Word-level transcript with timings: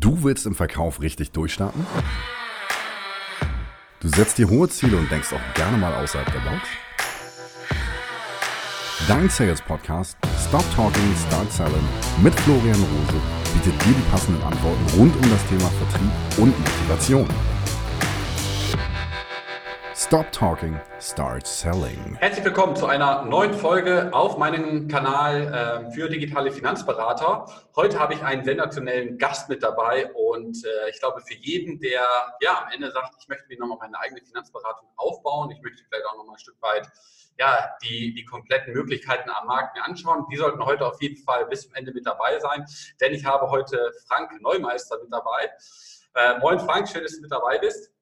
Du 0.00 0.22
willst 0.22 0.46
im 0.46 0.54
Verkauf 0.54 1.00
richtig 1.00 1.32
durchstarten? 1.32 1.84
Du 3.98 4.08
setzt 4.08 4.38
dir 4.38 4.48
hohe 4.48 4.68
Ziele 4.68 4.96
und 4.96 5.10
denkst 5.10 5.32
auch 5.32 5.54
gerne 5.54 5.76
mal 5.76 5.92
außerhalb 5.92 6.30
der 6.32 6.38
Box? 6.38 6.62
Dein 9.08 9.28
Sales 9.28 9.60
Podcast 9.60 10.16
Stop 10.46 10.64
Talking, 10.76 11.14
Start 11.26 11.50
Selling 11.50 11.88
mit 12.22 12.32
Florian 12.32 12.76
Rose 12.76 13.20
bietet 13.52 13.74
dir 13.84 13.92
die 13.92 14.10
passenden 14.12 14.40
Antworten 14.44 14.86
rund 14.96 15.16
um 15.16 15.30
das 15.30 15.44
Thema 15.48 15.68
Vertrieb 15.68 16.10
und 16.38 16.56
Motivation. 16.56 17.57
Stop 20.08 20.32
Talking, 20.32 20.80
Start 21.02 21.46
Selling. 21.46 22.16
Herzlich 22.16 22.42
willkommen 22.42 22.74
zu 22.74 22.86
einer 22.86 23.26
neuen 23.26 23.52
Folge 23.52 24.08
auf 24.14 24.38
meinem 24.38 24.88
Kanal 24.88 25.84
äh, 25.86 25.90
für 25.90 26.08
digitale 26.08 26.50
Finanzberater. 26.50 27.44
Heute 27.76 27.98
habe 27.98 28.14
ich 28.14 28.22
einen 28.22 28.42
sensationellen 28.42 29.18
Gast 29.18 29.50
mit 29.50 29.62
dabei 29.62 30.10
und 30.14 30.64
äh, 30.64 30.88
ich 30.88 30.98
glaube 30.98 31.20
für 31.20 31.34
jeden, 31.34 31.78
der 31.80 32.00
ja 32.40 32.62
am 32.64 32.72
Ende 32.72 32.90
sagt, 32.90 33.16
ich 33.20 33.28
möchte 33.28 33.48
mir 33.48 33.58
nochmal 33.58 33.76
meine 33.82 34.00
eigene 34.00 34.22
Finanzberatung 34.22 34.88
aufbauen, 34.96 35.50
ich 35.50 35.60
möchte 35.60 35.84
vielleicht 35.86 36.06
auch 36.06 36.16
nochmal 36.16 36.36
ein 36.36 36.40
Stück 36.40 36.56
weit 36.62 36.88
ja, 37.38 37.68
die, 37.82 38.14
die 38.14 38.24
kompletten 38.24 38.72
Möglichkeiten 38.72 39.28
am 39.28 39.46
Markt 39.46 39.76
mir 39.76 39.84
anschauen. 39.84 40.24
Die 40.32 40.38
sollten 40.38 40.64
heute 40.64 40.86
auf 40.86 41.02
jeden 41.02 41.22
Fall 41.22 41.44
bis 41.48 41.64
zum 41.64 41.74
Ende 41.74 41.92
mit 41.92 42.06
dabei 42.06 42.40
sein, 42.40 42.64
denn 42.98 43.12
ich 43.12 43.26
habe 43.26 43.50
heute 43.50 43.92
Frank 44.06 44.30
Neumeister 44.40 44.96
mit 45.02 45.12
dabei. 45.12 45.50
Äh, 46.14 46.38
moin 46.38 46.58
Frank, 46.60 46.88
schön, 46.88 47.02
dass 47.02 47.14
du 47.14 47.20
mit 47.20 47.30
dabei 47.30 47.58
bist. 47.58 47.92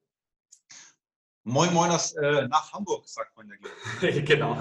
Moin 1.49 1.73
Moin 1.73 1.89
aus, 1.91 2.11
äh, 2.11 2.45
nach 2.49 2.73
Hamburg, 2.73 3.07
sagt 3.07 3.37
man 3.37 3.47
ja 3.47 4.11
Genau. 4.21 4.57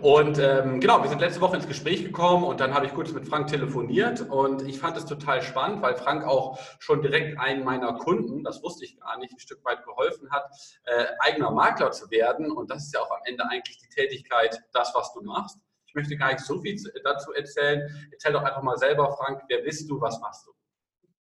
Und 0.00 0.38
ähm, 0.38 0.80
genau, 0.80 1.02
wir 1.02 1.10
sind 1.10 1.20
letzte 1.20 1.42
Woche 1.42 1.56
ins 1.56 1.68
Gespräch 1.68 2.04
gekommen 2.04 2.44
und 2.44 2.58
dann 2.58 2.72
habe 2.72 2.86
ich 2.86 2.94
kurz 2.94 3.12
mit 3.12 3.28
Frank 3.28 3.48
telefoniert 3.48 4.22
und 4.22 4.62
ich 4.62 4.78
fand 4.78 4.96
es 4.96 5.04
total 5.04 5.42
spannend, 5.42 5.82
weil 5.82 5.94
Frank 5.94 6.24
auch 6.24 6.58
schon 6.78 7.02
direkt 7.02 7.38
einen 7.38 7.64
meiner 7.64 7.92
Kunden, 7.98 8.42
das 8.44 8.62
wusste 8.62 8.86
ich 8.86 8.98
gar 8.98 9.18
nicht, 9.18 9.34
ein 9.34 9.38
Stück 9.38 9.62
weit 9.66 9.84
geholfen 9.84 10.30
hat, 10.30 10.50
äh, 10.84 11.04
eigener 11.18 11.50
Makler 11.50 11.90
zu 11.90 12.10
werden. 12.10 12.50
Und 12.50 12.70
das 12.70 12.86
ist 12.86 12.94
ja 12.94 13.00
auch 13.00 13.10
am 13.10 13.20
Ende 13.26 13.44
eigentlich 13.50 13.76
die 13.76 13.88
Tätigkeit, 13.88 14.58
das, 14.72 14.94
was 14.94 15.12
du 15.12 15.20
machst. 15.20 15.58
Ich 15.84 15.94
möchte 15.94 16.16
gar 16.16 16.32
nicht 16.32 16.40
so 16.40 16.62
viel 16.62 16.80
dazu 17.04 17.34
erzählen. 17.34 18.08
Erzähl 18.10 18.32
doch 18.32 18.42
einfach 18.42 18.62
mal 18.62 18.78
selber, 18.78 19.14
Frank, 19.18 19.42
wer 19.48 19.58
bist 19.58 19.90
du, 19.90 20.00
was 20.00 20.18
machst 20.20 20.46
du? 20.46 20.52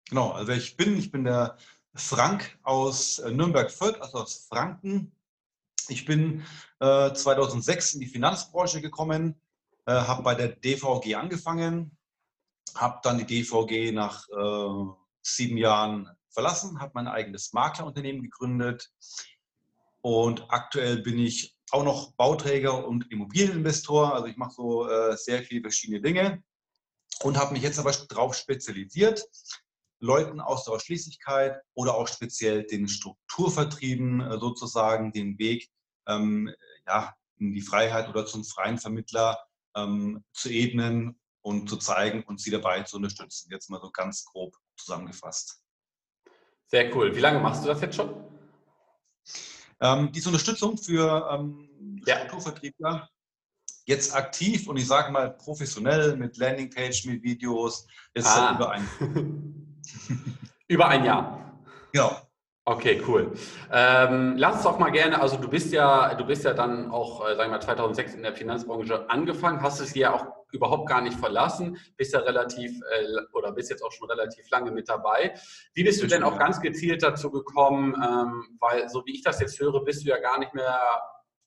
Genau, 0.08 0.30
also 0.30 0.48
wer 0.48 0.56
ich 0.56 0.74
bin, 0.78 0.96
ich 0.96 1.10
bin 1.10 1.24
der 1.24 1.58
Frank 1.98 2.58
aus 2.62 3.18
äh, 3.18 3.30
Nürnberg-Fürth, 3.30 4.00
also 4.00 4.18
aus 4.18 4.46
Franken. 4.48 5.12
Ich 5.88 6.04
bin 6.04 6.44
äh, 6.80 7.12
2006 7.12 7.94
in 7.94 8.00
die 8.00 8.06
Finanzbranche 8.06 8.80
gekommen, 8.80 9.40
äh, 9.86 9.92
habe 9.92 10.22
bei 10.22 10.34
der 10.34 10.48
DVG 10.48 11.14
angefangen, 11.14 11.96
habe 12.74 13.00
dann 13.02 13.18
die 13.18 13.26
DVG 13.26 13.92
nach 13.92 14.28
äh, 14.28 14.92
sieben 15.22 15.56
Jahren 15.56 16.10
verlassen, 16.30 16.80
habe 16.80 16.92
mein 16.94 17.08
eigenes 17.08 17.52
Maklerunternehmen 17.52 18.22
gegründet 18.22 18.90
und 20.02 20.50
aktuell 20.50 20.98
bin 20.98 21.18
ich 21.18 21.56
auch 21.70 21.84
noch 21.84 22.12
Bauträger 22.12 22.86
und 22.86 23.10
Immobilieninvestor. 23.10 24.14
Also 24.14 24.26
ich 24.26 24.36
mache 24.36 24.52
so 24.52 24.88
äh, 24.88 25.16
sehr 25.16 25.42
viele 25.42 25.62
verschiedene 25.62 26.00
Dinge 26.00 26.42
und 27.22 27.36
habe 27.36 27.52
mich 27.52 27.62
jetzt 27.62 27.78
aber 27.78 27.92
darauf 28.08 28.34
spezialisiert, 28.34 29.24
Leuten 30.00 30.40
aus 30.40 30.64
der 30.64 30.74
Ausschließlichkeit 30.74 31.60
oder 31.74 31.94
auch 31.94 32.08
speziell 32.08 32.64
den 32.64 32.88
Strukturvertrieben 32.88 34.20
äh, 34.20 34.38
sozusagen 34.38 35.12
den 35.12 35.38
Weg 35.38 35.68
ähm, 36.06 36.52
ja, 36.86 37.14
in 37.38 37.52
die 37.52 37.62
Freiheit 37.62 38.08
oder 38.08 38.26
zum 38.26 38.44
freien 38.44 38.78
Vermittler 38.78 39.38
ähm, 39.76 40.24
zu 40.32 40.50
ebnen 40.50 41.18
und 41.42 41.68
zu 41.68 41.76
zeigen 41.76 42.22
und 42.24 42.40
sie 42.40 42.50
dabei 42.50 42.82
zu 42.82 42.96
unterstützen. 42.96 43.48
Jetzt 43.50 43.70
mal 43.70 43.80
so 43.80 43.90
ganz 43.90 44.24
grob 44.24 44.56
zusammengefasst. 44.76 45.62
Sehr 46.66 46.94
cool. 46.94 47.14
Wie 47.14 47.20
lange 47.20 47.40
machst 47.40 47.64
du 47.64 47.68
das 47.68 47.80
jetzt 47.80 47.96
schon? 47.96 48.14
Ähm, 49.80 50.12
diese 50.12 50.28
Unterstützung 50.28 50.76
für 50.76 51.28
ähm, 51.32 52.02
ja. 52.04 52.16
Strukturvertriebler 52.16 53.08
jetzt 53.84 54.14
aktiv 54.14 54.68
und 54.68 54.76
ich 54.76 54.86
sage 54.86 55.10
mal 55.10 55.30
professionell 55.30 56.16
mit 56.16 56.36
Landingpage, 56.36 57.06
mit 57.06 57.22
Videos, 57.22 57.86
jetzt 58.14 58.26
ah. 58.26 58.54
über 58.54 58.70
ein 58.70 58.86
Über 60.68 60.88
ein 60.88 61.04
Jahr. 61.04 61.54
Genau. 61.92 62.16
Okay, 62.64 63.00
cool. 63.08 63.32
Ähm, 63.72 64.34
lass 64.36 64.56
uns 64.56 64.64
doch 64.64 64.78
mal 64.78 64.90
gerne, 64.90 65.22
also 65.22 65.38
du 65.38 65.48
bist 65.48 65.72
ja, 65.72 66.14
du 66.14 66.26
bist 66.26 66.44
ja 66.44 66.52
dann 66.52 66.90
auch, 66.90 67.26
äh, 67.26 67.34
sagen 67.34 67.50
wir 67.50 67.56
mal, 67.56 67.62
2006 67.62 68.14
in 68.14 68.22
der 68.22 68.34
Finanzbranche 68.34 69.08
angefangen, 69.08 69.62
hast 69.62 69.80
es 69.80 69.94
ja 69.94 70.12
auch 70.12 70.26
überhaupt 70.52 70.86
gar 70.86 71.00
nicht 71.00 71.18
verlassen, 71.18 71.78
bist 71.96 72.12
ja 72.12 72.20
relativ 72.20 72.78
äh, 72.90 73.06
oder 73.32 73.52
bist 73.52 73.70
jetzt 73.70 73.82
auch 73.82 73.92
schon 73.92 74.10
relativ 74.10 74.50
lange 74.50 74.70
mit 74.70 74.86
dabei. 74.86 75.32
Wie 75.72 75.82
bist 75.82 76.02
du 76.02 76.06
denn 76.06 76.22
auch 76.22 76.38
ganz 76.38 76.60
gezielt 76.60 77.02
dazu 77.02 77.30
gekommen, 77.30 77.94
ähm, 77.94 78.58
weil 78.60 78.86
so 78.90 79.02
wie 79.06 79.14
ich 79.14 79.22
das 79.22 79.40
jetzt 79.40 79.58
höre, 79.58 79.82
bist 79.82 80.04
du 80.04 80.10
ja 80.10 80.18
gar 80.18 80.38
nicht 80.38 80.52
mehr 80.52 80.78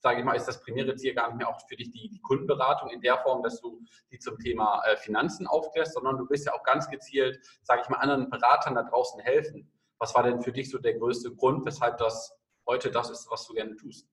sage 0.01 0.19
ich 0.19 0.25
mal, 0.25 0.34
ist 0.34 0.47
das 0.47 0.62
primäre 0.62 0.95
Ziel 0.95 1.13
gar 1.13 1.28
nicht 1.28 1.38
mehr 1.38 1.47
auch 1.47 1.59
für 1.67 1.75
dich 1.75 1.91
die, 1.91 2.09
die 2.09 2.22
Kundenberatung 2.22 2.89
in 2.89 3.01
der 3.01 3.19
Form, 3.19 3.44
dass 3.44 3.62
du 3.62 3.81
die 4.12 4.19
zum 4.19 4.38
Thema 4.39 4.81
äh, 4.85 4.97
Finanzen 4.97 5.47
aufklärst, 5.47 5.94
sondern 5.94 6.17
du 6.17 6.25
bist 6.28 6.45
ja 6.45 6.53
auch 6.53 6.63
ganz 6.63 6.89
gezielt, 6.89 7.39
sage 7.63 7.81
ich 7.84 7.89
mal, 7.89 7.97
anderen 7.97 8.29
Beratern 8.29 8.75
da 8.75 8.84
draußen 8.84 9.22
helfen. 9.22 9.72
Was 10.00 10.16
war 10.16 10.23
denn 10.23 10.41
für 10.41 10.51
dich 10.51 10.69
so 10.69 10.79
der 10.79 10.95
größte 10.95 11.35
Grund, 11.35 11.66
weshalb 11.66 11.97
das 11.97 12.35
heute 12.67 12.90
das 12.90 13.09
ist, 13.09 13.29
was 13.29 13.45
du 13.45 13.53
gerne 13.53 13.75
tust? 13.75 14.07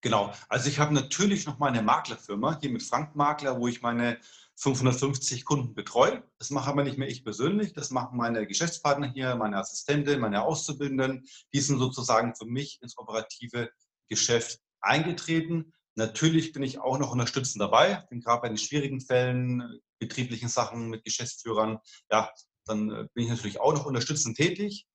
Genau, 0.00 0.32
also 0.48 0.68
ich 0.68 0.78
habe 0.78 0.94
natürlich 0.94 1.46
noch 1.46 1.58
meine 1.58 1.82
Maklerfirma 1.82 2.58
hier 2.60 2.70
mit 2.70 2.82
Frank 2.82 3.16
Makler, 3.16 3.60
wo 3.60 3.68
ich 3.68 3.82
meine 3.82 4.18
550 4.54 5.44
Kunden 5.44 5.74
betreue. 5.74 6.22
Das 6.38 6.50
mache 6.50 6.70
aber 6.70 6.84
nicht 6.84 6.98
mehr 6.98 7.08
ich 7.08 7.24
persönlich, 7.24 7.72
das 7.72 7.90
machen 7.90 8.16
meine 8.16 8.46
Geschäftspartner 8.46 9.08
hier, 9.08 9.34
meine 9.36 9.58
Assistenten, 9.58 10.20
meine 10.20 10.42
Auszubildenden. 10.42 11.26
Die 11.52 11.60
sind 11.60 11.78
sozusagen 11.78 12.34
für 12.34 12.46
mich 12.46 12.80
ins 12.80 12.96
operative 12.96 13.70
Geschäft 14.08 14.60
eingetreten. 14.80 15.72
Natürlich 15.94 16.52
bin 16.52 16.62
ich 16.62 16.78
auch 16.78 16.98
noch 16.98 17.12
unterstützend 17.12 17.60
dabei, 17.60 18.04
bin 18.10 18.20
gerade 18.20 18.42
bei 18.42 18.48
den 18.48 18.58
schwierigen 18.58 19.00
Fällen, 19.00 19.80
betrieblichen 19.98 20.48
Sachen 20.48 20.88
mit 20.88 21.04
Geschäftsführern, 21.04 21.78
ja, 22.10 22.30
dann 22.66 22.90
äh, 22.90 23.08
bin 23.14 23.24
ich 23.24 23.30
natürlich 23.30 23.60
auch 23.60 23.72
noch 23.72 23.86
unterstützend 23.86 24.36
tätig. 24.36 24.86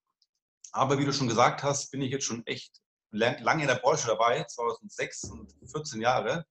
Aber 0.72 0.98
wie 0.98 1.06
du 1.06 1.14
schon 1.14 1.28
gesagt 1.28 1.64
hast, 1.64 1.92
bin 1.92 2.02
ich 2.02 2.12
jetzt 2.12 2.26
schon 2.26 2.46
echt 2.48 2.82
lange 3.12 3.62
in 3.62 3.68
der 3.68 3.76
Branche 3.76 4.08
dabei, 4.08 4.44
2006 4.44 5.24
und 5.26 5.54
14 5.70 6.02
Jahre. 6.02 6.46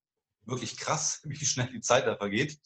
Wirklich 0.45 0.77
krass, 0.77 1.21
wie 1.25 1.45
schnell 1.45 1.69
die 1.73 1.81
Zeit 1.81 2.07
da 2.07 2.17
vergeht. 2.17 2.59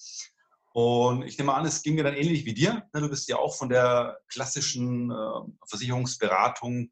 Und 0.72 1.22
ich 1.22 1.38
nehme 1.38 1.54
an, 1.54 1.65
es 1.65 1.83
ging 1.83 1.94
mir 1.94 2.04
dann 2.04 2.16
ähnlich 2.16 2.44
wie 2.44 2.53
dir. 2.53 2.87
Ne, 2.93 3.00
du 3.00 3.09
bist 3.09 3.28
ja 3.28 3.37
auch 3.37 3.56
von 3.56 3.71
der 3.71 4.19
klassischen 4.28 5.10
äh, 5.10 5.41
Versicherungsberatung 5.66 6.91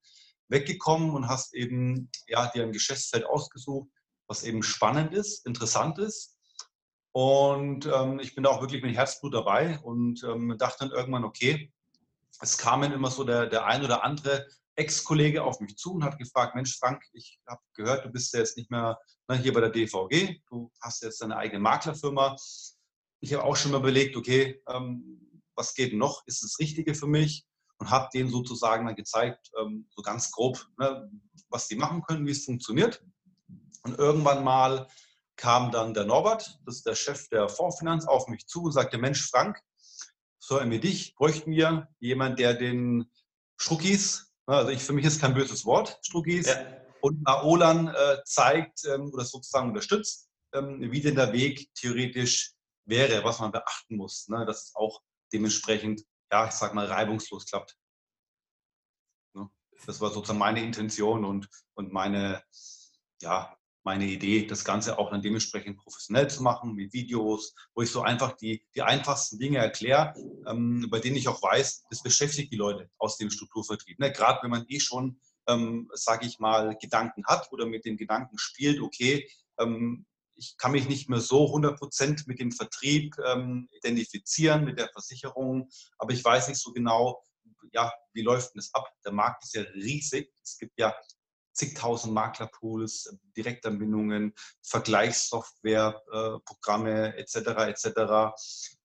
weggekommen 0.54 1.10
und 1.10 1.28
hast 1.28 1.54
eben 1.54 2.10
ja, 2.26 2.46
dir 2.46 2.62
ein 2.62 2.72
Geschäftsfeld 2.72 3.26
ausgesucht, 3.26 3.90
was 4.26 4.44
eben 4.44 4.62
spannend 4.62 5.12
ist, 5.12 5.44
interessant 5.46 5.98
ist. 5.98 6.38
Und 7.12 7.86
ähm, 7.86 8.18
ich 8.20 8.34
bin 8.34 8.44
da 8.44 8.50
auch 8.50 8.62
wirklich 8.62 8.82
mit 8.82 8.96
Herzblut 8.96 9.34
dabei 9.34 9.78
und 9.80 10.24
ähm, 10.24 10.56
dachte 10.58 10.88
dann 10.88 10.90
irgendwann, 10.90 11.24
okay, 11.24 11.72
es 12.40 12.58
kam 12.58 12.82
immer 12.82 13.10
so 13.10 13.24
der, 13.24 13.46
der 13.46 13.66
ein 13.66 13.84
oder 13.84 14.02
andere 14.02 14.48
Ex-Kollege 14.76 15.44
auf 15.44 15.60
mich 15.60 15.76
zu 15.76 15.94
und 15.94 16.04
hat 16.04 16.18
gefragt, 16.18 16.54
Mensch 16.56 16.76
Frank, 16.78 17.04
ich 17.12 17.38
habe 17.46 17.60
gehört, 17.74 18.04
du 18.04 18.10
bist 18.10 18.32
ja 18.32 18.40
jetzt 18.40 18.56
nicht 18.56 18.70
mehr 18.70 18.98
ne, 19.28 19.38
hier 19.38 19.52
bei 19.52 19.60
der 19.60 19.70
DVG, 19.70 20.40
du 20.48 20.72
hast 20.80 21.02
jetzt 21.02 21.20
deine 21.20 21.36
eigene 21.36 21.60
Maklerfirma. 21.60 22.36
Ich 23.20 23.32
habe 23.32 23.44
auch 23.44 23.56
schon 23.56 23.70
mal 23.70 23.78
überlegt, 23.78 24.16
okay, 24.16 24.60
ähm, 24.68 25.42
was 25.54 25.74
geht 25.74 25.94
noch? 25.94 26.26
Ist 26.26 26.42
das 26.42 26.58
Richtige 26.58 26.94
für 26.94 27.06
mich? 27.06 27.46
Und 27.84 27.90
habe 27.90 28.08
denen 28.14 28.30
sozusagen 28.30 28.86
dann 28.86 28.96
gezeigt, 28.96 29.50
ähm, 29.60 29.86
so 29.94 30.00
ganz 30.00 30.30
grob, 30.30 30.66
ne, 30.78 31.10
was 31.50 31.68
die 31.68 31.76
machen 31.76 32.02
können, 32.02 32.26
wie 32.26 32.30
es 32.30 32.46
funktioniert. 32.46 33.04
Und 33.82 33.98
irgendwann 33.98 34.42
mal 34.42 34.88
kam 35.36 35.70
dann 35.70 35.92
der 35.92 36.06
Norbert, 36.06 36.58
das 36.64 36.76
ist 36.76 36.86
der 36.86 36.94
Chef 36.94 37.28
der 37.28 37.48
Fondsfinanz, 37.50 38.06
auf 38.06 38.26
mich 38.28 38.46
zu 38.46 38.62
und 38.62 38.72
sagte, 38.72 38.96
Mensch, 38.96 39.28
Frank, 39.28 39.60
so 40.38 40.58
wie 40.58 40.80
dich 40.80 41.14
bräuchten 41.14 41.50
wir 41.50 41.88
jemand, 41.98 42.38
der 42.38 42.54
den 42.54 43.10
Struckis, 43.58 44.32
ne, 44.46 44.56
also 44.56 44.70
ich, 44.70 44.82
für 44.82 44.94
mich 44.94 45.04
ist 45.04 45.20
kein 45.20 45.34
böses 45.34 45.66
Wort, 45.66 45.98
Struckis, 46.02 46.46
ja. 46.46 46.64
und 47.02 47.22
Naolan 47.22 47.88
äh, 47.88 48.16
zeigt 48.24 48.86
ähm, 48.86 49.10
oder 49.12 49.26
sozusagen 49.26 49.68
unterstützt, 49.68 50.30
ähm, 50.54 50.90
wie 50.90 51.02
denn 51.02 51.16
der 51.16 51.34
Weg 51.34 51.68
theoretisch 51.74 52.54
wäre, 52.86 53.24
was 53.24 53.40
man 53.40 53.52
beachten 53.52 53.96
muss, 53.96 54.26
ne, 54.28 54.46
dass 54.46 54.68
es 54.68 54.74
auch 54.74 55.02
dementsprechend 55.34 56.02
ja, 56.34 56.46
ich 56.46 56.52
sag 56.52 56.74
mal, 56.74 56.86
reibungslos 56.86 57.46
klappt. 57.46 57.76
Das 59.86 60.00
war 60.00 60.10
sozusagen 60.10 60.38
meine 60.38 60.62
Intention 60.62 61.24
und, 61.24 61.48
und 61.74 61.92
meine, 61.92 62.42
ja, 63.20 63.56
meine 63.84 64.06
Idee, 64.06 64.46
das 64.46 64.64
Ganze 64.64 64.98
auch 64.98 65.10
dann 65.10 65.22
dementsprechend 65.22 65.76
professionell 65.76 66.28
zu 66.28 66.42
machen, 66.42 66.74
mit 66.74 66.92
Videos, 66.92 67.54
wo 67.74 67.82
ich 67.82 67.90
so 67.90 68.02
einfach 68.02 68.32
die, 68.32 68.64
die 68.74 68.82
einfachsten 68.82 69.38
Dinge 69.38 69.58
erkläre, 69.58 70.14
ähm, 70.46 70.88
bei 70.90 71.00
denen 71.00 71.16
ich 71.16 71.28
auch 71.28 71.42
weiß, 71.42 71.84
das 71.90 72.02
beschäftigt 72.02 72.50
die 72.50 72.56
Leute 72.56 72.90
aus 72.98 73.18
dem 73.18 73.30
Strukturvertrieb. 73.30 73.98
Ne? 73.98 74.10
Gerade 74.10 74.42
wenn 74.42 74.50
man 74.50 74.64
eh 74.68 74.80
schon, 74.80 75.20
ähm, 75.46 75.90
sage 75.92 76.26
ich 76.26 76.38
mal, 76.38 76.76
Gedanken 76.80 77.24
hat 77.26 77.52
oder 77.52 77.66
mit 77.66 77.84
den 77.84 77.98
Gedanken 77.98 78.38
spielt, 78.38 78.80
okay, 78.80 79.28
ähm, 79.58 80.06
ich 80.36 80.56
kann 80.56 80.72
mich 80.72 80.88
nicht 80.88 81.08
mehr 81.08 81.20
so 81.20 81.54
100% 81.54 82.24
mit 82.26 82.40
dem 82.40 82.50
Vertrieb 82.50 83.14
ähm, 83.24 83.68
identifizieren, 83.70 84.64
mit 84.64 84.78
der 84.78 84.88
Versicherung, 84.88 85.68
aber 85.98 86.12
ich 86.12 86.24
weiß 86.24 86.48
nicht 86.48 86.60
so 86.60 86.72
genau, 86.72 87.22
ja, 87.72 87.92
wie 88.12 88.22
läuft 88.22 88.54
denn 88.54 88.58
das 88.60 88.74
ab? 88.74 88.88
Der 89.04 89.12
Markt 89.12 89.44
ist 89.44 89.54
ja 89.54 89.62
riesig. 89.62 90.32
Es 90.42 90.58
gibt 90.58 90.78
ja 90.78 90.94
zigtausend 91.52 92.12
Maklerpools, 92.12 93.16
Direktanbindungen, 93.36 94.34
Vergleichssoftware, 94.62 96.02
äh, 96.12 96.38
Programme 96.44 97.16
etc. 97.16 97.36
etc. 97.68 98.34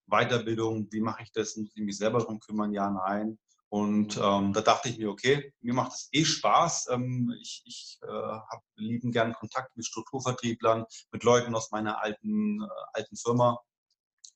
Weiterbildung, 0.06 0.88
wie 0.92 1.02
mache 1.02 1.24
ich 1.24 1.32
das? 1.32 1.56
Muss 1.56 1.72
ich 1.76 1.84
mich 1.84 1.98
selber 1.98 2.20
darum 2.20 2.40
kümmern? 2.40 2.72
Ja, 2.74 2.90
nein. 2.90 3.40
Und 3.70 4.18
ähm, 4.18 4.52
da 4.54 4.62
dachte 4.62 4.90
ich 4.90 4.98
mir, 4.98 5.12
okay, 5.12 5.54
mir 5.62 5.76
macht 5.76 5.94
es 5.94 6.10
eh 6.12 6.26
Spaß. 6.26 6.88
Ähm, 6.90 7.36
ich 7.40 7.62
ich 7.66 8.00
äh, 8.02 8.08
habe 8.08 8.64
lieben 8.76 9.12
gern 9.12 9.34
Kontakt 9.34 9.76
mit 9.78 9.86
Strukturvertrieblern, 9.86 10.86
mit 11.12 11.24
Leuten 11.24 11.54
aus 11.54 11.70
meiner 11.70 12.02
alten, 12.02 12.64
äh, 12.64 12.68
alten 12.94 13.16
Firma. 13.16 13.60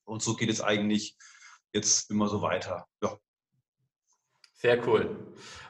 Und 0.05 0.21
so 0.21 0.35
geht 0.35 0.49
es 0.49 0.61
eigentlich 0.61 1.17
jetzt 1.73 2.11
immer 2.11 2.27
so 2.27 2.43
weiter. 2.43 2.85
Ja. 3.01 3.17
Sehr 4.63 4.87
cool. 4.87 5.17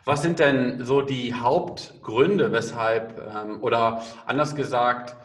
Was 0.05 0.21
sind 0.21 0.37
denn 0.37 0.85
so 0.85 1.01
die 1.01 1.33
Hauptgründe, 1.33 2.51
weshalb, 2.51 3.17
ähm, 3.35 3.63
oder 3.63 4.03
anders 4.27 4.53
gesagt, 4.53 5.15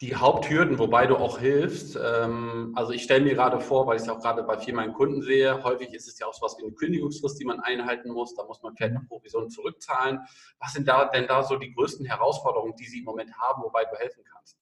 die 0.00 0.14
Haupthürden, 0.14 0.78
wobei 0.78 1.08
du 1.08 1.16
auch 1.16 1.40
hilfst. 1.40 1.98
Ähm, 2.00 2.72
also 2.76 2.92
ich 2.92 3.02
stelle 3.02 3.24
mir 3.24 3.34
gerade 3.34 3.58
vor, 3.58 3.88
weil 3.88 3.96
ich 3.96 4.02
es 4.02 4.08
auch 4.08 4.20
gerade 4.20 4.44
bei 4.44 4.58
vielen 4.58 4.76
meinen 4.76 4.92
Kunden 4.92 5.22
sehe, 5.22 5.60
häufig 5.64 5.92
ist 5.92 6.06
es 6.06 6.20
ja 6.20 6.28
auch 6.28 6.34
so 6.34 6.42
was 6.42 6.56
wie 6.58 6.62
eine 6.62 6.72
Kündigungsfrist, 6.72 7.40
die 7.40 7.44
man 7.44 7.58
einhalten 7.58 8.12
muss. 8.12 8.32
Da 8.36 8.44
muss 8.44 8.62
man 8.62 8.76
vielleicht 8.76 8.94
eine 8.94 9.04
Provision 9.04 9.50
zurückzahlen. 9.50 10.20
Was 10.60 10.74
sind 10.74 10.86
da 10.86 11.06
denn 11.06 11.26
da 11.26 11.42
so 11.42 11.56
die 11.56 11.74
größten 11.74 12.06
Herausforderungen, 12.06 12.76
die 12.76 12.86
Sie 12.86 13.00
im 13.00 13.06
Moment 13.06 13.36
haben, 13.38 13.60
wobei 13.64 13.86
du 13.86 13.96
helfen 13.96 14.22
kannst? 14.32 14.56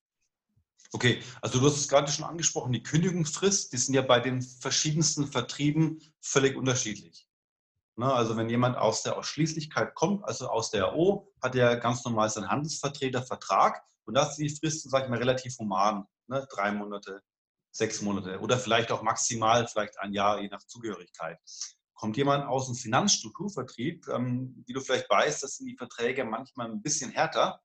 Okay, 0.95 1.21
also 1.43 1.61
du 1.61 1.67
hast 1.67 1.77
es 1.77 1.89
gerade 1.89 2.11
schon 2.11 2.25
angesprochen, 2.25 2.73
die 2.73 2.83
Kündigungsfrist, 2.83 3.75
die 3.75 3.77
sind 3.77 3.95
ja 3.95 4.01
bei 4.01 4.21
den 4.21 4.41
verschiedensten 4.41 5.27
Vertrieben 5.27 6.01
völlig 6.23 6.57
unterschiedlich. 6.57 7.28
Ne, 7.99 8.15
also 8.15 8.37
wenn 8.37 8.49
jemand 8.49 8.77
aus 8.77 9.03
der 9.03 9.17
Ausschließlichkeit 9.17 9.97
kommt, 9.97 10.25
also 10.25 10.49
aus 10.49 10.71
der 10.71 10.95
O, 10.95 11.33
hat 11.43 11.57
er 11.57 11.77
ganz 11.79 12.05
normal 12.05 12.31
seinen 12.31 12.49
Handelsvertretervertrag 12.49 13.83
und 14.05 14.15
da 14.15 14.23
ist 14.23 14.37
die 14.37 14.49
Frist, 14.49 14.89
sage 14.89 15.07
ich 15.07 15.11
mal, 15.11 15.19
relativ 15.19 15.59
human. 15.59 16.05
Ne? 16.29 16.47
Drei 16.49 16.71
Monate, 16.71 17.21
sechs 17.73 18.01
Monate 18.01 18.39
oder 18.39 18.57
vielleicht 18.57 18.93
auch 18.93 19.03
maximal 19.03 19.67
vielleicht 19.67 19.99
ein 19.99 20.13
Jahr, 20.13 20.41
je 20.41 20.47
nach 20.47 20.63
Zugehörigkeit. 20.63 21.41
Kommt 21.95 22.17
jemand 22.17 22.47
aus 22.47 22.67
dem 22.67 22.77
Finanzstrukturvertrieb, 22.77 24.07
ähm, 24.07 24.63
wie 24.65 24.75
du 24.75 24.81
vielleicht 24.81 25.11
weißt, 25.11 25.43
das 25.43 25.57
sind 25.57 25.67
die 25.67 25.77
Verträge 25.77 26.25
manchmal 26.25 26.71
ein 26.71 26.81
bisschen 26.81 27.11
härter 27.11 27.61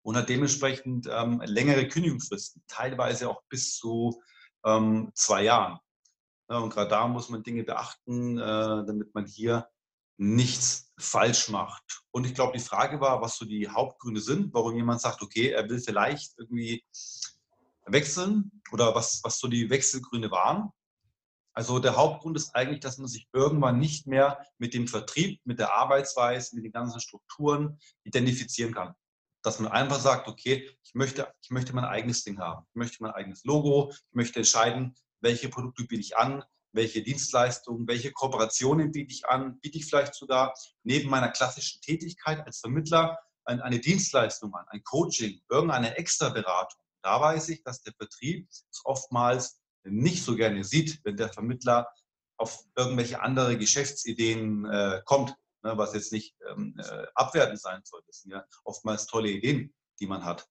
und 0.00 0.16
hat 0.16 0.30
dementsprechend 0.30 1.06
ähm, 1.06 1.42
längere 1.44 1.86
Kündigungsfristen, 1.86 2.62
teilweise 2.66 3.28
auch 3.28 3.42
bis 3.50 3.76
zu 3.76 4.22
ähm, 4.64 5.10
zwei 5.12 5.42
Jahren. 5.42 5.80
Ja, 6.50 6.58
und 6.58 6.70
gerade 6.70 6.90
da 6.90 7.06
muss 7.06 7.28
man 7.28 7.42
Dinge 7.42 7.62
beachten, 7.64 8.38
äh, 8.38 8.42
damit 8.86 9.14
man 9.14 9.26
hier 9.26 9.68
nichts 10.16 10.92
falsch 10.98 11.48
macht. 11.48 12.02
Und 12.10 12.26
ich 12.26 12.34
glaube, 12.34 12.56
die 12.56 12.64
Frage 12.64 13.00
war, 13.00 13.20
was 13.20 13.36
so 13.36 13.44
die 13.44 13.68
Hauptgründe 13.68 14.20
sind, 14.20 14.52
warum 14.52 14.74
jemand 14.74 15.00
sagt, 15.00 15.22
okay, 15.22 15.50
er 15.50 15.68
will 15.68 15.78
vielleicht 15.78 16.36
irgendwie 16.38 16.84
wechseln 17.86 18.50
oder 18.72 18.94
was, 18.94 19.20
was 19.22 19.38
so 19.38 19.46
die 19.46 19.70
Wechselgründe 19.70 20.30
waren. 20.30 20.72
Also 21.52 21.78
der 21.78 21.96
Hauptgrund 21.96 22.36
ist 22.36 22.54
eigentlich, 22.54 22.80
dass 22.80 22.98
man 22.98 23.08
sich 23.08 23.28
irgendwann 23.32 23.78
nicht 23.78 24.06
mehr 24.06 24.44
mit 24.58 24.74
dem 24.74 24.86
Vertrieb, 24.88 25.40
mit 25.44 25.58
der 25.58 25.74
Arbeitsweise, 25.74 26.54
mit 26.56 26.64
den 26.64 26.72
ganzen 26.72 27.00
Strukturen 27.00 27.78
identifizieren 28.04 28.72
kann. 28.72 28.94
Dass 29.42 29.58
man 29.60 29.70
einfach 29.70 29.98
sagt, 29.98 30.28
okay, 30.28 30.70
ich 30.82 30.94
möchte, 30.94 31.32
ich 31.40 31.50
möchte 31.50 31.74
mein 31.74 31.84
eigenes 31.84 32.24
Ding 32.24 32.38
haben. 32.38 32.64
Ich 32.70 32.76
möchte 32.76 33.02
mein 33.02 33.12
eigenes 33.12 33.44
Logo. 33.44 33.90
Ich 33.90 34.14
möchte 34.14 34.38
entscheiden, 34.38 34.94
welche 35.20 35.48
Produkte 35.48 35.84
biete 35.84 36.00
ich 36.00 36.16
an, 36.16 36.42
welche 36.72 37.02
Dienstleistungen, 37.02 37.88
welche 37.88 38.12
Kooperationen 38.12 38.92
biete 38.92 39.12
ich 39.12 39.26
an, 39.26 39.58
biete 39.60 39.78
ich 39.78 39.86
vielleicht 39.86 40.14
sogar 40.14 40.54
neben 40.82 41.08
meiner 41.08 41.30
klassischen 41.30 41.80
Tätigkeit 41.80 42.44
als 42.46 42.60
Vermittler 42.60 43.18
eine 43.44 43.80
Dienstleistung 43.80 44.54
an, 44.54 44.66
ein 44.68 44.84
Coaching, 44.84 45.40
irgendeine 45.48 45.96
Extra-Beratung. 45.96 46.80
Da 47.02 47.20
weiß 47.20 47.48
ich, 47.48 47.62
dass 47.62 47.80
der 47.82 47.94
Vertrieb 47.94 48.46
es 48.50 48.82
oftmals 48.84 49.62
nicht 49.84 50.22
so 50.22 50.36
gerne 50.36 50.64
sieht, 50.64 51.00
wenn 51.04 51.16
der 51.16 51.32
Vermittler 51.32 51.88
auf 52.36 52.60
irgendwelche 52.76 53.20
andere 53.22 53.56
Geschäftsideen 53.56 54.66
äh, 54.66 55.02
kommt, 55.04 55.34
ne, 55.62 55.78
was 55.78 55.94
jetzt 55.94 56.12
nicht 56.12 56.36
ähm, 56.50 56.74
äh, 56.78 57.06
abwertend 57.14 57.60
sein 57.60 57.80
soll. 57.84 58.02
Das 58.06 58.20
sind 58.20 58.32
ja 58.32 58.44
oftmals 58.64 59.06
tolle 59.06 59.30
Ideen, 59.30 59.74
die 59.98 60.06
man 60.06 60.24
hat. 60.24 60.46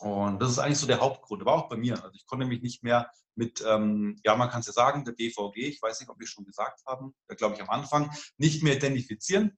Und 0.00 0.40
das 0.40 0.50
ist 0.50 0.58
eigentlich 0.58 0.78
so 0.78 0.86
der 0.86 1.00
Hauptgrund, 1.00 1.42
aber 1.42 1.54
auch 1.54 1.68
bei 1.68 1.76
mir. 1.76 2.02
Also 2.02 2.14
ich 2.14 2.26
konnte 2.26 2.46
mich 2.46 2.62
nicht 2.62 2.82
mehr 2.82 3.10
mit, 3.34 3.64
ähm, 3.66 4.18
ja, 4.24 4.36
man 4.36 4.48
kann 4.48 4.60
es 4.60 4.66
ja 4.66 4.72
sagen, 4.72 5.04
der 5.04 5.12
BVG, 5.12 5.56
ich 5.56 5.82
weiß 5.82 6.00
nicht, 6.00 6.08
ob 6.08 6.18
wir 6.18 6.26
schon 6.26 6.44
gesagt 6.44 6.84
haben, 6.86 7.14
da 7.26 7.34
glaube 7.34 7.54
ich 7.54 7.62
am 7.62 7.70
Anfang, 7.70 8.10
nicht 8.36 8.62
mehr 8.62 8.76
identifizieren. 8.76 9.56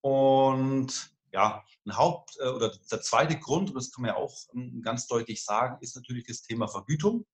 Und 0.00 1.12
ja, 1.32 1.64
ein 1.86 1.96
Haupt- 1.96 2.36
äh, 2.40 2.48
oder 2.48 2.72
der 2.90 3.00
zweite 3.00 3.38
Grund, 3.38 3.70
und 3.70 3.76
das 3.76 3.90
kann 3.90 4.02
man 4.02 4.10
ja 4.10 4.16
auch 4.16 4.36
ähm, 4.54 4.82
ganz 4.82 5.06
deutlich 5.06 5.44
sagen, 5.44 5.78
ist 5.80 5.96
natürlich 5.96 6.26
das 6.26 6.42
Thema 6.42 6.68
Vergütung. 6.68 7.26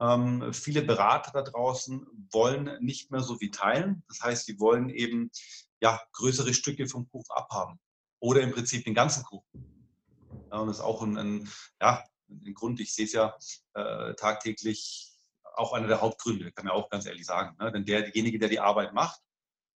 Ähm, 0.00 0.52
viele 0.52 0.82
Berater 0.82 1.30
da 1.32 1.42
draußen 1.42 2.06
wollen 2.32 2.78
nicht 2.80 3.10
mehr 3.10 3.20
so 3.20 3.40
wie 3.40 3.50
teilen. 3.50 4.02
Das 4.08 4.20
heißt, 4.20 4.46
sie 4.46 4.58
wollen 4.58 4.90
eben 4.90 5.30
ja, 5.80 6.00
größere 6.12 6.54
Stücke 6.54 6.86
vom 6.86 7.08
Kuchen 7.08 7.30
abhaben 7.30 7.80
oder 8.20 8.40
im 8.40 8.52
Prinzip 8.52 8.84
den 8.84 8.94
ganzen 8.94 9.24
Kuchen. 9.24 9.81
Und 10.60 10.68
das 10.68 10.78
ist 10.78 10.82
auch 10.82 11.02
ein, 11.02 11.16
ein, 11.16 11.48
ja, 11.80 12.04
ein 12.28 12.54
Grund, 12.54 12.80
ich 12.80 12.94
sehe 12.94 13.06
es 13.06 13.12
ja 13.12 13.36
äh, 13.74 14.14
tagtäglich, 14.14 15.10
auch 15.54 15.72
einer 15.72 15.88
der 15.88 16.00
Hauptgründe, 16.00 16.50
kann 16.52 16.64
man 16.64 16.74
auch 16.74 16.88
ganz 16.88 17.06
ehrlich 17.06 17.26
sagen. 17.26 17.56
Ne? 17.58 17.70
Denn 17.72 17.84
derjenige, 17.84 18.38
der 18.38 18.48
die 18.48 18.60
Arbeit 18.60 18.94
macht, 18.94 19.20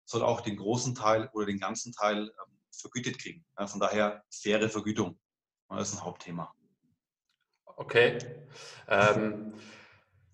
soll 0.04 0.22
auch 0.22 0.40
den 0.40 0.56
großen 0.56 0.94
Teil 0.94 1.30
oder 1.32 1.46
den 1.46 1.58
ganzen 1.58 1.92
Teil 1.92 2.24
ähm, 2.24 2.58
vergütet 2.70 3.18
kriegen. 3.18 3.44
Ja, 3.58 3.66
von 3.66 3.80
daher 3.80 4.24
faire 4.30 4.68
Vergütung. 4.68 5.18
Das 5.68 5.88
ist 5.88 5.98
ein 5.98 6.04
Hauptthema. 6.04 6.54
Okay. 7.64 8.18
Ähm, 8.88 9.54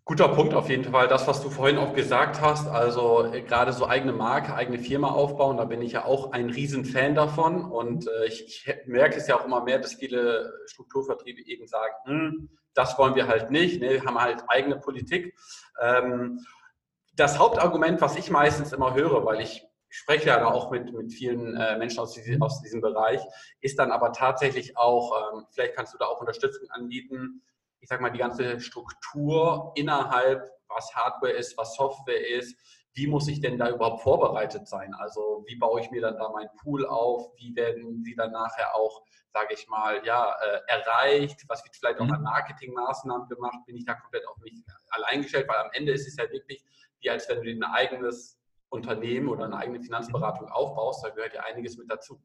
Guter 0.08 0.28
Punkt 0.28 0.54
auf 0.54 0.70
jeden 0.70 0.90
Fall. 0.90 1.06
Das, 1.06 1.28
was 1.28 1.42
du 1.42 1.50
vorhin 1.50 1.76
auch 1.76 1.92
gesagt 1.92 2.40
hast, 2.40 2.66
also 2.66 3.26
äh, 3.30 3.42
gerade 3.42 3.74
so 3.74 3.86
eigene 3.86 4.14
Marke, 4.14 4.54
eigene 4.54 4.78
Firma 4.78 5.10
aufbauen, 5.10 5.58
da 5.58 5.66
bin 5.66 5.82
ich 5.82 5.92
ja 5.92 6.06
auch 6.06 6.32
ein 6.32 6.48
Riesenfan 6.48 7.14
davon. 7.14 7.62
Und 7.62 8.08
äh, 8.08 8.24
ich, 8.24 8.46
ich, 8.46 8.74
merke 8.86 9.18
es 9.18 9.26
ja 9.26 9.38
auch 9.38 9.44
immer 9.44 9.62
mehr, 9.62 9.78
dass 9.78 9.92
viele 9.92 10.50
Strukturvertriebe 10.64 11.42
eben 11.42 11.66
sagen, 11.66 11.92
hm, 12.06 12.48
das 12.72 12.96
wollen 12.96 13.16
wir 13.16 13.26
halt 13.26 13.50
nicht, 13.50 13.82
ne, 13.82 13.90
wir 13.90 14.04
haben 14.06 14.18
halt 14.18 14.44
eigene 14.48 14.76
Politik. 14.76 15.36
Ähm, 15.78 16.40
das 17.12 17.38
Hauptargument, 17.38 18.00
was 18.00 18.16
ich 18.16 18.30
meistens 18.30 18.72
immer 18.72 18.94
höre, 18.94 19.26
weil 19.26 19.42
ich 19.42 19.66
spreche 19.90 20.28
ja 20.28 20.42
auch 20.46 20.70
mit, 20.70 20.90
mit 20.90 21.12
vielen 21.12 21.54
äh, 21.54 21.76
Menschen 21.76 21.98
aus, 22.00 22.14
diesem, 22.14 22.40
aus 22.42 22.62
diesem 22.62 22.80
Bereich, 22.80 23.20
ist 23.60 23.78
dann 23.78 23.92
aber 23.92 24.12
tatsächlich 24.12 24.74
auch, 24.78 25.34
ähm, 25.34 25.44
vielleicht 25.50 25.74
kannst 25.76 25.92
du 25.92 25.98
da 25.98 26.06
auch 26.06 26.20
Unterstützung 26.20 26.70
anbieten, 26.70 27.42
ich 27.80 27.88
sag 27.88 28.00
mal, 28.00 28.10
die 28.10 28.18
ganze 28.18 28.60
Struktur 28.60 29.72
innerhalb, 29.74 30.48
was 30.68 30.94
Hardware 30.94 31.32
ist, 31.32 31.56
was 31.56 31.74
Software 31.74 32.28
ist, 32.28 32.56
wie 32.94 33.06
muss 33.06 33.28
ich 33.28 33.40
denn 33.40 33.58
da 33.58 33.70
überhaupt 33.70 34.02
vorbereitet 34.02 34.66
sein? 34.66 34.92
Also 34.94 35.44
wie 35.46 35.56
baue 35.56 35.80
ich 35.80 35.90
mir 35.90 36.00
dann 36.00 36.18
da 36.18 36.28
meinen 36.30 36.50
Pool 36.60 36.84
auf? 36.86 37.30
Wie 37.36 37.54
werden 37.54 38.02
sie 38.02 38.16
dann 38.16 38.32
nachher 38.32 38.74
auch, 38.74 39.04
sage 39.32 39.54
ich 39.54 39.68
mal, 39.68 40.04
ja, 40.04 40.34
äh, 40.42 40.60
erreicht? 40.66 41.44
Was 41.46 41.64
wird 41.64 41.76
vielleicht 41.76 42.00
auch 42.00 42.06
mhm. 42.06 42.14
an 42.14 42.22
Marketingmaßnahmen 42.22 43.28
gemacht? 43.28 43.58
Bin 43.66 43.76
ich 43.76 43.84
da 43.84 43.94
komplett 43.94 44.26
auf 44.26 44.36
mich 44.38 44.52
allein 44.90 45.22
gestellt? 45.22 45.48
Weil 45.48 45.58
am 45.58 45.70
Ende 45.72 45.92
ist 45.92 46.08
es 46.08 46.16
ja 46.16 46.28
wirklich 46.30 46.64
wie 47.00 47.10
als 47.10 47.28
wenn 47.28 47.42
du 47.42 47.50
ein 47.50 47.62
eigenes 47.62 48.40
Unternehmen 48.70 49.28
oder 49.28 49.44
eine 49.44 49.56
eigene 49.56 49.80
Finanzberatung 49.80 50.48
aufbaust. 50.48 51.04
Da 51.04 51.10
gehört 51.10 51.34
ja 51.34 51.42
einiges 51.42 51.76
mit 51.76 51.90
dazu. 51.90 52.20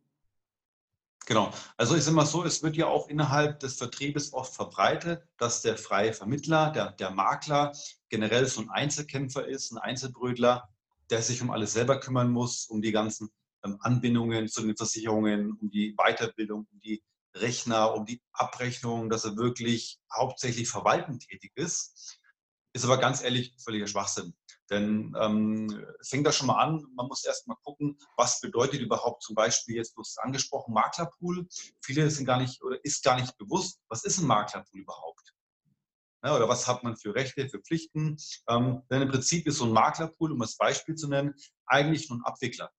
Genau. 1.25 1.53
Also 1.77 1.95
ist 1.95 2.07
immer 2.07 2.25
so, 2.25 2.43
es 2.43 2.63
wird 2.63 2.75
ja 2.75 2.87
auch 2.87 3.07
innerhalb 3.07 3.59
des 3.61 3.77
Vertriebes 3.77 4.33
oft 4.33 4.53
verbreitet, 4.53 5.23
dass 5.37 5.61
der 5.61 5.77
freie 5.77 6.13
Vermittler, 6.13 6.71
der, 6.71 6.91
der 6.91 7.11
Makler 7.11 7.71
generell 8.09 8.45
so 8.45 8.61
ein 8.61 8.69
Einzelkämpfer 8.69 9.45
ist, 9.47 9.71
ein 9.71 9.77
Einzelbrötler, 9.77 10.69
der 11.09 11.21
sich 11.21 11.41
um 11.41 11.49
alles 11.49 11.73
selber 11.73 11.99
kümmern 11.99 12.29
muss, 12.29 12.65
um 12.65 12.81
die 12.81 12.91
ganzen 12.91 13.29
ähm, 13.63 13.77
Anbindungen 13.81 14.49
zu 14.49 14.61
den 14.63 14.75
Versicherungen, 14.75 15.53
um 15.53 15.69
die 15.69 15.95
Weiterbildung, 15.95 16.67
um 16.69 16.79
die 16.81 17.01
Rechner, 17.35 17.93
um 17.95 18.05
die 18.05 18.21
Abrechnung, 18.33 19.09
dass 19.09 19.25
er 19.25 19.37
wirklich 19.37 19.99
hauptsächlich 20.13 20.67
verwaltend 20.69 21.27
tätig 21.27 21.51
ist. 21.55 22.19
Ist 22.73 22.85
aber 22.85 22.97
ganz 22.97 23.23
ehrlich 23.23 23.55
völliger 23.63 23.87
Schwachsinn. 23.87 24.33
Denn 24.69 25.13
ähm, 25.19 25.85
fängt 26.07 26.25
das 26.25 26.37
schon 26.37 26.47
mal 26.47 26.61
an, 26.61 26.85
man 26.95 27.07
muss 27.07 27.25
erst 27.25 27.47
mal 27.47 27.57
gucken, 27.63 27.97
was 28.15 28.39
bedeutet 28.39 28.81
überhaupt 28.81 29.21
zum 29.21 29.35
Beispiel, 29.35 29.75
jetzt 29.75 29.95
du 29.95 30.01
hast 30.01 30.17
angesprochen, 30.19 30.73
Maklerpool. 30.73 31.47
Viele 31.81 32.09
sind 32.09 32.25
gar 32.25 32.39
nicht 32.39 32.63
oder 32.63 32.83
ist 32.83 33.03
gar 33.03 33.19
nicht 33.19 33.37
bewusst, 33.37 33.81
was 33.89 34.03
ist 34.05 34.19
ein 34.19 34.27
Maklerpool 34.27 34.79
überhaupt? 34.79 35.33
Ja, 36.23 36.35
oder 36.37 36.47
was 36.47 36.67
hat 36.67 36.83
man 36.83 36.95
für 36.95 37.13
Rechte, 37.13 37.49
für 37.49 37.59
Pflichten? 37.59 38.15
Ähm, 38.47 38.81
denn 38.89 39.01
im 39.01 39.09
Prinzip 39.09 39.45
ist 39.45 39.57
so 39.57 39.65
ein 39.65 39.73
Maklerpool, 39.73 40.31
um 40.31 40.39
das 40.39 40.55
Beispiel 40.55 40.95
zu 40.95 41.09
nennen, 41.09 41.33
eigentlich 41.65 42.09
nur 42.09 42.19
ein 42.19 42.23
Abwickler. 42.23 42.71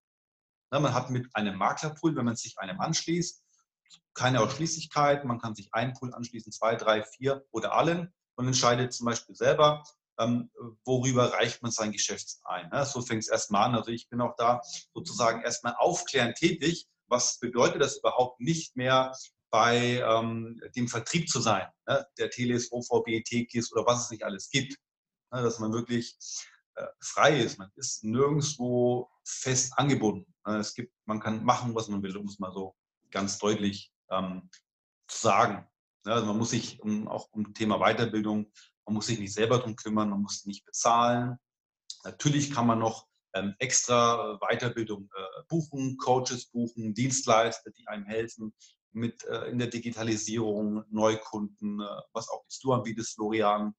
Ja, 0.72 0.80
man 0.80 0.94
hat 0.94 1.10
mit 1.10 1.28
einem 1.36 1.56
Maklerpool, 1.56 2.16
wenn 2.16 2.24
man 2.24 2.36
sich 2.36 2.58
einem 2.58 2.80
anschließt, 2.80 3.44
keine 4.14 4.40
Ausschließlichkeit, 4.40 5.24
man 5.24 5.38
kann 5.38 5.54
sich 5.54 5.74
einen 5.74 5.92
Pool 5.92 6.14
anschließen, 6.14 6.52
zwei, 6.52 6.76
drei, 6.76 7.02
vier 7.02 7.44
oder 7.50 7.74
allen 7.74 8.12
und 8.36 8.46
entscheidet 8.46 8.92
zum 8.94 9.06
Beispiel 9.06 9.34
selber, 9.34 9.84
ähm, 10.18 10.50
worüber 10.84 11.32
reicht 11.32 11.62
man 11.62 11.70
sein 11.70 11.92
Geschäft 11.92 12.38
ein. 12.44 12.68
Ne? 12.70 12.86
So 12.86 13.02
fängt 13.02 13.22
es 13.22 13.28
erstmal 13.28 13.68
an. 13.68 13.74
Also 13.74 13.90
ich 13.90 14.08
bin 14.08 14.20
auch 14.20 14.34
da 14.36 14.60
sozusagen 14.92 15.42
erstmal 15.42 15.74
aufklärend 15.76 16.36
tätig. 16.36 16.86
Was 17.08 17.38
bedeutet 17.38 17.82
das 17.82 17.98
überhaupt 17.98 18.40
nicht 18.40 18.76
mehr 18.76 19.12
bei 19.50 20.00
ähm, 20.00 20.60
dem 20.74 20.88
Vertrieb 20.88 21.28
zu 21.28 21.40
sein, 21.40 21.68
ne? 21.86 22.04
der 22.18 22.30
Teles, 22.30 22.72
OVB, 22.72 23.24
Tekis 23.24 23.72
oder 23.72 23.86
was 23.86 24.04
es 24.04 24.10
nicht 24.10 24.24
alles 24.24 24.50
gibt. 24.50 24.76
Ne? 25.32 25.42
Dass 25.42 25.58
man 25.58 25.72
wirklich 25.72 26.16
äh, 26.74 26.86
frei 27.00 27.38
ist. 27.38 27.58
Man 27.58 27.70
ist 27.76 28.02
nirgendwo 28.02 29.08
fest 29.24 29.74
angebunden. 29.76 30.32
Ne? 30.46 30.58
Es 30.58 30.74
gibt, 30.74 30.92
man 31.04 31.20
kann 31.20 31.44
machen, 31.44 31.74
was 31.74 31.88
man 31.88 32.02
will, 32.02 32.16
um 32.16 32.26
es 32.26 32.38
mal 32.38 32.52
so 32.52 32.74
ganz 33.10 33.38
deutlich 33.38 33.92
ähm, 34.10 34.50
zu 35.06 35.18
sagen. 35.18 35.68
Ne? 36.04 36.14
Also 36.14 36.26
man 36.26 36.38
muss 36.38 36.50
sich 36.50 36.80
um, 36.80 37.06
auch 37.06 37.28
um 37.30 37.54
Thema 37.54 37.78
Weiterbildung, 37.78 38.50
man 38.86 38.94
muss 38.94 39.06
sich 39.06 39.18
nicht 39.18 39.32
selber 39.32 39.58
darum 39.58 39.76
kümmern, 39.76 40.10
man 40.10 40.22
muss 40.22 40.44
nicht 40.44 40.64
bezahlen. 40.64 41.38
Natürlich 42.04 42.52
kann 42.52 42.66
man 42.66 42.78
noch 42.78 43.06
ähm, 43.34 43.54
extra 43.58 44.38
Weiterbildung 44.40 45.10
äh, 45.14 45.42
buchen, 45.48 45.96
Coaches 45.96 46.46
buchen, 46.46 46.94
Dienstleister, 46.94 47.70
die 47.70 47.86
einem 47.88 48.04
helfen 48.04 48.54
mit 48.92 49.24
äh, 49.24 49.46
in 49.50 49.58
der 49.58 49.68
Digitalisierung, 49.68 50.84
Neukunden, 50.90 51.80
äh, 51.80 52.00
was 52.12 52.28
auch 52.28 52.44
du 52.62 52.72
anbietest, 52.72 53.14
Florian. 53.14 53.74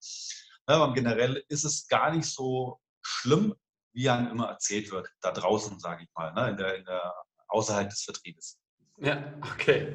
Ja, 0.68 0.76
aber 0.76 0.94
generell 0.94 1.44
ist 1.48 1.64
es 1.64 1.88
gar 1.88 2.12
nicht 2.12 2.28
so 2.28 2.80
schlimm, 3.02 3.56
wie 3.94 4.10
einem 4.10 4.28
immer 4.28 4.50
erzählt 4.50 4.92
wird, 4.92 5.10
da 5.22 5.32
draußen, 5.32 5.80
sage 5.80 6.04
ich 6.04 6.10
mal, 6.16 6.34
ne, 6.34 6.50
in 6.50 6.58
der, 6.58 6.76
in 6.76 6.86
der, 6.86 7.14
außerhalb 7.48 7.90
des 7.90 8.04
Vertriebes. 8.04 8.60
Ja, 8.98 9.18
okay, 9.42 9.94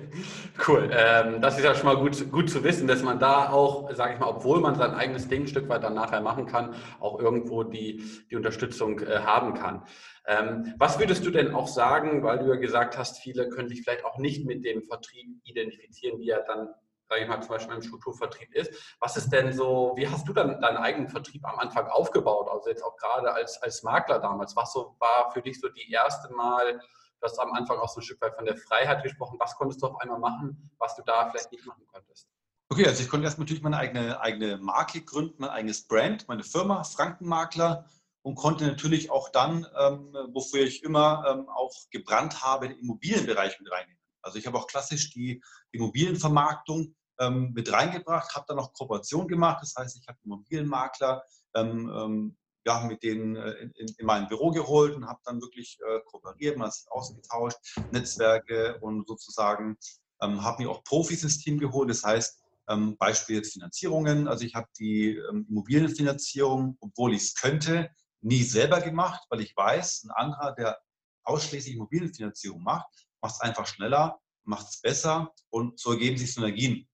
cool. 0.68 0.90
Ähm, 0.92 1.40
das 1.40 1.56
ist 1.56 1.64
ja 1.64 1.74
schon 1.74 1.86
mal 1.86 1.96
gut, 1.96 2.30
gut 2.30 2.50
zu 2.50 2.62
wissen, 2.64 2.86
dass 2.86 3.02
man 3.02 3.18
da 3.18 3.48
auch, 3.48 3.90
sage 3.94 4.12
ich 4.12 4.20
mal, 4.20 4.26
obwohl 4.28 4.60
man 4.60 4.74
sein 4.74 4.92
eigenes 4.92 5.26
Ding 5.26 5.44
ein 5.44 5.48
Stück 5.48 5.70
weit 5.70 5.82
dann 5.84 5.94
nachher 5.94 6.20
machen 6.20 6.44
kann, 6.44 6.74
auch 7.00 7.18
irgendwo 7.18 7.62
die, 7.62 8.04
die 8.30 8.36
Unterstützung 8.36 9.00
äh, 9.00 9.20
haben 9.20 9.54
kann. 9.54 9.86
Ähm, 10.26 10.74
was 10.76 10.98
würdest 10.98 11.24
du 11.24 11.30
denn 11.30 11.54
auch 11.54 11.66
sagen, 11.66 12.22
weil 12.22 12.40
du 12.40 12.48
ja 12.48 12.56
gesagt 12.56 12.98
hast, 12.98 13.18
viele 13.20 13.48
können 13.48 13.70
sich 13.70 13.80
vielleicht 13.82 14.04
auch 14.04 14.18
nicht 14.18 14.44
mit 14.44 14.66
dem 14.66 14.82
Vertrieb 14.82 15.28
identifizieren, 15.44 16.18
wie 16.20 16.28
er 16.28 16.42
dann, 16.42 16.68
sage 17.08 17.22
ich 17.22 17.28
mal, 17.28 17.40
zum 17.40 17.52
Beispiel 17.52 17.76
im 17.76 17.82
Strukturvertrieb 17.82 18.54
ist. 18.54 18.70
Was 19.00 19.16
ist 19.16 19.30
denn 19.30 19.54
so, 19.54 19.94
wie 19.96 20.08
hast 20.08 20.28
du 20.28 20.34
dann 20.34 20.60
deinen 20.60 20.76
eigenen 20.76 21.08
Vertrieb 21.08 21.42
am 21.48 21.58
Anfang 21.58 21.86
aufgebaut? 21.86 22.48
Also 22.52 22.68
jetzt 22.68 22.82
auch 22.84 22.98
gerade 22.98 23.32
als, 23.32 23.62
als 23.62 23.82
Makler 23.82 24.18
damals, 24.18 24.54
was 24.56 24.74
so 24.74 24.94
war 24.98 25.30
für 25.32 25.40
dich 25.40 25.58
so 25.58 25.70
die 25.70 25.90
erste 25.90 26.30
Mal, 26.34 26.80
Du 27.20 27.26
hast 27.26 27.38
am 27.38 27.52
Anfang 27.52 27.78
auch 27.78 27.88
so 27.88 28.00
ein 28.00 28.02
Stück 28.02 28.20
weit 28.22 28.34
von 28.34 28.46
der 28.46 28.56
Freiheit 28.56 29.02
gesprochen. 29.02 29.38
Was 29.38 29.54
konntest 29.54 29.82
du 29.82 29.88
auf 29.88 30.00
einmal 30.00 30.18
machen, 30.18 30.70
was 30.78 30.96
du 30.96 31.02
da 31.04 31.28
vielleicht 31.30 31.52
nicht 31.52 31.66
machen 31.66 31.86
konntest? 31.86 32.28
Okay, 32.70 32.86
also 32.86 33.02
ich 33.02 33.08
konnte 33.08 33.26
erst 33.26 33.38
natürlich 33.38 33.62
meine 33.62 33.76
eigene, 33.76 34.20
eigene 34.20 34.56
Marke 34.56 35.02
gründen, 35.02 35.34
mein 35.38 35.50
eigenes 35.50 35.86
Brand, 35.86 36.28
meine 36.28 36.44
Firma, 36.44 36.84
Frankenmakler 36.84 37.84
und 38.22 38.36
konnte 38.36 38.66
natürlich 38.66 39.10
auch 39.10 39.28
dann, 39.30 39.66
ähm, 39.78 40.14
wofür 40.32 40.62
ich 40.62 40.82
immer 40.82 41.24
ähm, 41.28 41.48
auch 41.48 41.72
gebrannt 41.90 42.42
habe, 42.42 42.68
den 42.68 42.78
Immobilienbereich 42.78 43.58
mit 43.60 43.70
reinnehmen. 43.70 44.00
Also 44.22 44.38
ich 44.38 44.46
habe 44.46 44.56
auch 44.56 44.66
klassisch 44.66 45.10
die 45.10 45.42
Immobilienvermarktung 45.72 46.94
ähm, 47.18 47.52
mit 47.52 47.72
reingebracht, 47.72 48.34
habe 48.34 48.46
dann 48.48 48.56
noch 48.56 48.72
Kooperation 48.72 49.28
gemacht. 49.28 49.58
Das 49.62 49.74
heißt, 49.76 49.98
ich 49.98 50.06
habe 50.08 50.18
Immobilienmakler 50.24 51.22
ähm, 51.54 51.90
ähm, 51.94 52.36
ja, 52.64 52.80
mit 52.82 53.02
denen 53.02 53.36
äh, 53.36 53.52
in, 53.52 53.72
in, 53.98 54.06
mein 54.06 54.28
Büro 54.28 54.50
geholt 54.50 54.94
und 54.94 55.06
habe 55.06 55.20
dann 55.24 55.40
wirklich 55.40 55.78
äh, 55.80 56.00
kooperiert, 56.06 56.56
man 56.56 56.66
hat 56.66 56.74
sich 56.74 56.90
ausgetauscht, 56.90 57.58
Netzwerke 57.90 58.78
und 58.80 59.06
sozusagen 59.06 59.76
ähm, 60.22 60.42
habe 60.42 60.62
mir 60.62 60.70
auch 60.70 60.84
Profis 60.84 61.22
ins 61.22 61.38
Team 61.38 61.58
geholt. 61.58 61.90
Das 61.90 62.04
heißt, 62.04 62.42
ähm, 62.68 62.96
Beispiel 62.98 63.36
jetzt 63.36 63.52
Finanzierungen. 63.52 64.28
Also 64.28 64.44
ich 64.44 64.54
habe 64.54 64.68
die 64.78 65.16
ähm, 65.16 65.46
Immobilienfinanzierung, 65.48 66.76
obwohl 66.80 67.14
ich 67.14 67.22
es 67.22 67.34
könnte, 67.34 67.90
nie 68.22 68.42
selber 68.42 68.80
gemacht, 68.80 69.22
weil 69.30 69.40
ich 69.40 69.56
weiß, 69.56 70.04
ein 70.04 70.10
anderer, 70.10 70.54
der 70.54 70.78
ausschließlich 71.24 71.74
Immobilienfinanzierung 71.74 72.62
macht, 72.62 72.86
macht 73.20 73.34
es 73.34 73.40
einfach 73.40 73.66
schneller, 73.66 74.20
macht 74.44 74.68
es 74.68 74.80
besser 74.80 75.32
und 75.48 75.78
so 75.78 75.92
ergeben 75.92 76.18
sich 76.18 76.32
Synergien. 76.32 76.88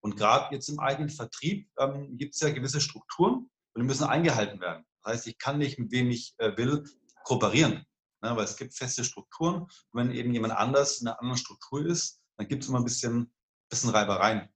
Und 0.00 0.16
gerade 0.16 0.54
jetzt 0.54 0.68
im 0.68 0.78
eigenen 0.78 1.10
Vertrieb 1.10 1.68
ähm, 1.78 2.16
gibt 2.16 2.34
es 2.34 2.40
ja 2.40 2.50
gewisse 2.50 2.80
Strukturen 2.80 3.50
und 3.74 3.82
die 3.82 3.86
müssen 3.86 4.04
eingehalten 4.04 4.60
werden. 4.60 4.84
Das 5.08 5.20
heißt, 5.20 5.26
ich 5.28 5.38
kann 5.38 5.56
nicht, 5.56 5.78
mit 5.78 5.90
wem 5.90 6.10
ich 6.10 6.34
äh, 6.36 6.54
will, 6.58 6.84
kooperieren. 7.24 7.86
Ne? 8.20 8.36
Weil 8.36 8.44
es 8.44 8.58
gibt 8.58 8.74
feste 8.74 9.04
Strukturen. 9.04 9.62
Und 9.62 9.70
wenn 9.94 10.10
eben 10.10 10.34
jemand 10.34 10.52
anders 10.54 11.00
in 11.00 11.08
einer 11.08 11.18
anderen 11.18 11.38
Struktur 11.38 11.86
ist, 11.86 12.20
dann 12.36 12.46
gibt 12.46 12.62
es 12.62 12.68
immer 12.68 12.78
ein 12.78 12.84
bisschen, 12.84 13.32
bisschen 13.70 13.88
Reibereien. 13.88 14.50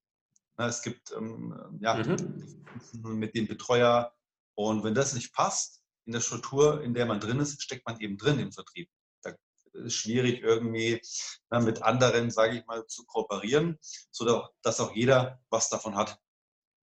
Ne? 0.59 0.67
Es 0.67 0.83
gibt 0.83 1.11
ähm, 1.13 1.79
ja, 1.81 1.95
mhm. 1.95 3.19
mit 3.19 3.35
dem 3.35 3.49
Betreuer. 3.49 4.15
Und 4.55 4.85
wenn 4.85 4.95
das 4.95 5.15
nicht 5.15 5.33
passt, 5.33 5.83
in 6.05 6.13
der 6.13 6.21
Struktur, 6.21 6.83
in 6.83 6.93
der 6.93 7.07
man 7.07 7.19
drin 7.19 7.41
ist, 7.41 7.63
steckt 7.63 7.87
man 7.87 7.99
eben 8.01 8.19
drin 8.19 8.39
im 8.39 8.53
Vertrieb. 8.53 8.91
Da 9.23 9.31
ist 9.31 9.87
es 9.87 9.95
schwierig, 9.95 10.43
irgendwie 10.43 11.01
ne, 11.51 11.61
mit 11.61 11.83
anderen, 11.83 12.31
sage 12.31 12.59
ich 12.59 12.67
mal, 12.67 12.87
zu 12.89 13.07
kooperieren, 13.07 13.79
sodass 14.11 14.81
auch 14.81 14.95
jeder 14.95 15.41
was 15.49 15.71
davon 15.71 15.97
hat. 15.97 16.21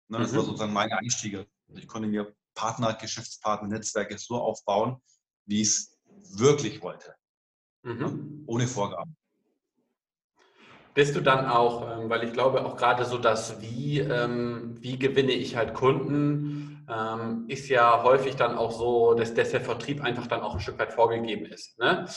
Ne? 0.07 0.19
Das 0.19 0.33
war 0.33 0.43
mhm. 0.43 0.45
sozusagen 0.45 0.71
meine 0.71 0.97
Einstiege. 0.97 1.47
Ich 1.75 1.87
konnte 1.87 2.07
mir 2.07 2.33
Partner, 2.57 2.93
Geschäftspartner, 2.93 3.69
Netzwerke 3.69 4.17
so 4.17 4.35
aufbauen, 4.35 4.97
wie 5.45 5.61
ich 5.61 5.67
es 5.67 5.97
wirklich 6.35 6.81
wollte. 6.81 7.15
Mhm. 7.83 8.43
Ohne 8.47 8.67
Vorgaben. 8.67 9.15
Bist 10.93 11.15
du 11.15 11.21
dann 11.21 11.45
auch, 11.45 11.83
ähm, 11.95 12.09
weil 12.09 12.23
ich 12.23 12.33
glaube 12.33 12.65
auch 12.65 12.75
gerade 12.75 13.05
so 13.05 13.19
das 13.19 13.61
Wie, 13.61 13.99
ähm, 13.99 14.75
wie 14.81 14.97
gewinne 14.97 15.33
ich 15.33 15.55
halt 15.55 15.75
Kunden, 15.75 16.83
ähm, 16.89 17.45
ist 17.47 17.69
ja 17.69 18.01
häufig 18.01 18.35
dann 18.35 18.57
auch 18.57 18.71
so, 18.71 19.13
dass, 19.13 19.33
dass, 19.35 19.51
der 19.51 19.61
Vertrieb 19.61 20.01
einfach 20.01 20.25
dann 20.25 20.41
auch 20.41 20.55
ein 20.55 20.59
Stück 20.59 20.79
weit 20.79 20.93
vorgegeben 20.93 21.45
ist. 21.45 21.77
Ne? 21.77 22.07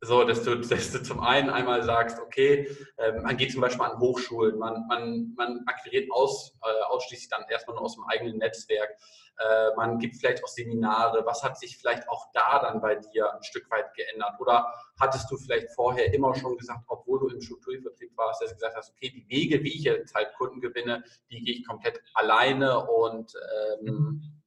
So, 0.00 0.24
dass 0.24 0.44
du, 0.44 0.54
dass 0.60 0.92
du 0.92 1.02
zum 1.02 1.20
einen 1.20 1.50
einmal 1.50 1.82
sagst, 1.82 2.20
okay, 2.20 2.68
ähm, 2.98 3.22
man 3.22 3.36
geht 3.36 3.52
zum 3.52 3.60
Beispiel 3.60 3.84
an 3.84 3.98
Hochschulen, 3.98 4.58
man, 4.58 4.86
man, 4.86 5.34
man 5.36 5.62
akquiriert 5.66 6.10
aus, 6.12 6.56
äh, 6.62 6.84
ausschließlich 6.84 7.28
dann 7.28 7.44
erstmal 7.48 7.76
nur 7.76 7.84
aus 7.84 7.96
dem 7.96 8.04
eigenen 8.04 8.38
Netzwerk, 8.38 8.96
äh, 9.38 9.74
man 9.76 9.98
gibt 9.98 10.16
vielleicht 10.16 10.42
auch 10.42 10.48
Seminare. 10.48 11.24
Was 11.24 11.42
hat 11.44 11.58
sich 11.58 11.78
vielleicht 11.78 12.08
auch 12.08 12.26
da 12.32 12.58
dann 12.60 12.80
bei 12.80 12.96
dir 12.96 13.32
ein 13.32 13.42
Stück 13.42 13.70
weit 13.70 13.94
geändert? 13.94 14.32
Oder 14.40 14.72
hattest 15.00 15.30
du 15.30 15.36
vielleicht 15.36 15.70
vorher 15.74 16.12
immer 16.12 16.34
schon 16.34 16.56
gesagt, 16.56 16.84
obwohl 16.88 17.20
du 17.20 17.28
im 17.28 17.40
Strukturvertrieb 17.40 18.16
warst, 18.16 18.42
dass 18.42 18.50
du 18.50 18.56
gesagt 18.56 18.76
hast, 18.76 18.90
okay, 18.90 19.10
die 19.10 19.28
Wege, 19.28 19.62
wie 19.62 19.74
ich 19.74 19.84
jetzt 19.84 20.14
halt 20.14 20.34
Kunden 20.34 20.60
gewinne, 20.60 21.04
die 21.30 21.42
gehe 21.42 21.54
ich 21.54 21.66
komplett 21.66 22.00
alleine 22.14 22.84
und 22.86 23.32
ähm, 23.80 24.40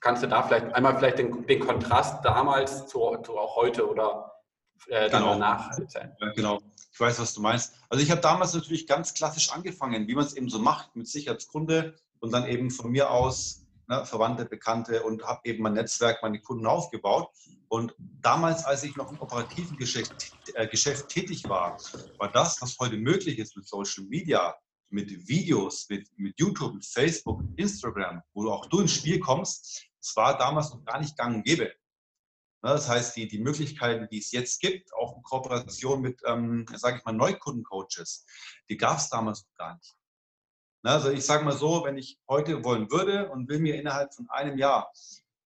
kannst 0.00 0.24
du 0.24 0.26
da 0.26 0.42
vielleicht 0.42 0.74
einmal 0.74 0.96
vielleicht 0.96 1.18
den, 1.18 1.46
den 1.46 1.60
Kontrast 1.60 2.24
damals 2.24 2.88
zu, 2.88 3.16
zu 3.22 3.38
auch 3.38 3.56
heute 3.56 3.88
oder 3.88 4.35
äh, 4.88 5.10
genau. 5.10 5.38
nacherzählen. 5.38 6.12
Ja, 6.20 6.32
genau, 6.32 6.60
ich 6.92 7.00
weiß, 7.00 7.18
was 7.18 7.34
du 7.34 7.40
meinst. 7.40 7.74
Also 7.88 8.02
ich 8.02 8.10
habe 8.10 8.20
damals 8.20 8.54
natürlich 8.54 8.86
ganz 8.86 9.14
klassisch 9.14 9.50
angefangen, 9.50 10.06
wie 10.08 10.14
man 10.14 10.24
es 10.24 10.34
eben 10.34 10.48
so 10.48 10.58
macht, 10.58 10.96
mit 10.96 11.08
sich 11.08 11.28
als 11.28 11.48
Kunde 11.48 11.94
und 12.20 12.32
dann 12.32 12.46
eben 12.46 12.70
von 12.70 12.90
mir 12.90 13.10
aus 13.10 13.66
ne, 13.88 14.04
Verwandte, 14.04 14.44
Bekannte 14.44 15.02
und 15.02 15.24
habe 15.24 15.40
eben 15.44 15.62
mein 15.62 15.74
Netzwerk, 15.74 16.22
meine 16.22 16.40
Kunden 16.40 16.66
aufgebaut. 16.66 17.30
Und 17.68 17.94
damals, 17.98 18.64
als 18.64 18.84
ich 18.84 18.96
noch 18.96 19.10
im 19.10 19.20
operativen 19.20 19.76
Geschäft, 19.76 20.32
äh, 20.54 20.68
Geschäft 20.68 21.08
tätig 21.08 21.48
war, 21.48 21.76
war 22.18 22.30
das, 22.30 22.60
was 22.62 22.78
heute 22.78 22.96
möglich 22.96 23.38
ist 23.38 23.56
mit 23.56 23.66
Social 23.66 24.04
Media, 24.04 24.54
mit 24.90 25.28
Videos, 25.28 25.88
mit, 25.88 26.08
mit 26.16 26.38
YouTube, 26.38 26.74
mit 26.74 26.86
Facebook, 26.86 27.42
Instagram, 27.56 28.22
wo 28.34 28.48
auch 28.50 28.66
du 28.66 28.80
ins 28.80 28.92
Spiel 28.92 29.18
kommst, 29.18 29.84
das 30.00 30.14
war 30.14 30.38
damals 30.38 30.70
noch 30.70 30.84
gar 30.84 31.00
nicht 31.00 31.16
gang 31.16 31.36
und 31.36 31.44
gäbe. 31.44 31.72
Ne, 32.66 32.72
das 32.72 32.88
heißt, 32.88 33.14
die, 33.14 33.28
die 33.28 33.38
Möglichkeiten, 33.38 34.08
die 34.10 34.18
es 34.18 34.32
jetzt 34.32 34.60
gibt, 34.60 34.92
auch 34.92 35.16
in 35.16 35.22
Kooperation 35.22 36.00
mit, 36.00 36.20
ähm, 36.26 36.66
sage 36.74 36.98
ich 36.98 37.04
mal, 37.04 37.12
Neukundencoaches, 37.12 38.26
die 38.68 38.76
gab 38.76 38.98
es 38.98 39.08
damals 39.08 39.44
noch 39.44 39.54
gar 39.54 39.76
nicht. 39.76 39.94
Ne, 40.82 40.90
also 40.90 41.10
ich 41.10 41.24
sage 41.24 41.44
mal 41.44 41.56
so, 41.56 41.84
wenn 41.84 41.96
ich 41.96 42.18
heute 42.28 42.64
wollen 42.64 42.90
würde 42.90 43.30
und 43.30 43.48
will 43.48 43.60
mir 43.60 43.76
innerhalb 43.76 44.12
von 44.12 44.28
einem 44.30 44.58
Jahr 44.58 44.92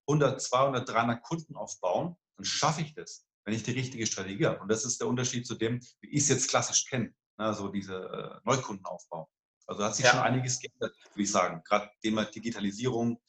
100, 0.09 0.41
200, 0.41 0.89
300 0.89 1.23
Kunden 1.23 1.57
aufbauen, 1.57 2.17
dann 2.39 2.47
schaffe 2.47 2.81
ich 2.81 2.95
das, 2.95 3.27
wenn 3.45 3.53
ich 3.53 3.65
die 3.65 3.73
richtige 3.73 4.07
Strategie 4.07 4.47
habe. 4.47 4.61
Und 4.61 4.69
das 4.73 4.87
ist 4.87 4.99
der 4.99 5.07
Unterschied 5.07 5.47
zu 5.47 5.57
dem, 5.57 5.79
wie 6.01 6.09
ich 6.09 6.23
es 6.23 6.31
jetzt 6.31 6.49
klassisch 6.49 6.87
kenne, 6.87 7.13
also 7.37 7.69
diese 7.69 7.97
äh, 7.97 8.41
Neukundenaufbau. 8.45 9.29
Also 9.67 9.85
hat 9.85 9.95
sich 9.95 10.07
ja. 10.07 10.13
schon 10.13 10.21
einiges 10.21 10.59
geändert, 10.59 10.97
würde 11.13 11.23
ich 11.23 11.31
sagen. 11.31 11.63
Gerade 11.65 11.91
Thema 12.01 12.25
Digitalisierung, 12.25 13.21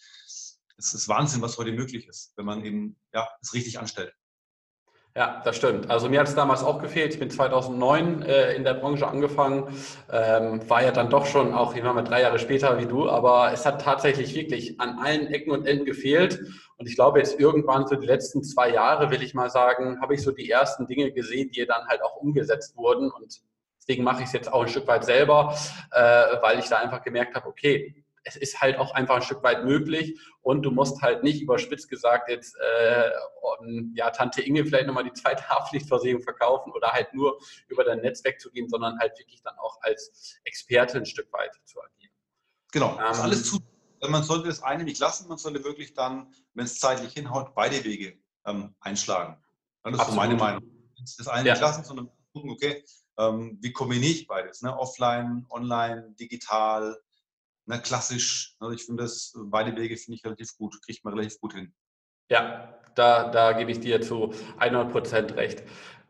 es 0.83 0.93
ist 0.93 1.07
Wahnsinn, 1.07 1.41
was 1.41 1.57
heute 1.57 1.71
möglich 1.71 2.07
ist, 2.07 2.33
wenn 2.37 2.45
man 2.45 2.65
eben 2.65 2.95
ja, 3.13 3.27
es 3.41 3.53
richtig 3.53 3.79
anstellt. 3.79 4.13
Ja, 5.13 5.41
das 5.43 5.57
stimmt. 5.57 5.89
Also 5.91 6.07
mir 6.07 6.21
hat 6.21 6.29
es 6.29 6.35
damals 6.35 6.63
auch 6.63 6.81
gefehlt. 6.81 7.13
Ich 7.13 7.19
bin 7.19 7.29
2009 7.29 8.21
äh, 8.21 8.53
in 8.53 8.63
der 8.63 8.75
Branche 8.75 9.05
angefangen, 9.05 9.75
ähm, 10.09 10.69
war 10.69 10.83
ja 10.83 10.91
dann 10.91 11.09
doch 11.09 11.25
schon 11.25 11.53
auch, 11.53 11.75
ich 11.75 11.83
mal 11.83 12.01
drei 12.01 12.21
Jahre 12.21 12.39
später 12.39 12.79
wie 12.79 12.85
du, 12.85 13.09
aber 13.09 13.51
es 13.51 13.65
hat 13.65 13.81
tatsächlich 13.81 14.33
wirklich 14.35 14.79
an 14.79 14.99
allen 14.99 15.27
Ecken 15.27 15.51
und 15.51 15.67
Enden 15.67 15.83
gefehlt. 15.83 16.39
Und 16.77 16.87
ich 16.87 16.95
glaube 16.95 17.19
jetzt 17.19 17.37
irgendwann 17.37 17.87
so 17.87 17.95
die 17.95 18.07
letzten 18.07 18.41
zwei 18.41 18.69
Jahre, 18.69 19.11
will 19.11 19.21
ich 19.21 19.33
mal 19.33 19.49
sagen, 19.49 19.99
habe 20.01 20.15
ich 20.15 20.21
so 20.21 20.31
die 20.31 20.49
ersten 20.49 20.87
Dinge 20.87 21.11
gesehen, 21.11 21.51
die 21.51 21.65
dann 21.65 21.85
halt 21.87 22.01
auch 22.03 22.15
umgesetzt 22.15 22.77
wurden. 22.77 23.11
Und 23.11 23.41
deswegen 23.81 24.05
mache 24.05 24.21
ich 24.21 24.27
es 24.27 24.33
jetzt 24.33 24.53
auch 24.53 24.61
ein 24.61 24.69
Stück 24.69 24.87
weit 24.87 25.03
selber, 25.03 25.53
äh, 25.91 26.01
weil 26.41 26.59
ich 26.59 26.69
da 26.69 26.77
einfach 26.77 27.03
gemerkt 27.03 27.35
habe, 27.35 27.47
okay, 27.47 28.00
es 28.23 28.35
ist 28.35 28.61
halt 28.61 28.77
auch 28.77 28.93
einfach 28.93 29.15
ein 29.15 29.21
Stück 29.21 29.43
weit 29.43 29.65
möglich 29.65 30.19
und 30.41 30.61
du 30.63 30.71
musst 30.71 31.01
halt 31.01 31.23
nicht 31.23 31.41
überspitzt 31.41 31.89
gesagt 31.89 32.29
jetzt 32.29 32.55
äh, 32.55 33.11
ja, 33.93 34.09
Tante 34.11 34.41
Inge 34.41 34.65
vielleicht 34.65 34.87
nochmal 34.87 35.03
die 35.03 35.13
zweite 35.13 35.43
Haftpflichtversicherung 35.49 36.21
verkaufen 36.23 36.71
oder 36.73 36.91
halt 36.91 37.13
nur 37.13 37.39
über 37.67 37.83
dein 37.83 37.99
Netzwerk 38.01 38.39
zu 38.39 38.51
gehen, 38.51 38.69
sondern 38.69 38.99
halt 38.99 39.17
wirklich 39.17 39.41
dann 39.43 39.57
auch 39.57 39.77
als 39.81 40.39
Experte 40.43 40.97
ein 40.97 41.05
Stück 41.05 41.31
weit 41.33 41.51
zu 41.65 41.79
agieren. 41.81 42.13
Genau, 42.71 42.97
das 42.97 43.17
ähm, 43.17 43.23
alles 43.23 43.45
zu. 43.45 43.59
Man 44.07 44.23
sollte 44.23 44.47
das 44.47 44.63
eine 44.63 44.83
nicht 44.83 44.99
lassen, 44.99 45.27
man 45.27 45.37
sollte 45.37 45.63
wirklich 45.63 45.93
dann, 45.93 46.33
wenn 46.55 46.65
es 46.65 46.79
zeitlich 46.79 47.13
hinhaut, 47.13 47.53
beide 47.53 47.83
Wege 47.83 48.17
ähm, 48.45 48.73
einschlagen. 48.79 49.37
Das 49.83 49.93
ist 49.93 49.99
Absolut. 49.99 50.21
so 50.23 50.27
meine 50.27 50.39
Meinung. 50.39 50.63
Das 51.17 51.27
eine 51.27 51.47
ja. 51.47 51.53
nicht 51.53 51.61
lassen, 51.61 51.83
sondern 51.83 52.09
gucken, 52.33 52.49
okay, 52.49 52.83
ähm, 53.17 53.59
wie 53.61 53.71
kombiniere 53.71 54.11
ich 54.11 54.27
beides? 54.27 54.61
Ne? 54.61 54.75
Offline, 54.75 55.45
online, 55.49 56.15
digital, 56.19 56.97
ne? 57.65 57.81
klassisch. 57.81 58.55
Also 58.59 58.73
ich 58.73 58.85
finde 58.85 59.03
das, 59.03 59.33
beide 59.45 59.75
Wege 59.75 59.97
finde 59.97 60.17
ich 60.17 60.25
relativ 60.25 60.55
gut, 60.57 60.81
kriegt 60.83 61.03
man 61.03 61.13
relativ 61.13 61.39
gut 61.39 61.53
hin. 61.53 61.73
Ja, 62.29 62.79
da, 62.95 63.29
da 63.29 63.53
gebe 63.53 63.71
ich 63.71 63.79
dir 63.79 64.01
zu 64.01 64.33
100 64.57 64.91
Prozent 64.91 65.35
recht. 65.35 65.63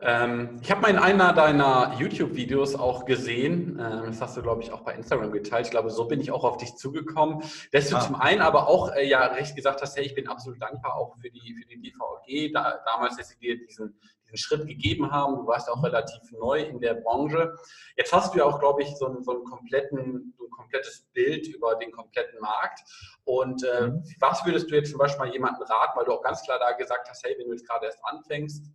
Ähm, 0.04 0.60
ich 0.64 0.72
habe 0.72 0.82
mal 0.82 0.90
in 0.90 0.98
einer 0.98 1.32
deiner 1.34 1.96
YouTube-Videos 2.00 2.76
auch 2.76 3.06
gesehen, 3.06 3.80
ähm, 3.80 4.06
das 4.08 4.20
hast 4.20 4.36
du, 4.36 4.42
glaube 4.42 4.64
ich, 4.64 4.72
auch 4.72 4.82
bei 4.82 4.96
Instagram 4.96 5.32
geteilt. 5.32 5.68
Ich 5.68 5.72
glaube, 5.72 5.92
so 5.92 6.06
bin 6.06 6.20
ich 6.20 6.32
auch 6.32 6.44
auf 6.44 6.58
dich 6.58 6.76
zugekommen, 6.76 7.44
dass 7.72 7.90
du 7.90 7.98
ah. 7.98 8.00
zum 8.00 8.16
einen 8.16 8.42
aber 8.42 8.68
auch 8.68 8.92
äh, 8.96 9.08
ja 9.08 9.26
recht 9.28 9.56
gesagt 9.56 9.82
hast, 9.82 9.96
hey, 9.96 10.04
ich 10.04 10.16
bin 10.16 10.28
absolut 10.28 10.60
dankbar 10.60 10.96
auch 10.96 11.16
für 11.22 11.30
die, 11.30 11.54
für 11.54 11.68
die 11.68 11.82
DVG, 11.82 12.52
da, 12.52 12.80
damals, 12.84 13.18
dass 13.18 13.30
sie 13.30 13.38
dir 13.38 13.60
diesen, 13.60 13.96
diesen 14.32 14.38
Schritt 14.38 14.68
gegeben 14.68 15.12
haben. 15.12 15.38
Du 15.38 15.48
warst 15.48 15.70
auch 15.70 15.84
relativ 15.84 16.20
neu 16.32 16.62
in 16.62 16.80
der 16.80 16.96
Branche. 16.96 17.56
Jetzt 17.98 18.14
hast 18.14 18.34
du 18.34 18.40
ja 18.40 18.46
auch, 18.46 18.60
glaube 18.60 18.84
ich, 18.84 18.96
so, 18.98 19.08
einen, 19.08 19.24
so, 19.24 19.32
einen 19.32 19.44
kompletten, 19.44 20.34
so 20.38 20.46
ein 20.46 20.52
komplettes 20.52 21.08
Bild 21.14 21.48
über 21.48 21.76
den 21.76 21.92
kompletten 21.92 22.40
Markt. 22.40 22.80
Und 23.26 23.64
äh, 23.64 23.88
mhm. 23.88 24.04
was 24.20 24.46
würdest 24.46 24.70
du 24.72 24.76
jetzt 24.76 24.92
zum 24.92 25.00
Beispiel 25.00 25.26
mal 25.26 25.34
jemandem 25.34 25.64
raten, 25.64 25.98
weil 25.98 26.06
du 26.06 26.14
auch 26.14 26.24
ganz 26.24 26.42
klar 26.44 26.60
da 26.60 26.72
gesagt 26.72 27.10
hast, 27.10 27.24
hey, 27.24 27.36
wenn 27.38 27.48
du 27.48 27.54
jetzt 27.54 27.68
gerade 27.68 27.86
erst 27.86 28.00
anfängst, 28.04 28.66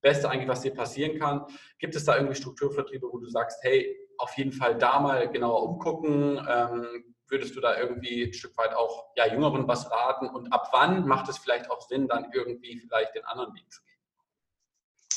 Beste 0.00 0.28
eigentlich, 0.28 0.48
was 0.48 0.62
dir 0.62 0.74
passieren 0.74 1.18
kann. 1.18 1.46
Gibt 1.78 1.94
es 1.94 2.04
da 2.04 2.16
irgendwie 2.16 2.34
Strukturvertriebe, 2.34 3.06
wo 3.10 3.18
du 3.18 3.28
sagst, 3.28 3.62
hey, 3.62 3.96
auf 4.18 4.36
jeden 4.36 4.52
Fall 4.52 4.76
da 4.76 4.98
mal 4.98 5.30
genauer 5.30 5.62
umgucken? 5.62 6.44
Ähm, 6.48 7.14
würdest 7.28 7.56
du 7.56 7.60
da 7.60 7.78
irgendwie 7.78 8.24
ein 8.24 8.32
Stück 8.32 8.56
weit 8.58 8.74
auch 8.74 9.06
ja, 9.16 9.26
Jüngeren 9.26 9.66
was 9.66 9.90
raten? 9.90 10.28
Und 10.28 10.52
ab 10.52 10.68
wann 10.72 11.06
macht 11.06 11.28
es 11.28 11.38
vielleicht 11.38 11.70
auch 11.70 11.80
Sinn, 11.80 12.08
dann 12.08 12.30
irgendwie 12.32 12.78
vielleicht 12.78 13.14
den 13.14 13.24
anderen 13.24 13.54
Weg 13.54 13.70
zu 13.72 13.82
gehen? 13.84 13.91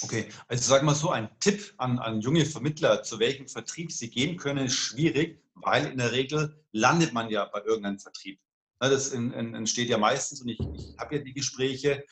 Okay, 0.02 0.30
also 0.48 0.70
sag 0.70 0.84
mal 0.84 0.96
so, 0.96 1.10
ein 1.10 1.30
Tipp 1.40 1.74
an, 1.78 2.00
an 2.00 2.22
junge 2.22 2.46
Vermittler, 2.46 3.04
zu 3.04 3.20
welchem 3.20 3.48
Vertrieb 3.48 3.92
sie 3.92 4.10
gehen 4.10 4.38
können, 4.38 4.66
ist 4.66 4.76
schwierig, 4.76 5.42
weil 5.54 5.88
in 5.88 5.98
der 5.98 6.12
Regel 6.12 6.62
landet 6.72 7.14
man 7.14 7.30
ja 7.30 7.46
bei 7.46 7.62
irgendeinem 7.62 8.00
Vertrieb. 8.00 8.40
Das 8.80 9.12
entsteht 9.12 9.90
ja 9.90 9.98
meistens, 9.98 10.42
und 10.42 10.50
ich, 10.50 10.60
ich 10.74 10.96
habe 11.00 11.16
ja 11.16 11.24
die 11.24 11.34
Gespräche, 11.34 12.04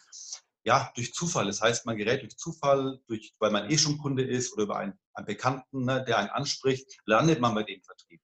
ja, 0.66 0.92
durch 0.96 1.14
Zufall. 1.14 1.46
Das 1.46 1.62
heißt, 1.62 1.86
man 1.86 1.98
gerät 1.98 2.22
durch 2.22 2.38
Zufall, 2.38 3.00
durch, 3.08 3.34
weil 3.40 3.52
man 3.52 3.70
eh 3.70 3.78
schon 3.78 3.98
Kunde 3.98 4.24
ist 4.24 4.54
oder 4.54 4.64
über 4.64 4.78
einen, 4.78 4.94
einen 5.14 5.26
Bekannten, 5.26 5.84
ne, 5.84 6.04
der 6.06 6.18
einen 6.18 6.30
anspricht, 6.30 7.00
landet 7.06 7.42
man 7.42 7.54
bei 7.54 7.64
dem 7.64 7.82
Vertrieb. 7.82 8.22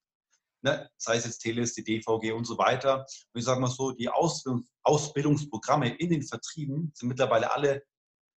Ne? 0.61 0.89
Sei 0.97 1.17
es 1.17 1.25
jetzt 1.25 1.39
Teles, 1.39 1.73
die 1.73 1.83
DVG 1.83 2.31
und 2.31 2.45
so 2.45 2.57
weiter. 2.57 3.05
Und 3.33 3.39
ich 3.39 3.45
sage 3.45 3.59
mal 3.59 3.67
so, 3.67 3.91
die 3.91 4.09
Ausbildung, 4.09 4.65
Ausbildungsprogramme 4.83 5.95
in 5.97 6.09
den 6.09 6.23
Vertrieben 6.23 6.91
sind 6.95 7.09
mittlerweile 7.09 7.51
alle 7.51 7.83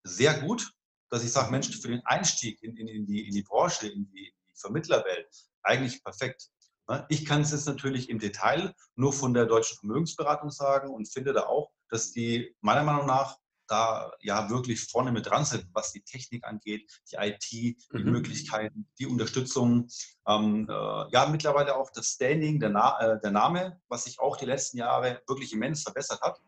sehr 0.04 0.40
gut, 0.40 0.72
dass 1.10 1.24
ich 1.24 1.32
sage, 1.32 1.52
Mensch, 1.52 1.70
für 1.80 1.88
den 1.88 2.06
Einstieg 2.06 2.62
in, 2.62 2.76
in, 2.78 2.88
in, 2.88 3.06
die, 3.06 3.28
in 3.28 3.34
die 3.34 3.44
Branche, 3.44 3.88
in 3.88 4.10
die, 4.12 4.34
die 4.48 4.56
Vermittlerwelt, 4.56 5.28
eigentlich 5.64 6.04
perfekt. 6.04 6.50
Ne? 6.88 7.06
Ich 7.10 7.26
kann 7.26 7.42
es 7.42 7.52
jetzt 7.52 7.68
natürlich 7.68 8.10
im 8.10 8.20
Detail 8.20 8.74
nur 8.96 9.14
von 9.14 9.34
der 9.34 9.46
deutschen 9.46 9.78
Vermögensberatung 9.78 10.52
sagen 10.52 10.90
und 10.90 11.12
finde 11.12 11.34
da 11.34 11.48
auch, 11.48 11.72
dass 11.90 12.12
die 12.12 12.56
meiner 12.62 12.84
Meinung 12.84 13.06
nach 13.06 13.38
da 13.70 14.12
ja 14.20 14.50
wirklich 14.50 14.82
vorne 14.82 15.12
mit 15.12 15.28
dran 15.28 15.46
sind, 15.46 15.68
was 15.74 15.92
die 15.92 16.02
Technik 16.02 16.44
angeht, 16.44 16.92
die 17.12 17.16
IT, 17.18 17.52
die 17.52 17.78
mhm. 17.92 18.12
Möglichkeiten, 18.12 18.88
die 18.98 19.06
Unterstützung. 19.06 19.88
Ähm, 20.28 20.68
äh, 20.70 20.74
ja, 21.12 21.28
mittlerweile 21.30 21.76
auch 21.76 21.92
das 21.92 22.08
Standing, 22.08 22.60
der, 22.60 22.70
Na 22.70 23.00
äh, 23.00 23.22
der, 23.22 23.32
Name, 23.32 23.80
was 23.88 24.06
sich 24.06 24.20
auch 24.20 24.38
die 24.38 24.46
letzten 24.46 24.78
Jahre 24.78 25.22
wirklich 25.28 25.54
immens 25.54 25.84
verbessert 25.84 26.22
hat. 26.22 26.40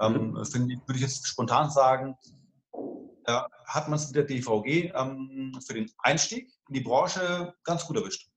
Ähm, 0.00 0.30
mhm. 0.30 0.36
Würde 0.36 0.94
ich 0.94 1.00
jetzt 1.02 1.26
spontan 1.26 1.70
sagen, 1.70 2.16
hat 3.26 3.88
man 3.88 3.98
es 3.98 4.06
mit 4.08 4.16
der 4.16 4.24
DVG 4.24 4.92
ähm, 4.94 5.58
für 5.64 5.74
den 5.74 5.90
Einstieg 5.98 6.52
in 6.68 6.74
die 6.74 6.80
Branche 6.80 7.54
ganz 7.64 7.86
gut 7.86 7.96
erwischt. 7.96 8.28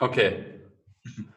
Okay. 0.00 0.60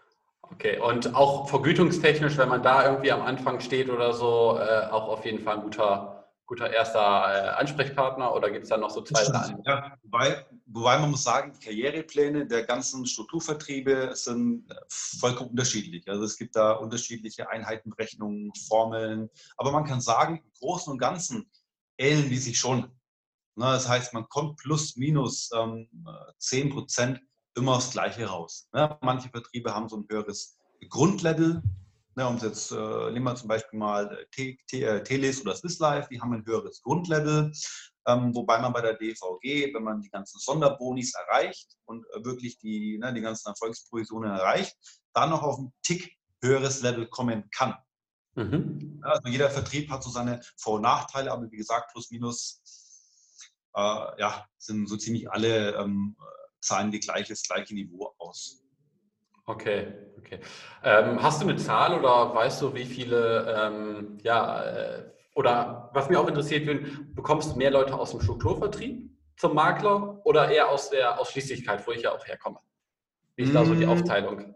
Okay, 0.49 0.79
und 0.79 1.13
auch 1.13 1.49
vergütungstechnisch, 1.49 2.37
wenn 2.37 2.49
man 2.49 2.63
da 2.63 2.89
irgendwie 2.89 3.11
am 3.11 3.21
Anfang 3.21 3.59
steht 3.59 3.89
oder 3.89 4.13
so, 4.13 4.57
äh, 4.57 4.87
auch 4.89 5.07
auf 5.07 5.25
jeden 5.25 5.39
Fall 5.43 5.57
ein 5.57 5.61
guter, 5.61 6.31
guter 6.47 6.71
erster 6.71 6.99
äh, 6.99 7.49
Ansprechpartner 7.59 8.33
oder 8.33 8.49
gibt 8.49 8.63
es 8.63 8.69
da 8.69 8.77
noch 8.77 8.89
so 8.89 9.01
zwei 9.01 9.23
Sachen? 9.23 9.61
Ja, 9.65 9.93
wobei, 10.01 10.45
wobei 10.65 10.97
man 10.97 11.11
muss 11.11 11.23
sagen, 11.23 11.51
die 11.53 11.63
Karrierepläne 11.63 12.47
der 12.47 12.63
ganzen 12.63 13.05
Strukturvertriebe 13.05 14.11
sind 14.13 14.71
äh, 14.71 14.75
vollkommen 14.89 15.51
unterschiedlich. 15.51 16.07
Also 16.09 16.23
es 16.23 16.37
gibt 16.37 16.55
da 16.55 16.71
unterschiedliche 16.71 17.49
Einheitenberechnungen, 17.49 18.51
Formeln, 18.67 19.29
aber 19.57 19.71
man 19.71 19.83
kann 19.83 20.01
sagen, 20.01 20.37
im 20.37 20.53
Großen 20.59 20.91
und 20.91 20.97
Ganzen 20.97 21.47
ähneln 21.97 22.29
die 22.29 22.37
sich 22.37 22.57
schon. 22.57 22.91
Das 23.55 23.87
heißt, 23.87 24.13
man 24.13 24.29
kommt 24.29 24.57
plus 24.57 24.95
minus 24.95 25.49
ähm, 25.55 25.89
10 26.37 26.69
Prozent 26.69 27.21
immer 27.55 27.75
das 27.75 27.91
Gleiche 27.91 28.27
raus. 28.27 28.69
Manche 29.01 29.29
Vertriebe 29.29 29.73
haben 29.73 29.89
so 29.89 29.97
ein 29.97 30.05
höheres 30.09 30.59
Grundlevel, 30.89 31.63
Ne, 32.17 32.27
um 32.27 32.35
jetzt, 32.39 32.71
äh, 32.71 33.11
nehmen 33.11 33.25
wir 33.25 33.35
zum 33.35 33.47
Beispiel 33.47 33.77
mal 33.77 34.25
äh, 34.35 34.55
äh, 34.71 35.03
Teles 35.03 35.39
oder 35.41 35.55
Swiss 35.55 35.77
Life, 35.77 36.07
die 36.09 36.19
haben 36.19 36.33
ein 36.33 36.43
höheres 36.43 36.81
Grundlevel, 36.81 37.51
ähm, 38.07 38.33
wobei 38.33 38.57
man 38.59 38.73
bei 38.73 38.81
der 38.81 38.95
DVG, 38.95 39.71
wenn 39.71 39.83
man 39.83 40.01
die 40.01 40.09
ganzen 40.09 40.39
Sonderbonis 40.39 41.13
erreicht 41.13 41.77
und 41.85 42.07
wirklich 42.23 42.57
die, 42.57 42.97
ne, 42.97 43.13
die 43.13 43.21
ganzen 43.21 43.49
Erfolgsprovisionen 43.49 44.31
erreicht, 44.31 44.75
dann 45.13 45.29
noch 45.29 45.43
auf 45.43 45.59
ein 45.59 45.71
Tick 45.83 46.11
höheres 46.41 46.81
Level 46.81 47.05
kommen 47.05 47.47
kann. 47.51 47.75
Mhm. 48.37 49.01
Also 49.03 49.27
jeder 49.29 49.49
Vertrieb 49.49 49.89
hat 49.89 50.03
so 50.03 50.11
seine 50.11 50.41
Vor- 50.55 50.75
und 50.75 50.83
Nachteile, 50.83 51.31
aber 51.31 51.51
wie 51.51 51.57
gesagt, 51.57 51.91
plus 51.91 52.11
minus 52.11 52.61
äh, 53.75 53.79
ja, 53.79 54.45
sind 54.57 54.87
so 54.87 54.95
ziemlich 54.95 55.29
alle 55.29 55.75
ähm, 55.75 56.15
zahlen 56.61 56.91
die 56.91 56.99
gleiches, 56.99 57.43
gleiche 57.43 57.73
Niveau 57.73 58.13
aus. 58.19 58.63
Okay, 59.45 59.93
okay. 60.19 60.39
Ähm, 60.83 61.21
hast 61.23 61.41
du 61.41 61.47
eine 61.47 61.57
Zahl 61.57 61.97
oder 61.97 62.35
weißt 62.35 62.61
du, 62.61 62.73
wie 62.75 62.85
viele, 62.85 63.55
ähm, 63.57 64.19
ja, 64.21 64.63
äh, 64.63 65.11
oder 65.33 65.89
was 65.93 66.09
mir 66.09 66.19
auch 66.19 66.27
interessiert 66.27 66.67
wird, 66.67 67.15
bekommst 67.15 67.51
du 67.51 67.55
mehr 67.55 67.71
Leute 67.71 67.93
aus 67.93 68.11
dem 68.11 68.21
Strukturvertrieb 68.21 69.09
zum 69.37 69.55
Makler 69.55 70.19
oder 70.25 70.49
eher 70.49 70.69
aus 70.69 70.89
der 70.89 71.19
Ausschließlichkeit, 71.19 71.87
wo 71.87 71.91
ich 71.91 72.03
ja 72.03 72.11
auch 72.11 72.25
herkomme? 72.27 72.59
Wie 73.35 73.43
ist 73.43 73.55
da 73.55 73.63
so 73.65 73.73
die 73.73 73.85
mm. 73.85 73.89
Aufteilung? 73.89 74.55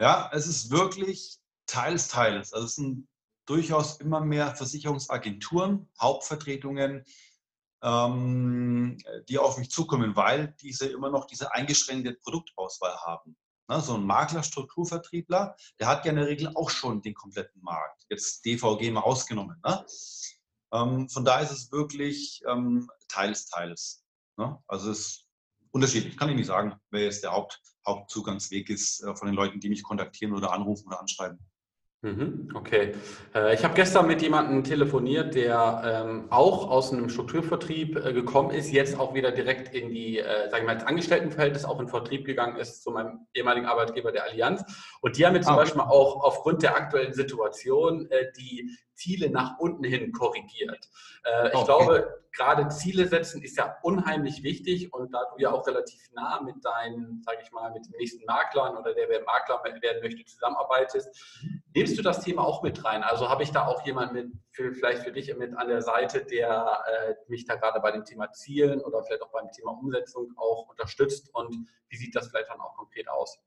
Ja, 0.00 0.30
es 0.32 0.46
ist 0.46 0.70
wirklich 0.70 1.38
teils, 1.66 2.08
teils. 2.08 2.52
Also 2.52 2.66
es 2.66 2.74
sind 2.74 3.06
durchaus 3.46 4.00
immer 4.00 4.20
mehr 4.20 4.54
Versicherungsagenturen, 4.54 5.88
Hauptvertretungen, 6.00 7.04
ähm, 7.82 8.98
die 9.28 9.38
auf 9.38 9.58
mich 9.58 9.70
zukommen, 9.70 10.16
weil 10.16 10.54
diese 10.60 10.86
immer 10.86 11.10
noch 11.10 11.26
diese 11.26 11.52
eingeschränkte 11.54 12.14
Produktauswahl 12.14 12.96
haben. 12.96 13.36
Ne, 13.68 13.80
so 13.80 13.94
ein 13.94 14.04
Makler, 14.04 14.42
Strukturvertriebler, 14.42 15.56
der 15.80 15.86
hat 15.86 16.04
ja 16.04 16.10
in 16.10 16.16
der 16.16 16.26
Regel 16.26 16.50
auch 16.54 16.68
schon 16.68 17.00
den 17.00 17.14
kompletten 17.14 17.62
Markt. 17.62 18.04
Jetzt 18.10 18.44
DVG 18.44 18.90
mal 18.90 19.00
ausgenommen. 19.00 19.58
Ne? 19.64 19.86
Ähm, 20.72 21.08
von 21.08 21.24
daher 21.24 21.44
ist 21.44 21.50
es 21.50 21.72
wirklich 21.72 22.42
ähm, 22.46 22.90
teils, 23.08 23.46
teils. 23.46 24.04
Ne? 24.36 24.58
Also 24.66 24.90
es 24.90 24.98
ist 24.98 25.28
unterschiedlich. 25.70 26.16
Kann 26.16 26.28
ich 26.28 26.36
nicht 26.36 26.46
sagen, 26.46 26.78
wer 26.90 27.04
jetzt 27.04 27.22
der 27.22 27.32
Haupt, 27.32 27.60
Hauptzugangsweg 27.86 28.68
ist 28.68 29.02
äh, 29.02 29.16
von 29.16 29.26
den 29.26 29.34
Leuten, 29.34 29.60
die 29.60 29.68
mich 29.70 29.82
kontaktieren 29.82 30.34
oder 30.34 30.52
anrufen 30.52 30.88
oder 30.88 31.00
anschreiben. 31.00 31.38
Mhm, 32.04 32.50
okay. 32.52 32.92
Äh, 33.34 33.54
ich 33.54 33.64
habe 33.64 33.72
gestern 33.72 34.06
mit 34.06 34.20
jemandem 34.20 34.62
telefoniert, 34.62 35.34
der 35.34 36.04
ähm, 36.06 36.26
auch 36.28 36.70
aus 36.70 36.92
einem 36.92 37.08
Strukturvertrieb 37.08 37.96
äh, 37.96 38.12
gekommen 38.12 38.50
ist, 38.50 38.70
jetzt 38.72 39.00
auch 39.00 39.14
wieder 39.14 39.32
direkt 39.32 39.74
in 39.74 39.88
die, 39.88 40.18
äh, 40.18 40.50
sage 40.50 40.60
ich 40.60 40.66
mal, 40.66 40.74
ins 40.74 40.84
Angestelltenverhältnis 40.84 41.64
auch 41.64 41.80
in 41.80 41.88
Vertrieb 41.88 42.26
gegangen 42.26 42.56
ist 42.56 42.82
zu 42.82 42.90
meinem 42.90 43.26
ehemaligen 43.32 43.64
Arbeitgeber 43.64 44.12
der 44.12 44.24
Allianz. 44.24 44.62
Und 45.00 45.16
die 45.16 45.24
haben 45.24 45.34
jetzt 45.34 45.46
zum 45.46 45.54
ah, 45.54 45.60
Beispiel 45.60 45.80
auch 45.80 46.22
aufgrund 46.22 46.62
der 46.62 46.76
aktuellen 46.76 47.14
Situation 47.14 48.06
die 48.36 48.70
Ziele 48.94 49.30
nach 49.30 49.58
unten 49.58 49.84
hin 49.84 50.12
korrigiert. 50.12 50.88
Äh, 51.24 51.48
ich 51.48 51.54
okay. 51.54 51.64
glaube, 51.64 52.24
gerade 52.34 52.68
Ziele 52.68 53.06
setzen 53.06 53.42
ist 53.42 53.56
ja 53.56 53.76
unheimlich 53.82 54.42
wichtig 54.42 54.92
und 54.92 55.12
da 55.14 55.24
du 55.30 55.42
ja 55.42 55.52
auch 55.52 55.66
relativ 55.66 56.00
nah 56.12 56.40
mit 56.42 56.64
deinen, 56.64 57.22
sage 57.22 57.38
ich 57.42 57.52
mal, 57.52 57.70
mit 57.70 57.86
den 57.86 57.96
nächsten 57.98 58.24
Maklern 58.24 58.76
oder 58.76 58.94
der 58.94 59.08
wer 59.08 59.22
Makler 59.24 59.62
werden 59.80 60.02
möchte, 60.02 60.24
zusammenarbeitest, 60.24 61.08
nimmst 61.74 61.96
du 61.96 62.02
das 62.02 62.20
Thema 62.20 62.44
auch 62.44 62.62
mit 62.62 62.84
rein? 62.84 63.02
Also 63.02 63.28
habe 63.28 63.42
ich 63.42 63.52
da 63.52 63.66
auch 63.66 63.84
jemanden 63.86 64.14
mit, 64.14 64.32
für, 64.50 64.72
vielleicht 64.72 65.02
für 65.02 65.12
dich 65.12 65.34
mit 65.36 65.56
an 65.56 65.68
der 65.68 65.82
Seite, 65.82 66.24
der 66.24 66.82
äh, 66.86 67.14
mich 67.28 67.44
da 67.44 67.54
gerade 67.54 67.80
bei 67.80 67.92
dem 67.92 68.04
Thema 68.04 68.32
Zielen 68.32 68.80
oder 68.80 69.02
vielleicht 69.02 69.22
auch 69.22 69.32
beim 69.32 69.50
Thema 69.50 69.72
Umsetzung 69.72 70.32
auch 70.36 70.68
unterstützt 70.68 71.30
und 71.34 71.68
wie 71.88 71.96
sieht 71.96 72.14
das 72.16 72.28
vielleicht 72.28 72.50
dann 72.50 72.60
auch 72.60 72.74
konkret 72.74 73.08
aus? 73.08 73.38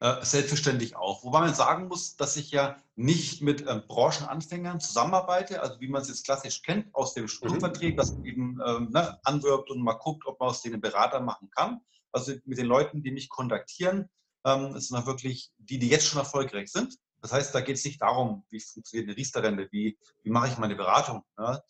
Äh, 0.00 0.24
selbstverständlich 0.24 0.94
auch. 0.94 1.24
Wobei 1.24 1.40
man 1.40 1.54
sagen 1.54 1.88
muss, 1.88 2.14
dass 2.14 2.36
ich 2.36 2.52
ja 2.52 2.76
nicht 2.94 3.42
mit 3.42 3.66
ähm, 3.66 3.82
Branchenanfängern 3.88 4.78
zusammenarbeite, 4.78 5.60
also 5.60 5.80
wie 5.80 5.88
man 5.88 6.02
es 6.02 6.08
jetzt 6.08 6.24
klassisch 6.24 6.62
kennt 6.62 6.94
aus 6.94 7.14
dem 7.14 7.26
Strukturvertrieb, 7.26 7.94
mhm. 7.94 7.96
dass 7.96 8.12
man 8.12 8.24
eben 8.24 8.60
ähm, 8.64 8.90
ne, 8.92 9.18
anwirbt 9.24 9.70
und 9.70 9.82
mal 9.82 9.94
guckt, 9.94 10.24
ob 10.26 10.38
man 10.38 10.50
aus 10.50 10.62
denen 10.62 10.80
Berater 10.80 11.18
machen 11.18 11.50
kann. 11.50 11.80
Also 12.12 12.32
mit 12.44 12.58
den 12.58 12.66
Leuten, 12.66 13.02
die 13.02 13.10
mich 13.10 13.28
kontaktieren, 13.28 14.08
ähm, 14.44 14.72
das 14.72 14.86
sind 14.86 15.04
wirklich 15.04 15.50
die, 15.58 15.80
die 15.80 15.88
jetzt 15.88 16.06
schon 16.06 16.20
erfolgreich 16.20 16.70
sind. 16.70 16.96
Das 17.20 17.32
heißt, 17.32 17.52
da 17.52 17.60
geht 17.60 17.76
es 17.76 17.84
nicht 17.84 18.00
darum, 18.00 18.44
wie 18.50 18.60
funktioniert 18.60 19.08
eine 19.08 19.16
Riester-Rente, 19.16 19.66
wie, 19.72 19.98
wie 20.22 20.30
mache 20.30 20.46
ich 20.46 20.58
meine 20.58 20.76
Beratung. 20.76 21.24
Ne? 21.36 21.60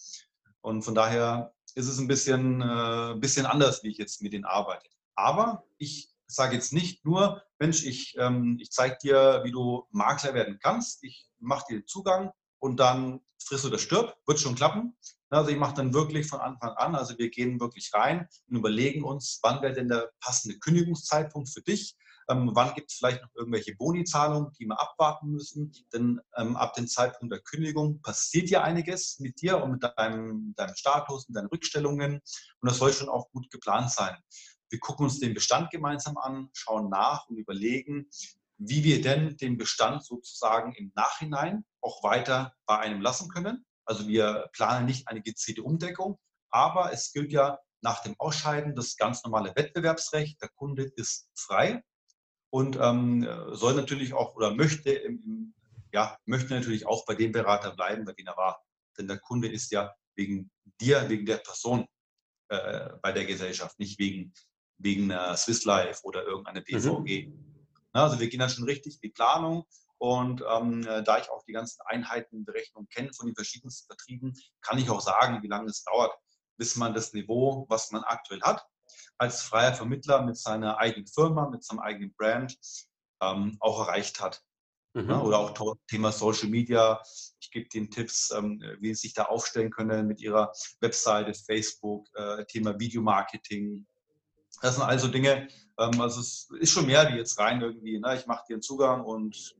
Und 0.61 0.83
von 0.83 0.95
daher 0.95 1.55
ist 1.75 1.89
es 1.89 1.99
ein 1.99 2.09
bisschen, 2.09 2.61
äh, 2.61 3.15
bisschen 3.19 3.47
anders, 3.47 3.83
wie 3.83 3.89
ich 3.89 3.97
jetzt 3.97 4.21
mit 4.21 4.35
denen 4.35 4.45
arbeite. 4.45 4.91
Aber 5.15 5.65
ich 5.79 6.11
sage 6.35 6.55
jetzt 6.55 6.73
nicht 6.73 7.05
nur, 7.05 7.43
Mensch, 7.59 7.85
ich, 7.85 8.15
ähm, 8.19 8.59
ich 8.61 8.71
zeige 8.71 8.99
dir, 9.03 9.41
wie 9.45 9.51
du 9.51 9.87
Makler 9.91 10.35
werden 10.35 10.59
kannst. 10.63 11.03
Ich 11.03 11.29
mache 11.39 11.65
dir 11.69 11.81
den 11.81 11.87
Zugang 11.87 12.33
und 12.59 12.79
dann 12.79 13.21
frisst 13.43 13.65
oder 13.65 13.79
stirb, 13.79 14.17
wird 14.27 14.39
schon 14.39 14.55
klappen. 14.55 14.97
Also 15.31 15.51
ich 15.51 15.59
mache 15.59 15.75
dann 15.75 15.93
wirklich 15.93 16.27
von 16.27 16.41
Anfang 16.41 16.71
an, 16.71 16.95
also 16.95 17.19
wir 17.19 17.29
gehen 17.29 17.61
wirklich 17.61 17.91
rein 17.93 18.29
und 18.49 18.57
überlegen 18.57 19.05
uns, 19.05 19.41
wann 19.43 19.61
wäre 19.61 19.75
denn 19.75 19.89
der 19.89 20.11
passende 20.21 20.59
Kündigungszeitpunkt 20.59 21.51
für 21.51 21.61
dich? 21.61 21.97
Ähm, 22.31 22.51
wann 22.55 22.75
gibt 22.75 22.91
es 22.91 22.99
vielleicht 22.99 23.23
noch 23.23 23.35
irgendwelche 23.35 23.75
Bonizahlungen, 23.75 24.53
die 24.59 24.67
wir 24.67 24.81
abwarten 24.81 25.31
müssen? 25.31 25.73
Denn 25.93 26.21
ähm, 26.37 26.57
ab 26.57 26.75
dem 26.75 26.87
Zeitpunkt 26.87 27.33
der 27.33 27.41
Kündigung 27.41 28.03
passiert 28.03 28.51
ja 28.51 28.63
einiges 28.63 29.19
mit 29.19 29.41
dir 29.41 29.63
und 29.63 29.73
mit 29.73 29.83
deinem, 29.83 30.55
deinem 30.57 30.77
Status, 30.77 31.29
mit 31.29 31.37
deinen 31.37 31.49
Rückstellungen. 31.49 32.21
Und 32.61 32.71
das 32.71 32.79
soll 32.79 32.93
schon 32.93 33.09
auch 33.09 33.31
gut 33.31 33.51
geplant 33.51 33.91
sein. 33.91 34.17
Wir 34.71 34.81
gucken 34.81 35.05
uns 35.05 35.19
den 35.19 35.35
Bestand 35.35 35.71
gemeinsam 35.71 36.19
an, 36.19 36.51
schauen 36.53 36.91
nach 36.91 37.27
und 37.29 37.37
überlegen, 37.37 38.09
wie 38.59 38.85
wir 38.85 39.01
denn 39.01 39.37
den 39.37 39.57
Bestand 39.57 40.05
sozusagen 40.05 40.75
im 40.75 40.93
Nachhinein 40.95 41.65
auch 41.81 42.03
weiter 42.03 42.55
bei 42.67 42.79
einem 42.79 43.01
lassen 43.01 43.29
können. 43.31 43.65
Also 43.85 44.09
wir 44.09 44.51
planen 44.53 44.85
nicht 44.87 45.09
eine 45.09 45.23
gezielte 45.23 45.63
Umdeckung, 45.63 46.19
aber 46.51 46.93
es 46.93 47.13
gilt 47.13 47.33
ja 47.33 47.59
nach 47.81 48.03
dem 48.03 48.17
Ausscheiden 48.19 48.75
das 48.75 48.97
ganz 48.97 49.23
normale 49.25 49.55
Wettbewerbsrecht. 49.55 50.43
Der 50.43 50.49
Kunde 50.49 50.85
ist 50.97 51.31
frei 51.35 51.83
und 52.51 52.77
ähm, 52.81 53.27
soll 53.53 53.75
natürlich 53.75 54.13
auch 54.13 54.35
oder 54.35 54.55
möchte, 54.55 54.91
im, 54.91 55.55
ja, 55.93 56.19
möchte 56.27 56.55
natürlich 56.55 56.87
auch 56.87 57.07
bei 57.07 57.15
dem 57.15 57.33
Berater 57.33 57.75
bleiben, 57.75 58.05
bei 58.05 58.13
dem 58.13 58.27
er 58.27 58.37
war. 58.37 58.63
Denn 58.99 59.07
der 59.07 59.19
Kunde 59.19 59.49
ist 59.49 59.71
ja 59.71 59.95
wegen 60.17 60.51
dir, 60.81 61.09
wegen 61.09 61.25
der 61.25 61.39
Person 61.39 61.87
äh, 62.49 62.91
bei 63.03 63.13
der 63.13 63.25
Gesellschaft, 63.25 63.79
nicht 63.79 63.99
wegen 63.99 64.33
wegen 64.79 65.11
einer 65.11 65.37
Swiss 65.37 65.65
Life 65.65 66.01
oder 66.05 66.25
irgendeiner 66.25 66.61
BVG. 66.61 67.29
Mhm. 67.29 67.49
Also 67.93 68.21
wir 68.21 68.29
gehen 68.29 68.41
dann 68.41 68.51
schon 68.51 68.65
richtig 68.65 68.95
in 68.95 69.01
die 69.03 69.09
Planung 69.11 69.65
und 69.99 70.45
ähm, 70.49 70.83
da 70.83 71.19
ich 71.19 71.29
auch 71.31 71.43
die 71.45 71.53
ganzen 71.53 71.81
Einheitenberechnungen 71.87 72.89
kenne 72.89 73.13
von 73.13 73.27
den 73.27 73.35
verschiedensten 73.35 73.87
Vertrieben, 73.87 74.35
kann 74.61 74.79
ich 74.79 74.91
auch 74.91 75.01
sagen, 75.01 75.43
wie 75.43 75.49
lange 75.49 75.69
es 75.69 75.83
dauert, 75.83 76.13
bis 76.57 76.77
man 76.77 76.95
das 76.95 77.13
Niveau, 77.13 77.67
was 77.69 77.91
man 77.91 78.05
aktuell 78.05 78.41
hat, 78.43 78.65
als 79.19 79.43
freier 79.43 79.75
Vermittler 79.75 80.23
mit 80.23 80.37
seiner 80.37 80.79
eigenen 80.79 81.09
Firma, 81.09 81.49
mit 81.49 81.65
seinem 81.65 81.81
eigenen 81.81 82.15
Brand 82.15 82.57
ähm, 83.21 83.57
auch 83.61 83.81
erreicht 83.81 84.21
hat. 84.21 84.43
Mhm. 84.95 85.11
Ja, 85.11 85.21
oder 85.21 85.39
auch 85.39 85.77
Thema 85.89 86.13
Social 86.13 86.49
Media. 86.49 87.03
Ich 87.41 87.51
gebe 87.51 87.69
den 87.69 87.91
Tipps, 87.91 88.31
ähm, 88.31 88.63
wie 88.81 88.95
sie 88.95 89.09
sich 89.09 89.15
da 89.15 89.25
aufstellen 89.25 89.71
können 89.71 90.07
mit 90.07 90.21
ihrer 90.21 90.53
Webseite, 90.81 91.35
Facebook, 91.35 92.07
äh, 92.15 92.45
Thema 92.47 92.79
Videomarketing, 92.79 93.87
das 94.61 94.77
sind 94.77 94.85
also 94.85 95.09
Dinge, 95.09 95.49
ähm, 95.79 96.01
also 96.01 96.21
es 96.21 96.49
ist 96.61 96.73
schon 96.73 96.87
mehr 96.87 97.09
wie 97.13 97.17
jetzt 97.17 97.39
rein 97.39 97.61
irgendwie, 97.61 97.99
ne? 97.99 98.17
ich 98.17 98.27
mache 98.27 98.45
dir 98.49 98.55
einen 98.55 98.63
Zugang 98.63 99.05
und 99.05 99.55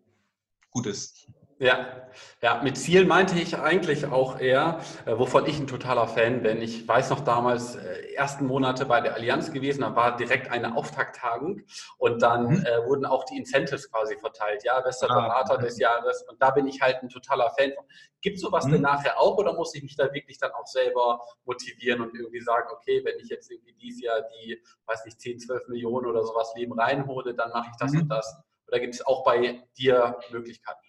gut 0.71 0.87
ist. 0.87 1.29
Ja, 1.61 2.09
ja, 2.41 2.61
mit 2.63 2.77
Ziel 2.77 3.05
meinte 3.05 3.37
ich 3.37 3.59
eigentlich 3.59 4.07
auch 4.07 4.39
eher, 4.39 4.81
äh, 5.07 5.19
wovon 5.19 5.45
ich 5.47 5.59
ein 5.59 5.67
totaler 5.67 6.07
Fan 6.07 6.43
bin. 6.43 6.63
Ich 6.63 6.87
weiß 6.87 7.11
noch 7.11 7.21
damals, 7.21 7.75
äh, 7.75 8.13
ersten 8.15 8.47
Monate 8.47 8.87
bei 8.87 9.01
der 9.01 9.15
Allianz 9.15 9.53
gewesen, 9.53 9.81
da 9.81 9.97
war 9.97 10.17
direkt 10.17 10.53
eine 10.53 10.77
Auftakttagung 10.77 11.63
und 11.99 12.23
dann 12.23 12.51
mhm. 12.51 12.65
äh, 12.65 12.87
wurden 12.87 13.07
auch 13.07 13.25
die 13.25 13.37
Incentives 13.37 13.91
quasi 13.91 14.17
verteilt. 14.17 14.63
Ja, 14.63 14.81
bester 14.81 15.11
ah, 15.11 15.15
Berater 15.21 15.55
okay. 15.55 15.65
des 15.65 15.79
Jahres 15.81 16.25
und 16.29 16.41
da 16.41 16.53
bin 16.53 16.69
ich 16.69 16.81
halt 16.81 17.03
ein 17.03 17.09
totaler 17.09 17.51
Fan 17.59 17.73
von. 17.75 17.85
Gibt 18.21 18.39
sowas 18.39 18.67
mhm. 18.67 18.73
denn 18.73 18.83
nachher 18.83 19.19
auch 19.19 19.37
oder 19.37 19.53
muss 19.55 19.75
ich 19.75 19.83
mich 19.83 19.97
da 19.97 20.13
wirklich 20.13 20.39
dann 20.39 20.53
auch 20.53 20.67
selber 20.67 21.21
motivieren 21.45 22.03
und 22.03 22.15
irgendwie 22.15 22.41
sagen, 22.41 22.69
okay, 22.73 23.03
wenn 23.05 23.19
ich 23.19 23.29
jetzt 23.31 23.51
irgendwie 23.51 23.75
dieses 23.75 24.03
Jahr 24.03 24.23
die, 24.23 24.63
weiß 24.87 25.05
nicht, 25.07 25.21
10, 25.21 25.41
12 25.41 25.67
Millionen 25.67 26.07
oder 26.07 26.25
sowas 26.25 26.53
Leben 26.55 26.79
reinhole, 26.79 27.35
dann 27.35 27.51
mache 27.51 27.69
ich 27.73 27.77
das 27.79 27.93
mhm. 27.93 28.03
und 28.03 28.09
das. 28.11 28.37
Oder 28.69 28.79
gibt 28.81 28.95
es 28.95 29.05
auch 29.05 29.25
bei 29.25 29.65
dir 29.77 30.19
Möglichkeiten? 30.31 30.88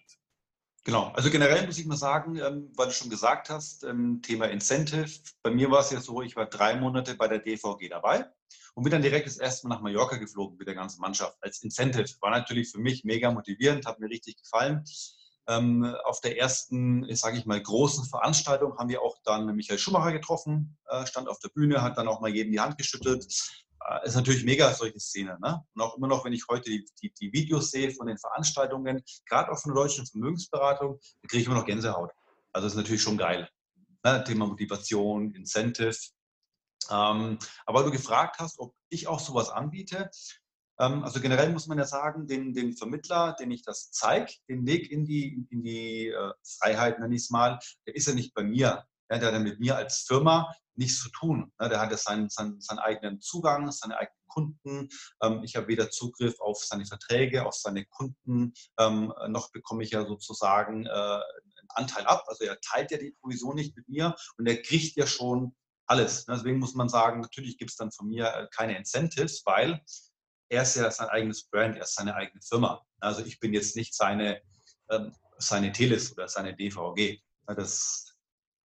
Genau, 0.84 1.08
also 1.14 1.30
generell 1.30 1.66
muss 1.66 1.78
ich 1.78 1.84
mal 1.84 1.96
sagen, 1.96 2.36
ähm, 2.36 2.72
weil 2.74 2.86
du 2.86 2.92
schon 2.92 3.10
gesagt 3.10 3.50
hast, 3.50 3.84
ähm, 3.84 4.22
Thema 4.22 4.46
Incentive. 4.46 5.10
Bei 5.42 5.50
mir 5.50 5.70
war 5.70 5.80
es 5.80 5.90
ja 5.90 6.00
so, 6.00 6.22
ich 6.22 6.36
war 6.36 6.46
drei 6.46 6.76
Monate 6.76 7.16
bei 7.16 7.28
der 7.28 7.38
DVG 7.38 7.90
dabei 7.90 8.24
und 8.74 8.84
bin 8.84 8.90
dann 8.90 9.02
direkt 9.02 9.26
das 9.26 9.36
erste 9.36 9.68
Mal 9.68 9.74
nach 9.74 9.82
Mallorca 9.82 10.16
geflogen 10.16 10.56
mit 10.56 10.66
der 10.66 10.74
ganzen 10.74 11.00
Mannschaft 11.00 11.36
als 11.42 11.62
Incentive. 11.62 12.08
War 12.22 12.30
natürlich 12.30 12.70
für 12.70 12.78
mich 12.78 13.04
mega 13.04 13.30
motivierend, 13.30 13.84
hat 13.84 14.00
mir 14.00 14.08
richtig 14.08 14.38
gefallen. 14.42 14.84
Ähm, 15.48 15.84
auf 16.04 16.22
der 16.22 16.38
ersten, 16.38 17.06
sage 17.14 17.36
ich 17.36 17.44
mal, 17.44 17.60
großen 17.60 18.04
Veranstaltung 18.06 18.78
haben 18.78 18.88
wir 18.88 19.02
auch 19.02 19.18
dann 19.24 19.54
Michael 19.54 19.78
Schumacher 19.78 20.12
getroffen, 20.12 20.78
äh, 20.88 21.04
stand 21.06 21.28
auf 21.28 21.40
der 21.40 21.48
Bühne, 21.48 21.82
hat 21.82 21.98
dann 21.98 22.08
auch 22.08 22.20
mal 22.20 22.30
jedem 22.30 22.52
die 22.52 22.60
Hand 22.60 22.78
geschüttelt. 22.78 23.26
Äh, 23.88 24.06
ist 24.06 24.14
natürlich 24.14 24.44
mega, 24.44 24.72
solche 24.72 25.00
Szenen. 25.00 25.38
Ne? 25.40 25.62
Und 25.74 25.82
auch 25.82 25.96
immer 25.96 26.08
noch, 26.08 26.24
wenn 26.24 26.32
ich 26.32 26.44
heute 26.48 26.70
die, 26.70 26.86
die, 27.02 27.12
die 27.12 27.32
Videos 27.32 27.70
sehe 27.70 27.90
von 27.92 28.06
den 28.06 28.18
Veranstaltungen, 28.18 29.02
gerade 29.26 29.50
auch 29.50 29.58
von 29.58 29.74
der 29.74 29.82
deutschen 29.82 30.06
Vermögensberatung, 30.06 30.98
kriege 31.28 31.42
ich 31.42 31.46
immer 31.46 31.56
noch 31.56 31.66
Gänsehaut. 31.66 32.10
Also 32.52 32.66
das 32.66 32.74
ist 32.74 32.78
natürlich 32.78 33.02
schon 33.02 33.18
geil. 33.18 33.48
Ne? 34.04 34.24
Thema 34.24 34.46
Motivation, 34.46 35.32
Incentive. 35.34 35.96
Ähm, 36.90 37.38
aber 37.66 37.84
du 37.84 37.90
gefragt 37.90 38.36
hast, 38.38 38.58
ob 38.58 38.74
ich 38.88 39.06
auch 39.06 39.20
sowas 39.20 39.50
anbiete. 39.50 40.10
Ähm, 40.78 41.04
also 41.04 41.20
generell 41.20 41.52
muss 41.52 41.66
man 41.66 41.78
ja 41.78 41.84
sagen, 41.84 42.26
den, 42.26 42.52
den 42.52 42.74
Vermittler, 42.74 43.36
den 43.38 43.50
ich 43.50 43.62
das 43.62 43.90
zeige, 43.90 44.32
den 44.48 44.66
Weg 44.66 44.90
in 44.90 45.04
die, 45.04 45.46
in 45.50 45.62
die 45.62 46.08
äh, 46.08 46.32
Freiheit, 46.58 46.98
nenne 46.98 47.14
ich 47.14 47.22
es 47.22 47.30
mal, 47.30 47.58
der 47.86 47.94
ist 47.94 48.08
ja 48.08 48.14
nicht 48.14 48.34
bei 48.34 48.42
mir. 48.42 48.84
Ja, 49.10 49.18
der 49.18 49.28
hat 49.28 49.34
ja 49.34 49.40
mit 49.40 49.58
mir 49.58 49.76
als 49.76 50.04
Firma 50.06 50.52
nichts 50.80 51.00
zu 51.00 51.10
tun. 51.10 51.52
Ne? 51.60 51.68
Der 51.68 51.80
hat 51.80 51.90
ja 51.90 51.96
seinen, 51.96 52.28
seinen, 52.28 52.60
seinen 52.60 52.80
eigenen 52.80 53.20
Zugang, 53.20 53.70
seine 53.70 53.98
eigenen 53.98 54.26
Kunden. 54.26 54.88
Ähm, 55.22 55.42
ich 55.44 55.54
habe 55.54 55.68
weder 55.68 55.90
Zugriff 55.90 56.40
auf 56.40 56.64
seine 56.64 56.86
Verträge, 56.86 57.46
auf 57.46 57.54
seine 57.54 57.84
Kunden, 57.84 58.54
ähm, 58.78 59.12
noch 59.28 59.52
bekomme 59.52 59.84
ich 59.84 59.90
ja 59.90 60.04
sozusagen 60.04 60.86
äh, 60.86 60.90
einen 60.90 61.68
Anteil 61.68 62.06
ab. 62.06 62.24
Also 62.26 62.44
er 62.44 62.58
teilt 62.60 62.90
ja 62.90 62.98
die 62.98 63.14
Provision 63.20 63.54
nicht 63.54 63.76
mit 63.76 63.88
mir 63.88 64.16
und 64.38 64.46
er 64.46 64.60
kriegt 64.60 64.96
ja 64.96 65.06
schon 65.06 65.54
alles. 65.86 66.26
Ne? 66.26 66.34
Deswegen 66.34 66.58
muss 66.58 66.74
man 66.74 66.88
sagen, 66.88 67.20
natürlich 67.20 67.58
gibt 67.58 67.70
es 67.70 67.76
dann 67.76 67.92
von 67.92 68.08
mir 68.08 68.26
äh, 68.26 68.48
keine 68.50 68.76
Incentives, 68.76 69.42
weil 69.44 69.80
er 70.48 70.62
ist 70.62 70.76
ja 70.76 70.90
sein 70.90 71.08
eigenes 71.08 71.44
Brand, 71.44 71.76
er 71.76 71.82
ist 71.82 71.94
seine 71.94 72.14
eigene 72.14 72.40
Firma. 72.42 72.84
Also 72.98 73.24
ich 73.24 73.38
bin 73.38 73.52
jetzt 73.52 73.76
nicht 73.76 73.94
seine, 73.94 74.42
ähm, 74.90 75.14
seine 75.38 75.72
Teles 75.72 76.12
oder 76.12 76.26
seine 76.28 76.56
DVG. 76.56 77.20
Das, 77.46 78.09
na, 78.09 78.09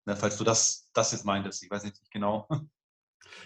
ne, 0.06 0.16
falls 0.16 0.36
du 0.36 0.44
das, 0.44 0.88
das 0.94 1.12
jetzt 1.12 1.24
meintest, 1.24 1.62
ich 1.62 1.70
weiß 1.70 1.84
nicht 1.84 2.00
genau. 2.10 2.48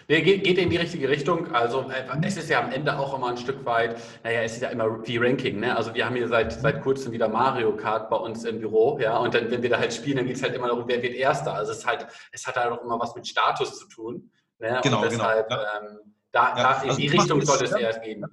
Nee, 0.07 0.21
geht, 0.21 0.43
geht 0.43 0.57
in 0.57 0.69
die 0.69 0.77
richtige 0.77 1.09
Richtung. 1.09 1.53
Also 1.53 1.89
äh, 1.89 2.05
es 2.23 2.37
ist 2.37 2.49
ja 2.49 2.61
am 2.61 2.71
Ende 2.71 2.97
auch 2.97 3.13
immer 3.15 3.29
ein 3.29 3.37
Stück 3.37 3.65
weit, 3.65 3.99
naja, 4.23 4.41
es 4.41 4.53
ist 4.53 4.61
ja 4.61 4.69
immer 4.69 5.05
wie 5.07 5.17
Ranking. 5.17 5.59
Ne? 5.59 5.75
Also 5.75 5.93
wir 5.93 6.05
haben 6.05 6.15
hier 6.15 6.27
seit, 6.27 6.53
seit 6.53 6.81
kurzem 6.81 7.11
wieder 7.11 7.27
Mario 7.27 7.75
Kart 7.75 8.09
bei 8.09 8.17
uns 8.17 8.43
im 8.43 8.59
Büro, 8.59 8.99
ja, 8.99 9.17
und 9.17 9.33
dann, 9.33 9.49
wenn 9.49 9.61
wir 9.61 9.69
da 9.69 9.79
halt 9.79 9.93
spielen, 9.93 10.17
dann 10.17 10.27
geht 10.27 10.37
es 10.37 10.43
halt 10.43 10.53
immer 10.53 10.67
darum, 10.67 10.87
wer 10.87 11.01
wird 11.01 11.15
Erster. 11.15 11.53
Also 11.53 11.71
es 11.71 11.79
ist 11.79 11.87
halt, 11.87 12.07
es 12.31 12.45
hat 12.45 12.55
halt 12.55 12.71
auch 12.71 12.83
immer 12.83 12.99
was 12.99 13.15
mit 13.15 13.27
Status 13.27 13.79
zu 13.79 13.87
tun. 13.87 14.31
Ne? 14.59 14.79
Genau, 14.83 15.01
und 15.01 15.09
genau, 15.09 15.23
deshalb, 15.23 15.49
genau. 15.49 15.61
Ähm, 15.61 15.99
da, 16.31 16.49
ja. 16.49 16.55
da, 16.55 16.81
in 16.83 16.89
also 16.89 17.01
die 17.01 17.07
Richtung 17.07 17.41
soll 17.41 17.63
es 17.63 17.71
erst 17.71 18.01
gehen. 18.01 18.25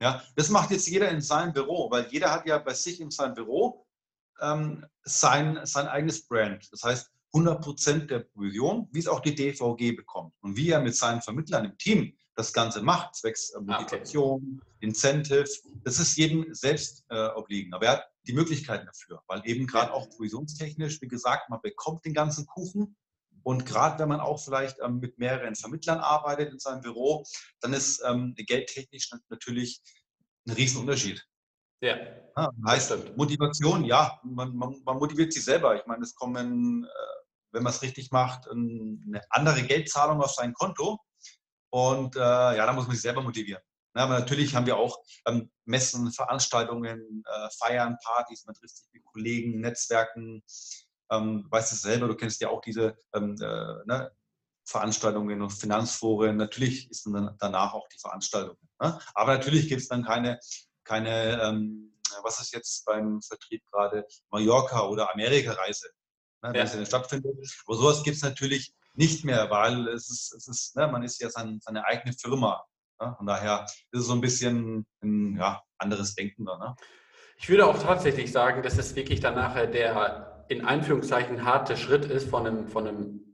Ja, 0.00 0.22
das 0.34 0.50
macht 0.50 0.70
jetzt 0.70 0.86
jeder 0.88 1.08
in 1.08 1.20
seinem 1.20 1.52
Büro, 1.52 1.90
weil 1.90 2.06
jeder 2.08 2.30
hat 2.30 2.46
ja 2.46 2.58
bei 2.58 2.74
sich 2.74 3.00
in 3.00 3.10
seinem 3.10 3.34
Büro 3.34 3.86
ähm, 4.40 4.84
sein, 5.02 5.60
sein 5.64 5.86
eigenes 5.86 6.26
Brand. 6.26 6.70
Das 6.70 6.82
heißt, 6.82 7.10
100 7.36 8.10
der 8.10 8.20
Provision, 8.20 8.88
wie 8.92 8.98
es 8.98 9.08
auch 9.08 9.20
die 9.20 9.34
DVG 9.34 9.92
bekommt. 9.96 10.34
Und 10.40 10.56
wie 10.56 10.70
er 10.70 10.80
mit 10.80 10.96
seinen 10.96 11.20
Vermittlern 11.20 11.64
im 11.66 11.76
Team 11.78 12.16
das 12.34 12.52
Ganze 12.52 12.82
macht, 12.82 13.14
zwecks 13.14 13.50
äh, 13.50 13.60
Motivation, 13.60 14.60
okay. 14.60 14.70
Incentive, 14.80 15.48
das 15.84 15.98
ist 15.98 16.16
jedem 16.16 16.52
selbst 16.54 17.04
äh, 17.08 17.28
obliegen. 17.28 17.72
Aber 17.74 17.86
er 17.86 17.92
hat 17.92 18.04
die 18.26 18.32
Möglichkeiten 18.32 18.86
dafür, 18.86 19.22
weil 19.26 19.42
eben 19.44 19.66
gerade 19.66 19.92
auch 19.92 20.08
provisionstechnisch, 20.10 21.00
wie 21.00 21.08
gesagt, 21.08 21.48
man 21.48 21.60
bekommt 21.62 22.04
den 22.04 22.14
ganzen 22.14 22.46
Kuchen. 22.46 22.96
Und 23.42 23.64
gerade 23.64 23.98
wenn 24.00 24.08
man 24.08 24.20
auch 24.20 24.42
vielleicht 24.42 24.78
ähm, 24.82 24.98
mit 24.98 25.18
mehreren 25.18 25.54
Vermittlern 25.54 25.98
arbeitet 25.98 26.52
in 26.52 26.58
seinem 26.58 26.80
Büro, 26.80 27.24
dann 27.60 27.72
ist 27.72 28.02
ähm, 28.04 28.34
geldtechnisch 28.36 29.10
natürlich 29.28 29.80
ein 30.46 30.52
Riesenunterschied. 30.54 31.24
Ja. 31.80 31.96
ja 32.36 32.50
heißt 32.66 33.16
Motivation, 33.16 33.84
ja, 33.84 34.18
man, 34.24 34.56
man, 34.56 34.82
man, 34.84 34.98
motiviert 34.98 35.32
sich 35.32 35.44
selber. 35.44 35.76
Ich 35.76 35.86
meine, 35.86 36.02
es 36.02 36.14
kommen 36.14 36.84
äh, 36.84 36.88
wenn 37.56 37.62
man 37.62 37.72
es 37.72 37.82
richtig 37.82 38.10
macht, 38.10 38.48
eine 38.50 39.22
andere 39.30 39.62
Geldzahlung 39.62 40.20
auf 40.20 40.32
sein 40.32 40.52
Konto. 40.52 41.00
Und 41.70 42.14
äh, 42.16 42.20
ja, 42.20 42.66
da 42.66 42.72
muss 42.74 42.86
man 42.86 42.94
sich 42.94 43.02
selber 43.02 43.22
motivieren. 43.22 43.62
Ja, 43.96 44.02
aber 44.04 44.18
natürlich 44.18 44.54
haben 44.54 44.66
wir 44.66 44.76
auch 44.76 44.98
ähm, 45.26 45.50
Messen, 45.64 46.12
Veranstaltungen, 46.12 47.24
äh, 47.26 47.48
Feiern, 47.58 47.96
Partys, 48.04 48.44
man 48.44 48.54
trifft 48.54 48.76
sich 48.76 48.86
mit 48.92 49.04
Kollegen, 49.06 49.60
Netzwerken. 49.60 50.42
Ähm, 51.10 51.46
weißt 51.50 51.72
du 51.72 51.76
selber, 51.76 52.08
du 52.08 52.14
kennst 52.14 52.42
ja 52.42 52.50
auch 52.50 52.60
diese 52.60 52.94
ähm, 53.14 53.36
äh, 53.40 53.86
ne, 53.86 54.12
Veranstaltungen 54.64 55.40
und 55.40 55.50
Finanzforen. 55.50 56.36
Natürlich 56.36 56.90
ist 56.90 57.06
dann 57.06 57.36
danach 57.38 57.72
auch 57.72 57.88
die 57.88 57.98
Veranstaltung. 57.98 58.58
Ne? 58.80 58.98
Aber 59.14 59.34
natürlich 59.34 59.68
gibt 59.68 59.80
es 59.80 59.88
dann 59.88 60.04
keine, 60.04 60.40
keine 60.84 61.40
ähm, 61.42 61.94
was 62.22 62.40
ist 62.40 62.52
jetzt 62.52 62.84
beim 62.84 63.22
Vertrieb 63.22 63.64
gerade, 63.70 64.06
Mallorca 64.30 64.86
oder 64.86 65.12
Amerika-Reise, 65.12 65.88
ne, 66.48 66.54
wenn 66.54 66.66
ja. 66.66 66.80
es 66.80 66.88
stattfindet. 66.88 67.36
Aber 67.66 67.76
sowas 67.76 68.02
gibt 68.02 68.16
es 68.16 68.22
natürlich 68.22 68.74
nicht 68.94 69.24
mehr, 69.24 69.50
weil 69.50 69.88
es 69.88 70.10
ist, 70.10 70.34
es 70.34 70.48
ist 70.48 70.76
ne, 70.76 70.88
man 70.88 71.02
ist 71.02 71.20
ja 71.20 71.30
sein, 71.30 71.58
seine 71.62 71.84
eigene 71.86 72.14
Firma. 72.14 72.64
Ne? 73.00 73.14
Von 73.16 73.26
daher 73.26 73.64
ist 73.92 74.00
es 74.00 74.06
so 74.06 74.14
ein 74.14 74.20
bisschen 74.20 74.86
ein 75.02 75.36
ja, 75.36 75.62
anderes 75.78 76.14
Denken 76.14 76.44
da. 76.44 76.58
Ne? 76.58 76.74
Ich 77.36 77.48
würde 77.48 77.66
auch 77.66 77.78
tatsächlich 77.78 78.32
sagen, 78.32 78.62
dass 78.62 78.78
es 78.78 78.94
wirklich 78.96 79.20
dann 79.20 79.34
nachher 79.34 79.66
der 79.66 80.44
in 80.48 80.64
Anführungszeichen 80.64 81.44
harte 81.44 81.76
Schritt 81.76 82.04
ist 82.04 82.30
von 82.30 82.46
einem, 82.46 82.68
von 82.68 82.86
einem 82.86 83.25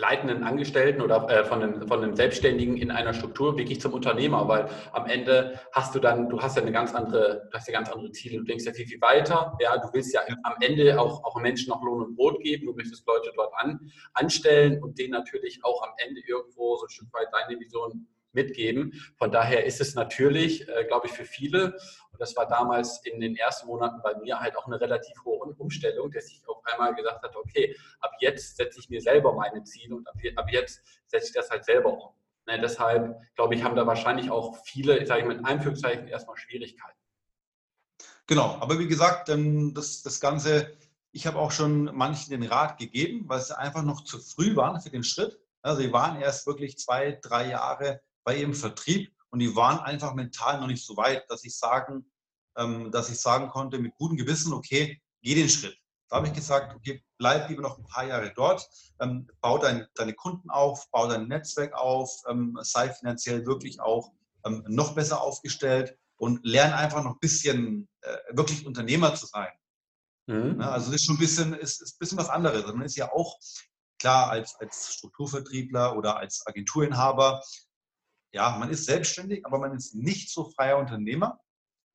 leitenden 0.00 0.42
Angestellten 0.42 1.02
oder 1.02 1.28
äh, 1.28 1.44
von, 1.44 1.62
einem, 1.62 1.86
von 1.86 2.02
einem 2.02 2.16
Selbstständigen 2.16 2.76
in 2.76 2.90
einer 2.90 3.12
Struktur 3.12 3.56
wirklich 3.56 3.80
zum 3.80 3.92
Unternehmer, 3.92 4.48
weil 4.48 4.68
am 4.92 5.06
Ende 5.06 5.60
hast 5.72 5.94
du 5.94 6.00
dann, 6.00 6.28
du 6.28 6.40
hast 6.40 6.56
ja 6.56 6.62
eine 6.62 6.72
ganz 6.72 6.94
andere, 6.94 7.48
du 7.50 7.56
hast 7.56 7.68
ja 7.68 7.74
ganz 7.74 7.90
andere 7.90 8.10
Ziele, 8.12 8.38
du 8.38 8.44
denkst 8.44 8.64
ja 8.64 8.72
viel, 8.72 8.86
viel 8.86 9.00
weiter, 9.00 9.56
ja, 9.60 9.76
du 9.76 9.88
willst 9.92 10.14
ja 10.14 10.22
am 10.42 10.54
Ende 10.60 10.98
auch, 10.98 11.22
auch 11.24 11.40
Menschen 11.40 11.68
noch 11.68 11.82
Lohn 11.82 12.02
und 12.02 12.16
Brot 12.16 12.40
geben, 12.40 12.66
du 12.66 12.72
möchtest 12.72 13.06
Leute 13.06 13.30
dort 13.36 13.52
an, 13.56 13.78
anstellen 14.14 14.82
und 14.82 14.98
denen 14.98 15.12
natürlich 15.12 15.60
auch 15.62 15.82
am 15.82 15.92
Ende 15.98 16.22
irgendwo 16.26 16.76
so 16.76 16.86
ein 16.86 16.90
Stück 16.90 17.12
weit 17.12 17.28
deine 17.32 17.60
Vision 17.60 18.08
mitgeben. 18.32 18.92
Von 19.16 19.30
daher 19.30 19.64
ist 19.64 19.80
es 19.80 19.94
natürlich, 19.94 20.68
äh, 20.68 20.84
glaube 20.84 21.06
ich, 21.06 21.12
für 21.12 21.24
viele, 21.24 21.76
und 22.12 22.20
das 22.20 22.36
war 22.36 22.46
damals 22.46 23.04
in 23.04 23.20
den 23.20 23.36
ersten 23.36 23.66
Monaten 23.66 24.00
bei 24.02 24.14
mir 24.16 24.38
halt 24.38 24.56
auch 24.56 24.66
eine 24.66 24.80
relativ 24.80 25.16
hohe 25.24 25.54
Umstellung, 25.58 26.10
dass 26.10 26.26
ich 26.26 26.42
auf 26.46 26.62
einmal 26.64 26.94
gesagt 26.94 27.22
habe, 27.22 27.36
okay, 27.38 27.76
ab 28.00 28.12
jetzt 28.20 28.56
setze 28.56 28.78
ich 28.80 28.88
mir 28.88 29.00
selber 29.00 29.32
meine 29.34 29.62
Ziele 29.64 29.96
und 29.96 30.08
ab, 30.08 30.14
ab 30.36 30.46
jetzt 30.50 30.82
setze 31.06 31.28
ich 31.28 31.34
das 31.34 31.50
halt 31.50 31.64
selber 31.64 31.92
um. 31.92 32.10
Ne, 32.46 32.58
deshalb, 32.58 33.20
glaube 33.34 33.54
ich, 33.54 33.62
haben 33.62 33.76
da 33.76 33.86
wahrscheinlich 33.86 34.30
auch 34.30 34.56
viele, 34.64 35.04
sage 35.06 35.20
ich 35.20 35.26
mal 35.26 35.36
in 35.36 35.44
Anführungszeichen, 35.44 36.08
erstmal 36.08 36.36
Schwierigkeiten. 36.36 36.98
Genau, 38.26 38.56
aber 38.60 38.78
wie 38.78 38.86
gesagt, 38.88 39.28
das, 39.28 40.02
das 40.02 40.20
Ganze, 40.20 40.76
ich 41.12 41.26
habe 41.26 41.38
auch 41.38 41.50
schon 41.50 41.84
manchen 41.96 42.30
den 42.30 42.44
Rat 42.44 42.78
gegeben, 42.78 43.28
weil 43.28 43.40
sie 43.40 43.58
einfach 43.58 43.82
noch 43.82 44.04
zu 44.04 44.18
früh 44.20 44.56
waren 44.56 44.80
für 44.80 44.90
den 44.90 45.02
Schritt. 45.02 45.38
Also 45.62 45.82
sie 45.82 45.92
waren 45.92 46.20
erst 46.20 46.46
wirklich 46.46 46.78
zwei, 46.78 47.18
drei 47.20 47.48
Jahre 47.50 48.00
bei 48.24 48.36
ihrem 48.36 48.54
Vertrieb 48.54 49.12
und 49.30 49.38
die 49.38 49.54
waren 49.56 49.78
einfach 49.80 50.14
mental 50.14 50.60
noch 50.60 50.66
nicht 50.66 50.84
so 50.84 50.96
weit, 50.96 51.24
dass 51.30 51.44
ich 51.44 51.56
sagen, 51.56 52.10
ähm, 52.56 52.90
dass 52.90 53.10
ich 53.10 53.20
sagen 53.20 53.48
konnte 53.48 53.78
mit 53.78 53.94
gutem 53.96 54.16
Gewissen, 54.16 54.52
okay, 54.52 55.00
geh 55.22 55.34
den 55.34 55.48
Schritt. 55.48 55.76
Da 56.08 56.16
habe 56.16 56.26
ich 56.26 56.32
gesagt, 56.32 56.74
okay, 56.74 57.04
bleib 57.18 57.48
lieber 57.48 57.62
noch 57.62 57.78
ein 57.78 57.84
paar 57.84 58.04
Jahre 58.04 58.32
dort, 58.34 58.68
ähm, 59.00 59.28
bau 59.40 59.58
dein, 59.58 59.86
deine 59.94 60.14
Kunden 60.14 60.50
auf, 60.50 60.90
bau 60.90 61.08
dein 61.08 61.28
Netzwerk 61.28 61.72
auf, 61.74 62.10
ähm, 62.28 62.58
sei 62.62 62.90
finanziell 62.90 63.46
wirklich 63.46 63.80
auch 63.80 64.12
ähm, 64.44 64.64
noch 64.66 64.94
besser 64.94 65.20
aufgestellt 65.22 65.96
und 66.16 66.44
lerne 66.44 66.74
einfach 66.76 67.04
noch 67.04 67.12
ein 67.12 67.20
bisschen 67.20 67.88
äh, 68.00 68.16
wirklich 68.30 68.66
Unternehmer 68.66 69.14
zu 69.14 69.26
sein. 69.26 69.50
Mhm. 70.26 70.60
Ja, 70.60 70.70
also 70.70 70.86
das 70.86 70.96
ist 70.96 71.06
schon 71.06 71.16
ein 71.16 71.20
bisschen, 71.20 71.54
ist, 71.54 71.80
ist 71.80 71.94
ein 71.94 71.98
bisschen 72.00 72.18
was 72.18 72.28
anderes. 72.28 72.66
Man 72.66 72.82
ist 72.82 72.96
ja 72.96 73.12
auch 73.12 73.38
klar 73.98 74.30
als, 74.30 74.56
als 74.56 74.94
Strukturvertriebler 74.94 75.96
oder 75.96 76.16
als 76.16 76.44
Agenturinhaber 76.46 77.42
ja, 78.32 78.56
man 78.58 78.70
ist 78.70 78.84
selbstständig, 78.84 79.44
aber 79.44 79.58
man 79.58 79.74
ist 79.74 79.94
nicht 79.94 80.30
so 80.30 80.50
freier 80.50 80.78
Unternehmer, 80.78 81.40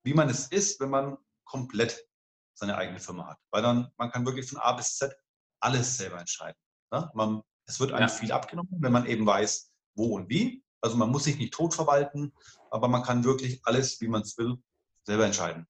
wie 0.04 0.14
man 0.14 0.30
es 0.30 0.48
ist, 0.48 0.80
wenn 0.80 0.90
man 0.90 1.18
komplett 1.46 2.06
seine 2.54 2.78
eigene 2.78 3.00
Firma 3.00 3.28
hat. 3.28 3.38
Weil 3.52 3.62
dann, 3.62 3.92
man 3.98 4.12
kann 4.12 4.26
wirklich 4.26 4.50
von 4.50 4.60
A 4.60 4.74
bis 4.74 4.98
Z 4.98 5.16
alles 5.60 5.98
selber 5.98 6.20
entscheiden. 6.20 6.60
Ne? 6.92 7.10
Man, 7.14 7.42
es 7.66 7.80
wird 7.80 7.92
einem 7.92 8.08
ja. 8.08 8.14
viel 8.14 8.32
abgenommen, 8.32 8.78
wenn 8.80 8.92
man 8.92 9.06
eben 9.06 9.26
weiß, 9.26 9.72
wo 9.96 10.16
und 10.16 10.30
wie. 10.30 10.64
Also 10.82 10.98
man 10.98 11.10
muss 11.10 11.24
sich 11.24 11.38
nicht 11.38 11.54
tot 11.54 11.74
verwalten, 11.74 12.34
aber 12.70 12.88
man 12.88 13.04
kann 13.04 13.24
wirklich 13.24 13.62
alles, 13.64 14.00
wie 14.02 14.08
man 14.08 14.22
es 14.22 14.38
will, 14.38 14.58
selber 15.04 15.26
entscheiden. 15.26 15.68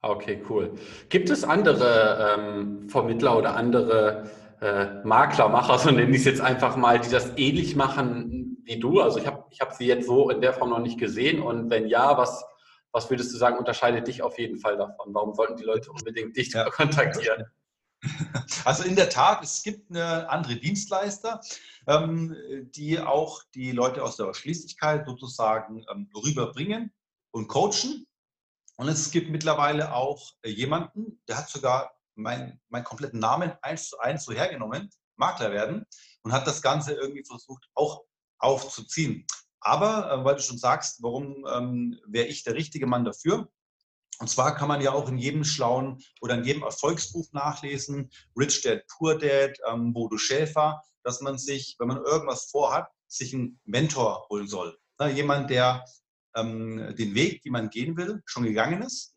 Okay, 0.00 0.44
cool. 0.48 0.78
Gibt 1.08 1.30
es 1.30 1.42
andere 1.42 2.36
ähm, 2.38 2.88
Vermittler 2.88 3.36
oder 3.36 3.56
andere 3.56 4.30
äh, 4.60 5.02
Maklermacher, 5.04 5.78
so 5.78 5.90
nenne 5.90 6.10
ich 6.10 6.18
es 6.18 6.24
jetzt 6.24 6.40
einfach 6.40 6.76
mal, 6.76 7.00
die 7.00 7.10
das 7.10 7.32
ähnlich 7.36 7.74
machen 7.74 8.47
wie 8.68 8.78
du? 8.78 9.00
Also 9.00 9.18
ich 9.18 9.26
habe 9.26 9.44
ich 9.50 9.60
hab 9.60 9.72
sie 9.72 9.86
jetzt 9.86 10.06
so 10.06 10.30
in 10.30 10.40
der 10.40 10.52
Form 10.52 10.70
noch 10.70 10.78
nicht 10.78 10.98
gesehen 10.98 11.42
und 11.42 11.70
wenn 11.70 11.88
ja, 11.88 12.16
was, 12.16 12.44
was 12.92 13.10
würdest 13.10 13.32
du 13.32 13.38
sagen, 13.38 13.58
unterscheidet 13.58 14.06
dich 14.06 14.22
auf 14.22 14.38
jeden 14.38 14.58
Fall 14.58 14.76
davon? 14.76 15.14
Warum 15.14 15.34
sollten 15.34 15.56
die 15.56 15.64
Leute 15.64 15.90
unbedingt 15.90 16.36
dich 16.36 16.52
ja. 16.52 16.68
kontaktieren? 16.70 17.46
Also 18.64 18.84
in 18.84 18.94
der 18.94 19.10
Tat, 19.10 19.42
es 19.42 19.64
gibt 19.64 19.90
eine 19.90 20.30
andere 20.30 20.54
Dienstleister, 20.54 21.40
ähm, 21.88 22.36
die 22.76 23.00
auch 23.00 23.42
die 23.54 23.72
Leute 23.72 24.04
aus 24.04 24.16
der 24.16 24.32
Schließlichkeit 24.34 25.04
sozusagen 25.04 25.84
ähm, 25.90 26.08
rüberbringen 26.14 26.92
und 27.32 27.48
coachen. 27.48 28.06
Und 28.76 28.86
es 28.86 29.10
gibt 29.10 29.30
mittlerweile 29.30 29.92
auch 29.94 30.30
jemanden, 30.44 31.20
der 31.26 31.38
hat 31.38 31.48
sogar 31.48 31.92
meinen 32.14 32.60
mein 32.68 32.84
kompletten 32.84 33.18
Namen 33.18 33.52
eins 33.62 33.88
zu 33.88 33.98
eins 33.98 34.24
so 34.24 34.32
hergenommen, 34.32 34.90
Makler 35.16 35.50
werden, 35.50 35.84
und 36.22 36.32
hat 36.32 36.46
das 36.46 36.62
Ganze 36.62 36.94
irgendwie 36.94 37.24
versucht, 37.24 37.64
auch 37.74 38.04
aufzuziehen. 38.38 39.26
Aber, 39.60 40.10
äh, 40.10 40.24
weil 40.24 40.36
du 40.36 40.42
schon 40.42 40.58
sagst, 40.58 41.02
warum 41.02 41.44
ähm, 41.52 41.98
wäre 42.06 42.26
ich 42.26 42.44
der 42.44 42.54
richtige 42.54 42.86
Mann 42.86 43.04
dafür? 43.04 43.48
Und 44.20 44.28
zwar 44.28 44.54
kann 44.56 44.68
man 44.68 44.80
ja 44.80 44.92
auch 44.92 45.08
in 45.08 45.18
jedem 45.18 45.44
schlauen 45.44 46.02
oder 46.20 46.34
in 46.34 46.44
jedem 46.44 46.62
Erfolgsbuch 46.62 47.32
nachlesen, 47.32 48.10
Rich 48.36 48.62
Dad, 48.62 48.82
Poor 48.88 49.16
Dad, 49.16 49.56
ähm, 49.68 49.92
Bodo 49.92 50.16
Schäfer, 50.16 50.82
dass 51.04 51.20
man 51.20 51.38
sich, 51.38 51.76
wenn 51.78 51.88
man 51.88 52.04
irgendwas 52.04 52.50
vorhat, 52.50 52.88
sich 53.06 53.32
einen 53.32 53.60
Mentor 53.64 54.26
holen 54.28 54.48
soll. 54.48 54.76
Na, 54.98 55.08
jemand, 55.08 55.50
der 55.50 55.84
ähm, 56.34 56.94
den 56.98 57.14
Weg, 57.14 57.42
den 57.42 57.52
man 57.52 57.70
gehen 57.70 57.96
will, 57.96 58.22
schon 58.26 58.42
gegangen 58.42 58.82
ist. 58.82 59.14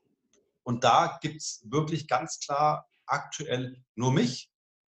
Und 0.63 0.83
da 0.83 1.17
gibt 1.21 1.41
es 1.41 1.61
wirklich 1.65 2.07
ganz 2.07 2.39
klar 2.39 2.87
aktuell 3.05 3.83
nur 3.95 4.13
mich, 4.13 4.51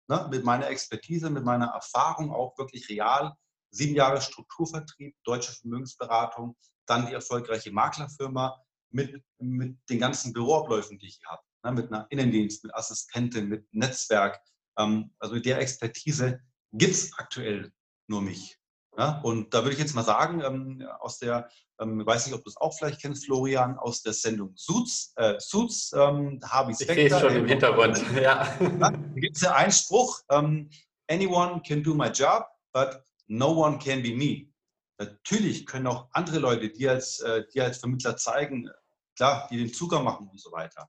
ne, 0.08 0.28
mit 0.30 0.44
meiner 0.44 0.68
Expertise, 0.68 1.30
mit 1.30 1.44
meiner 1.44 1.68
Erfahrung 1.68 2.32
auch 2.32 2.58
wirklich 2.58 2.90
real 2.90 3.36
sieben 3.74 3.96
Jahre 3.96 4.22
Strukturvertrieb, 4.22 5.16
deutsche 5.24 5.52
Vermögensberatung, 5.52 6.56
dann 6.86 7.08
die 7.08 7.14
erfolgreiche 7.14 7.72
Maklerfirma 7.72 8.62
mit, 8.92 9.24
mit 9.40 9.78
den 9.90 10.00
ganzen 10.00 10.34
Büroabläufen, 10.34 11.00
die 11.00 11.08
ich 11.08 11.18
hier 11.18 11.30
habe. 11.30 11.42
Ne, 11.64 11.72
mit 11.72 11.92
einer 11.92 12.08
Innendienst, 12.10 12.64
mit 12.64 12.76
Assistentin, 12.76 13.48
mit 13.48 13.66
Netzwerk. 13.74 14.40
Ähm, 14.78 15.12
also 15.20 15.36
mit 15.36 15.46
der 15.46 15.60
Expertise 15.60 16.40
gibt 16.74 16.94
es 16.94 17.14
aktuell 17.18 17.72
nur 18.08 18.22
mich. 18.22 18.60
Ja? 18.98 19.22
Und 19.22 19.54
da 19.54 19.64
würde 19.64 19.74
ich 19.74 19.80
jetzt 19.80 19.96
mal 19.96 20.04
sagen, 20.04 20.42
ähm, 20.42 20.86
aus 21.00 21.20
der, 21.20 21.50
ähm, 21.80 22.06
weiß 22.06 22.26
nicht, 22.26 22.36
ob 22.36 22.44
du 22.44 22.50
es 22.50 22.58
auch 22.58 22.74
vielleicht 22.78 23.02
kennst, 23.02 23.26
Florian, 23.26 23.78
aus 23.78 24.02
der 24.02 24.14
Sendung 24.14 24.54
Suits, 24.56 25.14
äh, 25.16 25.40
Suits 25.40 25.94
ähm, 25.94 26.40
Harvey 26.44 26.76
Specter. 26.76 26.94
Ich 26.94 27.10
sehe 27.10 27.16
es 27.16 27.22
schon 27.22 27.36
im 27.36 27.48
Hintergrund, 27.48 28.04
ja. 28.22 28.58
Da 28.80 28.90
gibt 29.16 29.38
es 29.38 29.42
ja 29.42 29.56
einen 29.56 29.72
Spruch, 29.72 30.22
ähm, 30.30 30.70
anyone 31.10 31.62
can 31.66 31.82
do 31.82 31.94
my 31.94 32.08
job, 32.08 32.46
but 32.74 33.02
no 33.34 33.52
one 33.52 33.80
can 33.80 34.02
be 34.02 34.14
me. 34.16 34.48
Natürlich 35.00 35.66
können 35.66 35.88
auch 35.88 36.08
andere 36.12 36.40
Leute 36.40 36.70
die 36.70 36.88
als, 36.88 37.20
äh, 37.20 37.44
die 37.54 37.62
als 37.62 37.80
Vermittler 37.80 38.16
zeigen, 38.16 38.70
klar, 39.16 39.48
die 39.50 39.58
den 39.58 39.74
Zugang 39.74 40.04
machen 40.04 40.28
und 40.30 40.40
so 40.40 40.52
weiter. 40.52 40.88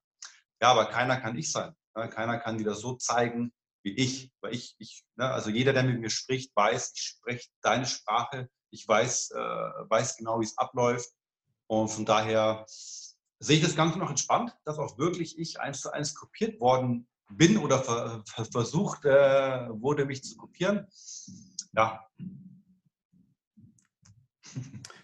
Ja, 0.60 0.70
aber 0.70 0.86
keiner 0.86 1.16
kann 1.16 1.36
ich 1.36 1.50
sein. 1.50 1.74
Keiner 1.94 2.38
kann 2.38 2.58
die 2.58 2.64
das 2.64 2.80
so 2.80 2.94
zeigen 2.94 3.52
wie 3.82 3.92
ich. 3.92 4.32
Weil 4.40 4.54
ich, 4.54 4.74
ich 4.78 5.04
ne, 5.16 5.30
also 5.30 5.50
jeder, 5.50 5.72
der 5.72 5.84
mit 5.84 6.00
mir 6.00 6.10
spricht, 6.10 6.54
weiß, 6.54 6.92
ich 6.94 7.02
spreche 7.02 7.48
deine 7.62 7.86
Sprache. 7.86 8.48
Ich 8.70 8.86
weiß, 8.86 9.30
äh, 9.30 9.38
weiß 9.38 10.16
genau, 10.16 10.40
wie 10.40 10.44
es 10.44 10.58
abläuft. 10.58 11.10
Und 11.66 11.88
von 11.88 12.04
daher 12.04 12.66
sehe 13.38 13.56
ich 13.56 13.62
das 13.62 13.76
Ganze 13.76 13.98
noch 13.98 14.10
entspannt, 14.10 14.54
dass 14.64 14.78
auch 14.78 14.98
wirklich 14.98 15.38
ich 15.38 15.60
eins 15.60 15.80
zu 15.80 15.92
eins 15.92 16.14
kopiert 16.14 16.60
worden 16.60 17.08
bin 17.30 17.56
oder 17.56 17.82
ver 17.82 18.22
versucht 18.52 19.04
äh, 19.06 19.68
wurde, 19.70 20.04
mich 20.04 20.22
zu 20.22 20.36
kopieren 20.36 20.86
ja. 21.76 22.00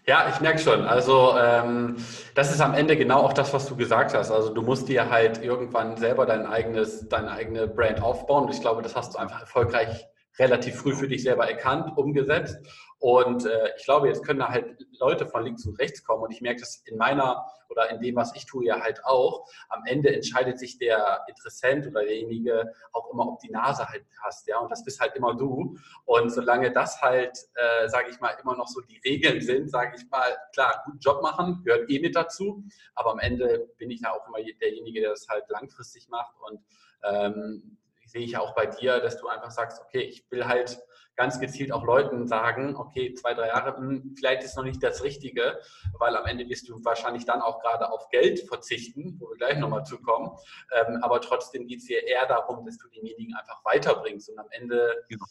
Ja, 0.07 0.29
ich 0.33 0.41
merke 0.41 0.57
schon. 0.57 0.83
Also 0.83 1.35
ähm, 1.37 1.95
das 2.33 2.51
ist 2.51 2.59
am 2.59 2.73
Ende 2.73 2.97
genau 2.97 3.19
auch 3.19 3.33
das, 3.33 3.53
was 3.53 3.67
du 3.67 3.75
gesagt 3.75 4.15
hast. 4.15 4.31
Also 4.31 4.51
du 4.51 4.63
musst 4.63 4.89
dir 4.89 5.11
halt 5.11 5.43
irgendwann 5.43 5.95
selber 5.95 6.25
dein 6.25 6.47
eigenes, 6.47 7.07
deine 7.07 7.31
eigene 7.31 7.67
Brand 7.67 8.01
aufbauen. 8.01 8.45
Und 8.45 8.53
ich 8.53 8.61
glaube, 8.61 8.81
das 8.81 8.95
hast 8.95 9.13
du 9.13 9.19
einfach 9.19 9.41
erfolgreich 9.41 10.07
relativ 10.39 10.75
früh 10.75 10.95
für 10.95 11.07
dich 11.07 11.21
selber 11.21 11.47
erkannt, 11.47 11.95
umgesetzt. 11.95 12.57
Und 13.01 13.47
äh, 13.47 13.71
ich 13.77 13.83
glaube, 13.85 14.07
jetzt 14.09 14.23
können 14.23 14.39
da 14.39 14.49
halt 14.49 14.85
Leute 14.99 15.25
von 15.25 15.43
links 15.43 15.65
und 15.65 15.79
rechts 15.79 16.03
kommen. 16.03 16.21
Und 16.21 16.31
ich 16.31 16.41
merke 16.41 16.59
das 16.59 16.83
in 16.85 16.97
meiner 16.97 17.47
oder 17.67 17.89
in 17.89 17.99
dem, 17.99 18.15
was 18.15 18.35
ich 18.35 18.45
tue, 18.45 18.63
ja 18.63 18.79
halt 18.79 19.03
auch. 19.03 19.49
Am 19.69 19.83
Ende 19.87 20.13
entscheidet 20.13 20.59
sich 20.59 20.77
der 20.77 21.25
Interessent 21.27 21.87
oder 21.87 22.03
derjenige 22.03 22.71
auch 22.91 23.11
immer, 23.11 23.27
ob 23.27 23.39
die 23.39 23.49
Nase 23.49 23.89
halt 23.89 24.05
passt. 24.21 24.47
Ja, 24.47 24.59
und 24.59 24.69
das 24.71 24.83
bist 24.83 24.99
halt 24.99 25.15
immer 25.15 25.35
du. 25.35 25.75
Und 26.05 26.29
solange 26.29 26.71
das 26.71 27.01
halt, 27.01 27.35
äh, 27.55 27.89
sage 27.89 28.11
ich 28.11 28.19
mal, 28.19 28.37
immer 28.39 28.55
noch 28.55 28.67
so 28.67 28.81
die 28.81 29.01
Regeln 29.03 29.41
sind, 29.41 29.71
sage 29.71 29.95
ich 29.97 30.07
mal, 30.11 30.37
klar, 30.53 30.83
guten 30.85 30.99
Job 30.99 31.23
machen, 31.23 31.63
gehört 31.63 31.89
eh 31.89 31.99
mit 31.99 32.15
dazu. 32.15 32.63
Aber 32.93 33.13
am 33.13 33.19
Ende 33.19 33.67
bin 33.79 33.89
ich 33.89 34.01
ja 34.01 34.11
auch 34.11 34.27
immer 34.27 34.37
derjenige, 34.61 35.01
der 35.01 35.09
das 35.09 35.27
halt 35.27 35.49
langfristig 35.49 36.07
macht. 36.09 36.35
Und 36.47 36.59
ähm, 37.03 37.79
sehe 38.05 38.21
ich 38.21 38.37
auch 38.37 38.53
bei 38.53 38.67
dir, 38.67 38.99
dass 38.99 39.17
du 39.17 39.27
einfach 39.27 39.49
sagst, 39.49 39.81
okay, 39.81 40.01
ich 40.01 40.29
will 40.29 40.45
halt 40.45 40.79
ganz 41.21 41.39
gezielt 41.39 41.71
auch 41.71 41.83
Leuten 41.83 42.27
sagen, 42.27 42.75
okay, 42.75 43.13
zwei, 43.13 43.35
drei 43.35 43.49
Jahre, 43.49 43.77
hm, 43.77 44.15
vielleicht 44.17 44.43
ist 44.43 44.57
noch 44.57 44.63
nicht 44.63 44.81
das 44.81 45.03
Richtige, 45.03 45.59
weil 45.99 46.17
am 46.17 46.25
Ende 46.25 46.49
wirst 46.49 46.67
du 46.67 46.83
wahrscheinlich 46.83 47.25
dann 47.25 47.41
auch 47.41 47.61
gerade 47.61 47.91
auf 47.91 48.09
Geld 48.09 48.39
verzichten, 48.47 49.17
wo 49.19 49.29
wir 49.29 49.37
gleich 49.37 49.59
nochmal 49.59 49.85
zukommen. 49.85 50.31
Ähm, 50.71 50.97
aber 51.03 51.21
trotzdem 51.21 51.67
geht 51.67 51.79
es 51.79 51.85
dir 51.85 52.07
eher 52.07 52.25
darum, 52.25 52.65
dass 52.65 52.79
du 52.79 52.87
denjenigen 52.89 53.35
einfach 53.35 53.63
weiterbringst. 53.63 54.31
Und 54.31 54.39
am 54.39 54.47
Ende 54.49 55.05
genau. 55.09 55.25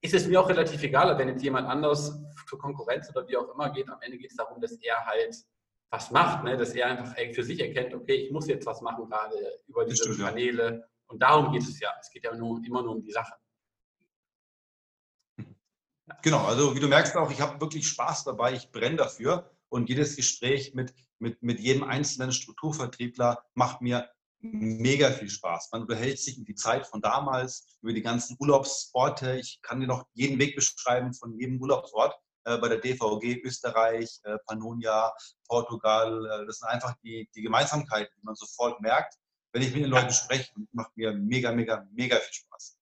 ist 0.00 0.14
es 0.14 0.26
mir 0.26 0.40
auch 0.40 0.48
relativ 0.48 0.82
egal, 0.82 1.16
wenn 1.16 1.28
jetzt 1.28 1.44
jemand 1.44 1.68
anders 1.68 2.20
zur 2.48 2.58
Konkurrenz 2.58 3.08
oder 3.10 3.28
wie 3.28 3.36
auch 3.36 3.48
immer 3.54 3.70
geht, 3.70 3.88
am 3.88 4.00
Ende 4.00 4.18
geht 4.18 4.32
es 4.32 4.36
darum, 4.36 4.60
dass 4.60 4.72
er 4.72 5.06
halt 5.06 5.36
was 5.90 6.10
macht, 6.10 6.42
ne? 6.42 6.56
dass 6.56 6.74
er 6.74 6.86
einfach 6.88 7.14
für 7.32 7.44
sich 7.44 7.60
erkennt, 7.60 7.94
okay, 7.94 8.14
ich 8.14 8.32
muss 8.32 8.48
jetzt 8.48 8.66
was 8.66 8.80
machen, 8.80 9.08
gerade 9.08 9.36
über 9.68 9.84
diese 9.84 10.16
Kanäle. 10.16 10.64
Ja. 10.64 10.84
Und 11.06 11.22
darum 11.22 11.52
geht 11.52 11.62
es 11.62 11.78
ja. 11.78 11.90
Es 12.00 12.10
geht 12.10 12.24
ja 12.24 12.34
nur, 12.34 12.60
immer 12.66 12.82
nur 12.82 12.96
um 12.96 13.02
die 13.02 13.12
Sache. 13.12 13.34
Genau, 16.22 16.44
also 16.44 16.74
wie 16.74 16.80
du 16.80 16.88
merkst 16.88 17.16
auch, 17.16 17.30
ich 17.30 17.40
habe 17.40 17.60
wirklich 17.60 17.86
Spaß 17.88 18.24
dabei, 18.24 18.54
ich 18.54 18.70
brenne 18.70 18.96
dafür 18.96 19.50
und 19.68 19.88
jedes 19.88 20.16
Gespräch 20.16 20.74
mit, 20.74 20.94
mit, 21.18 21.42
mit 21.42 21.60
jedem 21.60 21.84
einzelnen 21.84 22.32
Strukturvertriebler 22.32 23.42
macht 23.54 23.80
mir 23.80 24.08
mega 24.40 25.10
viel 25.10 25.28
Spaß. 25.28 25.70
Man 25.72 25.86
behält 25.86 26.18
sich 26.18 26.38
in 26.38 26.44
die 26.44 26.54
Zeit 26.54 26.86
von 26.86 27.00
damals, 27.00 27.78
über 27.82 27.92
die 27.92 28.02
ganzen 28.02 28.36
Urlaubsorte. 28.38 29.36
Ich 29.38 29.60
kann 29.62 29.80
dir 29.80 29.86
noch 29.86 30.06
jeden 30.14 30.38
Weg 30.38 30.54
beschreiben 30.54 31.12
von 31.12 31.36
jedem 31.38 31.60
Urlaubsort 31.60 32.16
äh, 32.44 32.56
bei 32.58 32.68
der 32.68 32.78
DVG, 32.78 33.42
Österreich, 33.42 34.20
äh, 34.24 34.38
Pannonia, 34.46 35.12
Portugal. 35.48 36.24
Äh, 36.24 36.46
das 36.46 36.58
sind 36.58 36.68
einfach 36.68 36.94
die, 37.02 37.28
die 37.34 37.42
Gemeinsamkeiten, 37.42 38.14
die 38.16 38.24
man 38.24 38.36
sofort 38.36 38.80
merkt, 38.80 39.14
wenn 39.52 39.62
ich 39.62 39.72
mit 39.72 39.82
den 39.82 39.90
Leuten 39.90 40.12
spreche. 40.12 40.52
Macht 40.72 40.96
mir 40.96 41.12
mega, 41.12 41.52
mega, 41.52 41.84
mega 41.92 42.16
viel 42.16 42.34
Spaß. 42.34 42.77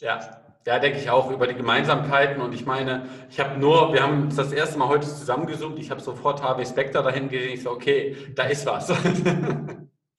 Ja, 0.00 0.42
ja, 0.66 0.78
denke 0.78 0.98
ich 0.98 1.10
auch 1.10 1.30
über 1.30 1.46
die 1.46 1.54
Gemeinsamkeiten. 1.54 2.40
Und 2.40 2.54
ich 2.54 2.64
meine, 2.64 3.08
ich 3.30 3.38
habe 3.38 3.58
nur, 3.58 3.92
wir 3.92 4.02
haben 4.02 4.22
uns 4.22 4.36
das 4.36 4.52
erste 4.52 4.78
Mal 4.78 4.88
heute 4.88 5.06
zusammengesucht. 5.06 5.78
Ich 5.78 5.90
habe 5.90 6.00
sofort 6.00 6.42
Harvey 6.42 6.64
Specter 6.64 7.02
dahin 7.02 7.28
gesehen. 7.28 7.52
Ich 7.52 7.62
so, 7.62 7.70
okay, 7.70 8.16
da 8.34 8.44
ist 8.44 8.66
was. 8.66 8.92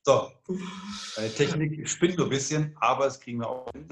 So, 0.07 0.29
meine 1.17 1.33
Technik 1.33 1.89
spinnt 1.89 2.17
nur 2.17 2.27
ein 2.27 2.29
bisschen, 2.29 2.77
aber 2.79 3.07
es 3.07 3.19
kriegen 3.19 3.39
wir 3.39 3.49
auch 3.49 3.71
hin. 3.71 3.88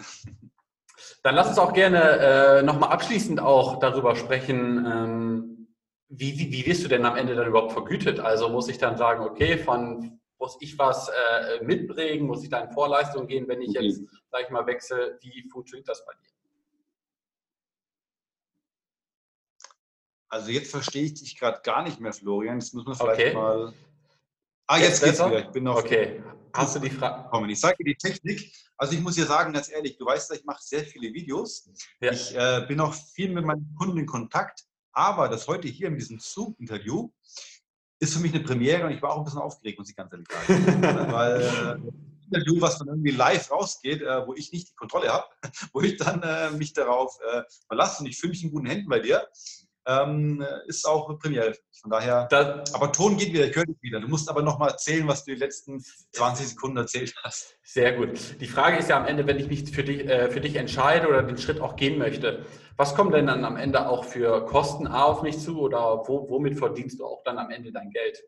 Dann 1.24 1.34
lass 1.34 1.48
uns 1.48 1.58
auch 1.58 1.74
gerne 1.74 2.02
äh, 2.02 2.62
nochmal 2.62 2.92
abschließend 2.92 3.40
auch 3.40 3.80
darüber 3.80 4.16
sprechen, 4.16 4.86
ähm, 4.86 5.54
wie, 6.10 6.38
wie, 6.38 6.52
wie 6.52 6.66
wirst 6.68 6.84
du 6.84 6.88
denn 6.88 7.06
am 7.06 7.16
Ende 7.16 7.34
dann 7.34 7.48
überhaupt 7.48 7.72
vergütet? 7.72 8.20
Also 8.20 8.50
muss 8.50 8.68
ich 8.68 8.78
dann 8.78 8.96
sagen, 8.96 9.24
okay, 9.24 9.58
von 9.58 10.20
muss 10.44 10.58
ich 10.60 10.78
was 10.78 11.08
äh, 11.08 11.64
mitbringen, 11.64 12.28
muss 12.28 12.44
ich 12.44 12.50
da 12.50 12.60
in 12.60 12.72
Vorleistung 12.74 13.28
gehen, 13.28 13.48
wenn 13.48 13.62
ich 13.62 13.70
okay. 13.70 13.88
jetzt, 13.88 14.02
sage 14.30 14.44
ich 14.44 14.50
mal, 14.50 14.68
wechsle? 14.68 15.18
Wie 15.22 15.50
funktioniert 15.50 15.88
das 15.88 16.06
bei 16.06 16.12
dir? 16.16 16.30
Also 20.28 20.52
jetzt 20.52 20.70
verstehe 20.70 21.06
ich 21.06 21.14
dich 21.14 21.40
gerade 21.40 21.62
gar 21.64 21.84
nicht 21.84 22.02
mehr, 22.02 22.12
Florian. 22.12 22.60
Das 22.60 22.74
muss 22.74 22.86
man 22.86 22.96
vielleicht 22.96 23.22
okay. 23.22 23.34
mal. 23.34 23.74
Ah, 24.68 24.80
jetzt, 24.80 25.02
jetzt 25.02 25.04
geht's 25.04 25.26
wieder. 25.26 25.40
Ich 25.40 25.52
bin 25.52 25.64
noch. 25.64 25.78
Okay. 25.78 26.22
Hast 26.54 26.76
du 26.76 26.80
die 26.80 26.90
Frage? 26.90 27.52
Ich 27.52 27.62
sage 27.62 27.78
dir 27.78 27.86
die 27.86 27.96
Technik. 27.96 28.54
Also 28.76 28.96
ich 28.96 29.02
muss 29.02 29.16
dir 29.16 29.26
sagen, 29.26 29.54
ganz 29.54 29.72
ehrlich, 29.72 29.98
du 29.98 30.06
weißt, 30.06 30.34
ich 30.34 30.44
mache 30.44 30.62
sehr 30.62 30.84
viele 30.84 31.14
Videos. 31.14 31.70
Ja. 32.02 32.12
Ich 32.12 32.36
äh, 32.36 32.66
bin 32.68 32.82
auch 32.82 32.94
viel 32.94 33.32
mit 33.32 33.46
meinen 33.46 33.74
Kunden 33.80 33.98
in 33.98 34.06
Kontakt. 34.06 34.66
Aber 34.92 35.30
das 35.30 35.48
heute 35.48 35.70
hier 35.70 35.88
in 35.88 35.96
diesem 35.96 36.20
Zoom-Interview 36.20 37.10
ist 38.04 38.14
für 38.14 38.20
mich 38.20 38.34
eine 38.34 38.44
Premiere 38.44 38.86
und 38.86 38.92
ich 38.92 39.02
war 39.02 39.12
auch 39.12 39.18
ein 39.18 39.24
bisschen 39.24 39.40
aufgeregt, 39.40 39.80
muss 39.80 39.90
ich 39.90 39.96
ganz 39.96 40.12
ehrlich 40.12 40.28
sagen. 40.30 40.82
Weil 41.12 41.42
äh, 41.42 42.36
Interview, 42.36 42.60
was 42.62 42.78
dann 42.80 42.88
irgendwie 42.88 43.12
live 43.12 43.52
rausgeht, 43.52 44.02
äh, 44.02 44.28
wo 44.28 44.34
ich 44.34 44.52
nicht 44.52 44.70
die 44.70 44.76
Kontrolle 44.76 45.12
habe, 45.12 45.26
wo 45.74 45.82
ich 45.82 45.98
dann 45.98 46.22
äh, 46.22 46.52
mich 46.52 46.74
darauf 46.74 47.18
äh, 47.32 47.44
verlasse 47.68 48.02
und 48.02 48.10
ich 48.10 48.18
fühle 48.18 48.32
mich 48.32 48.44
in 48.44 48.52
guten 48.52 48.66
Händen 48.66 48.90
bei 48.90 49.00
dir, 49.00 49.28
ähm, 49.86 50.46
ist 50.68 50.86
auch 50.88 51.18
Premiere. 51.20 51.56
Von 51.82 51.92
daher, 51.92 52.28
das, 52.30 52.74
aber 52.74 52.92
Ton 52.92 53.18
geht 53.18 53.34
wieder, 53.34 53.48
ich 53.48 53.56
höre 53.56 53.66
dich 53.66 53.82
wieder. 53.82 54.00
Du 54.00 54.08
musst 54.08 54.30
aber 54.30 54.42
nochmal 54.42 54.70
erzählen, 54.70 55.08
was 55.08 55.26
du 55.26 55.34
die 55.34 55.40
letzten 55.40 55.84
20 56.12 56.48
Sekunden 56.48 56.78
erzählt 56.78 57.14
hast. 57.24 57.58
Sehr 57.64 57.94
gut. 57.94 58.40
Die 58.40 58.48
Frage 58.48 58.78
ist 58.78 58.90
ja 58.90 58.98
am 58.98 59.06
Ende, 59.06 59.28
wenn 59.28 59.40
ich 59.40 59.48
mich 59.48 59.70
für 59.72 59.84
dich, 59.84 60.08
äh, 60.08 60.30
für 60.30 60.42
dich 60.42 60.56
entscheide 60.56 61.08
oder 61.08 61.24
den 61.24 61.38
Schritt 61.38 61.60
auch 61.60 61.76
gehen 61.76 61.98
möchte, 61.98 62.46
was 62.78 62.96
kommen 62.96 63.12
denn 63.12 63.28
dann 63.28 63.46
am 63.46 63.58
Ende 63.58 63.88
auch 63.88 64.06
für 64.06 64.46
Kosten 64.46 64.88
A 64.88 65.04
auf 65.04 65.22
mich 65.22 65.38
zu 65.40 65.60
oder 65.60 66.08
wo, 66.08 66.30
womit 66.30 66.58
verdienst 66.58 67.00
du 67.00 67.06
auch 67.06 67.24
dann 67.24 67.38
am 67.38 67.52
Ende 67.52 67.72
dein 67.72 67.92
Geld? 67.92 68.24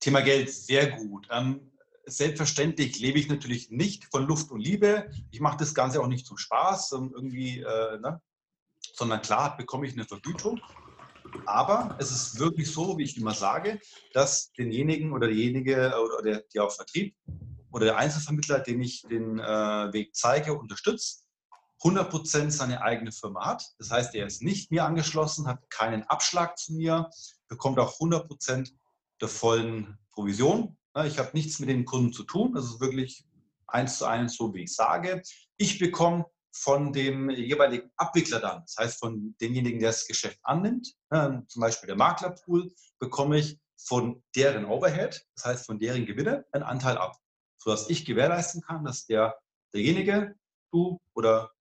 Thema 0.00 0.20
Geld, 0.22 0.50
sehr 0.50 0.90
gut. 0.90 1.28
Ähm, 1.30 1.72
selbstverständlich 2.06 2.98
lebe 2.98 3.18
ich 3.18 3.28
natürlich 3.28 3.70
nicht 3.70 4.04
von 4.06 4.26
Luft 4.26 4.50
und 4.50 4.60
Liebe. 4.60 5.10
Ich 5.30 5.40
mache 5.40 5.58
das 5.58 5.74
Ganze 5.74 6.00
auch 6.00 6.06
nicht 6.06 6.26
zum 6.26 6.38
Spaß, 6.38 6.92
irgendwie, 6.92 7.60
äh, 7.60 7.98
ne? 7.98 8.20
Sondern 8.98 9.22
klar 9.22 9.56
bekomme 9.56 9.86
ich 9.86 9.92
eine 9.94 10.04
Vergütung. 10.04 10.60
Aber 11.46 11.96
es 11.98 12.10
ist 12.10 12.38
wirklich 12.38 12.70
so, 12.70 12.98
wie 12.98 13.04
ich 13.04 13.16
immer 13.16 13.34
sage, 13.34 13.80
dass 14.12 14.50
denjenigen 14.52 15.12
oder 15.12 15.28
diejenige 15.28 15.94
oder 16.02 16.22
der, 16.22 16.44
die 16.52 16.58
auch 16.58 16.72
Vertrieb 16.72 17.14
oder 17.70 17.86
der 17.86 17.96
Einzelvermittler, 17.98 18.60
dem 18.60 18.80
ich 18.80 19.02
den 19.02 19.38
äh, 19.38 19.92
Weg 19.92 20.14
zeige, 20.16 20.54
unterstützt, 20.54 21.26
100% 21.82 22.50
seine 22.50 22.82
eigene 22.82 23.12
Firma 23.12 23.46
hat. 23.46 23.62
Das 23.78 23.90
heißt, 23.90 24.14
er 24.14 24.26
ist 24.26 24.42
nicht 24.42 24.70
mir 24.72 24.84
angeschlossen, 24.84 25.46
hat 25.46 25.70
keinen 25.70 26.02
Abschlag 26.04 26.58
zu 26.58 26.72
mir, 26.72 27.08
bekommt 27.46 27.78
auch 27.78 27.98
100% 28.00 28.72
der 29.20 29.28
vollen 29.28 29.98
Provision. 30.10 30.76
Ich 31.04 31.18
habe 31.18 31.30
nichts 31.34 31.60
mit 31.60 31.68
den 31.68 31.84
Kunden 31.84 32.12
zu 32.12 32.24
tun. 32.24 32.54
Das 32.54 32.64
ist 32.64 32.80
wirklich 32.80 33.24
eins 33.68 33.98
zu 33.98 34.06
eins 34.06 34.36
so, 34.36 34.52
wie 34.54 34.64
ich 34.64 34.74
sage. 34.74 35.22
Ich 35.56 35.78
bekomme 35.78 36.24
von 36.52 36.92
dem 36.92 37.30
jeweiligen 37.30 37.90
Abwickler 37.96 38.40
dann, 38.40 38.62
das 38.62 38.76
heißt 38.78 38.98
von 38.98 39.36
demjenigen, 39.40 39.80
der 39.80 39.90
das 39.90 40.06
Geschäft 40.06 40.38
annimmt, 40.42 40.94
zum 41.10 41.60
Beispiel 41.60 41.86
der 41.86 41.96
Maklerpool, 41.96 42.72
bekomme 42.98 43.38
ich 43.38 43.60
von 43.76 44.22
deren 44.34 44.64
Overhead, 44.64 45.24
das 45.36 45.44
heißt 45.44 45.66
von 45.66 45.78
deren 45.78 46.04
Gewinne, 46.06 46.44
einen 46.52 46.64
Anteil 46.64 46.98
ab, 46.98 47.16
sodass 47.58 47.88
ich 47.88 48.04
gewährleisten 48.04 48.62
kann, 48.62 48.84
dass 48.84 49.06
der, 49.06 49.36
derjenige, 49.72 50.34
du 50.72 51.00
oder 51.14 51.52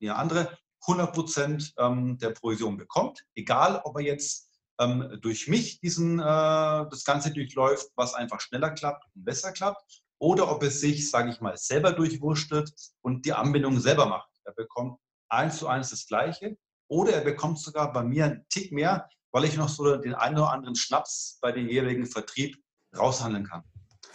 der 0.00 0.16
andere, 0.16 0.56
100 0.82 1.12
Prozent 1.12 1.74
ähm, 1.76 2.18
der 2.18 2.30
Provision 2.30 2.76
bekommt, 2.76 3.24
egal 3.34 3.80
ob 3.84 3.96
er 3.96 4.02
jetzt 4.02 4.48
ähm, 4.78 5.18
durch 5.20 5.48
mich 5.48 5.80
diesen, 5.80 6.18
äh, 6.18 6.22
das 6.22 7.04
Ganze 7.04 7.32
durchläuft, 7.32 7.88
was 7.96 8.14
einfach 8.14 8.40
schneller 8.40 8.70
klappt 8.70 9.04
und 9.14 9.24
besser 9.24 9.52
klappt, 9.52 10.02
oder 10.18 10.50
ob 10.50 10.62
es 10.62 10.80
sich, 10.80 11.10
sage 11.10 11.30
ich 11.30 11.40
mal, 11.40 11.56
selber 11.56 11.92
durchwurschtelt 11.92 12.72
und 13.02 13.24
die 13.24 13.32
Anbindung 13.32 13.78
selber 13.80 14.06
macht. 14.06 14.30
Er 14.44 14.52
bekommt 14.52 14.98
eins 15.28 15.58
zu 15.58 15.68
eins 15.68 15.90
das 15.90 16.06
Gleiche 16.06 16.56
oder 16.88 17.12
er 17.12 17.20
bekommt 17.20 17.58
sogar 17.58 17.92
bei 17.92 18.02
mir 18.02 18.24
einen 18.24 18.46
Tick 18.48 18.72
mehr, 18.72 19.08
weil 19.30 19.44
ich 19.44 19.56
noch 19.56 19.68
so 19.68 19.96
den 19.96 20.14
einen 20.14 20.36
oder 20.36 20.50
anderen 20.50 20.74
Schnaps 20.74 21.38
bei 21.40 21.52
dem 21.52 21.68
jeweiligen 21.68 22.06
Vertrieb 22.06 22.56
raushandeln 22.96 23.46
kann. 23.46 23.62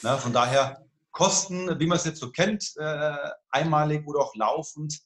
Na, 0.02 0.18
von 0.18 0.34
daher 0.34 0.84
Kosten, 1.12 1.80
wie 1.80 1.86
man 1.86 1.98
es 1.98 2.06
jetzt 2.06 2.20
so 2.20 2.32
kennt, 2.32 2.74
äh, 2.78 3.16
einmalig 3.52 4.06
oder 4.08 4.20
auch 4.22 4.36
laufend, 4.36 5.00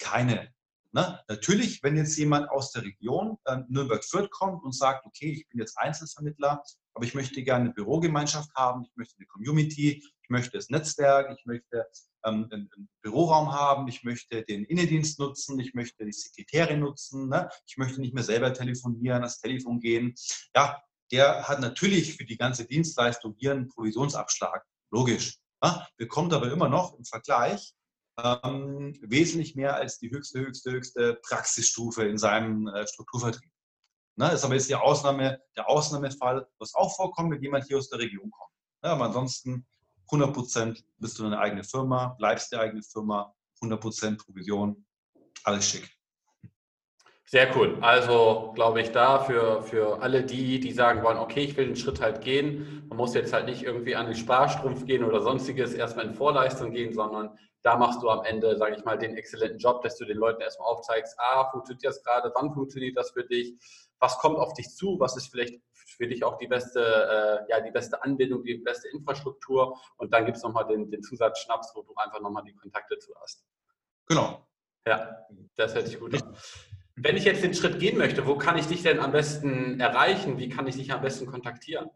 keine. 0.00 0.52
Ne? 0.92 1.20
Natürlich, 1.28 1.82
wenn 1.82 1.96
jetzt 1.96 2.16
jemand 2.16 2.50
aus 2.50 2.72
der 2.72 2.82
Region 2.82 3.38
äh, 3.44 3.58
Nürnberg-Fürth 3.68 4.30
kommt 4.30 4.64
und 4.64 4.74
sagt, 4.74 5.06
okay, 5.06 5.30
ich 5.30 5.48
bin 5.48 5.60
jetzt 5.60 5.78
Einzelvermittler, 5.78 6.62
aber 6.98 7.06
ich 7.06 7.14
möchte 7.14 7.44
gerne 7.44 7.66
eine 7.66 7.74
Bürogemeinschaft 7.74 8.52
haben, 8.56 8.82
ich 8.82 8.90
möchte 8.96 9.14
eine 9.18 9.26
Community, 9.26 10.02
ich 10.20 10.30
möchte 10.30 10.58
das 10.58 10.68
Netzwerk, 10.68 11.32
ich 11.38 11.46
möchte 11.46 11.86
ähm, 12.24 12.48
einen, 12.50 12.88
Büroraum 13.02 13.52
haben, 13.52 13.86
ich 13.86 14.02
möchte 14.02 14.42
den 14.42 14.64
Innendienst 14.64 15.20
nutzen, 15.20 15.60
ich 15.60 15.74
möchte 15.74 16.04
die 16.04 16.10
Sekretäre 16.10 16.76
nutzen, 16.76 17.28
ne? 17.28 17.48
ich 17.68 17.76
möchte 17.76 18.00
nicht 18.00 18.14
mehr 18.14 18.24
selber 18.24 18.52
telefonieren, 18.52 19.22
das 19.22 19.38
Telefon 19.38 19.78
gehen. 19.78 20.16
Ja, 20.56 20.82
der 21.12 21.46
hat 21.46 21.60
natürlich 21.60 22.16
für 22.16 22.24
die 22.24 22.36
ganze 22.36 22.64
Dienstleistung 22.64 23.36
hier 23.38 23.52
einen 23.52 23.68
Provisionsabschlag, 23.68 24.64
logisch. 24.90 25.38
Ne? 25.62 25.86
Bekommt 25.98 26.32
aber 26.32 26.50
immer 26.50 26.68
noch 26.68 26.98
im 26.98 27.04
Vergleich 27.04 27.74
ähm, 28.20 28.92
wesentlich 29.02 29.54
mehr 29.54 29.76
als 29.76 30.00
die 30.00 30.10
höchste, 30.10 30.40
höchste, 30.40 30.72
höchste 30.72 31.20
Praxisstufe 31.22 32.02
in 32.08 32.18
seinem 32.18 32.66
äh, 32.66 32.88
Strukturvertrieb. 32.88 33.52
Ne, 34.18 34.32
ist 34.32 34.44
aber 34.44 34.54
jetzt 34.54 34.68
die 34.68 34.74
Ausnahme, 34.74 35.40
der 35.56 35.70
Ausnahmefall, 35.70 36.44
was 36.58 36.74
auch 36.74 36.96
vorkommt, 36.96 37.30
wenn 37.30 37.40
jemand 37.40 37.66
hier 37.66 37.78
aus 37.78 37.88
der 37.88 38.00
Region 38.00 38.28
kommt. 38.32 38.50
Ne, 38.82 38.90
aber 38.90 39.04
ansonsten 39.04 39.64
100 40.06 40.34
Prozent 40.34 40.84
bist 40.96 41.20
du 41.20 41.26
eine 41.26 41.38
eigene 41.38 41.62
Firma, 41.62 42.16
bleibst 42.18 42.50
die 42.50 42.56
eigene 42.56 42.82
Firma, 42.82 43.32
100 43.60 43.80
Prozent 43.80 44.18
Provision 44.18 44.84
Alles 45.44 45.68
schick. 45.68 45.88
Sehr 47.26 47.54
cool. 47.56 47.78
Also 47.80 48.50
glaube 48.56 48.80
ich 48.80 48.90
da 48.90 49.20
für, 49.20 49.62
für 49.62 50.02
alle 50.02 50.24
die, 50.24 50.58
die 50.58 50.72
sagen 50.72 51.04
wollen, 51.04 51.18
okay, 51.18 51.44
ich 51.44 51.56
will 51.56 51.66
den 51.66 51.76
Schritt 51.76 52.00
halt 52.00 52.20
gehen. 52.20 52.86
Man 52.88 52.96
muss 52.96 53.14
jetzt 53.14 53.32
halt 53.32 53.46
nicht 53.46 53.62
irgendwie 53.62 53.94
an 53.94 54.06
den 54.06 54.16
Sparstrumpf 54.16 54.84
gehen 54.84 55.04
oder 55.04 55.22
sonstiges, 55.22 55.74
erstmal 55.74 56.06
in 56.06 56.14
Vorleistung 56.14 56.72
gehen, 56.72 56.92
sondern 56.92 57.38
da 57.62 57.76
machst 57.76 58.02
du 58.02 58.08
am 58.08 58.24
Ende, 58.24 58.56
sage 58.56 58.76
ich 58.76 58.84
mal, 58.84 58.98
den 58.98 59.16
exzellenten 59.16 59.58
Job, 59.58 59.82
dass 59.82 59.96
du 59.96 60.04
den 60.04 60.16
Leuten 60.16 60.40
erstmal 60.40 60.68
aufzeigst, 60.68 61.14
ah, 61.18 61.48
funktioniert 61.52 61.84
das 61.84 62.02
gerade, 62.02 62.32
wann 62.34 62.52
funktioniert 62.52 62.96
das 62.96 63.12
für 63.12 63.24
dich, 63.24 63.54
was 64.00 64.18
kommt 64.18 64.38
auf 64.38 64.54
dich 64.54 64.68
zu, 64.70 64.98
was 64.98 65.16
ist 65.16 65.28
vielleicht 65.28 65.60
für 65.96 66.06
dich 66.06 66.22
auch 66.24 66.38
die 66.38 66.46
beste, 66.46 66.80
äh, 66.80 67.50
ja, 67.50 67.60
die 67.60 67.70
beste 67.70 68.02
Anbindung, 68.02 68.44
die 68.44 68.58
beste 68.58 68.88
Infrastruktur 68.88 69.78
und 69.96 70.12
dann 70.12 70.24
gibt 70.26 70.36
es 70.36 70.42
nochmal 70.42 70.66
den, 70.66 70.90
den 70.90 71.02
Zusatzschnaps, 71.02 71.72
wo 71.74 71.82
du 71.82 71.94
einfach 71.96 72.20
nochmal 72.20 72.44
die 72.44 72.54
Kontakte 72.54 72.98
zu 72.98 73.12
hast. 73.20 73.44
Genau. 74.06 74.46
Ja, 74.86 75.26
das 75.56 75.74
hört 75.74 75.86
sich 75.86 75.98
gut 75.98 76.22
an. 76.22 76.36
Wenn 76.96 77.16
ich 77.16 77.24
jetzt 77.24 77.42
den 77.42 77.54
Schritt 77.54 77.78
gehen 77.78 77.98
möchte, 77.98 78.26
wo 78.26 78.36
kann 78.36 78.58
ich 78.58 78.66
dich 78.66 78.82
denn 78.82 78.98
am 79.00 79.12
besten 79.12 79.78
erreichen? 79.78 80.38
Wie 80.38 80.48
kann 80.48 80.66
ich 80.66 80.76
dich 80.76 80.92
am 80.92 81.00
besten 81.00 81.26
kontaktieren? 81.26 81.90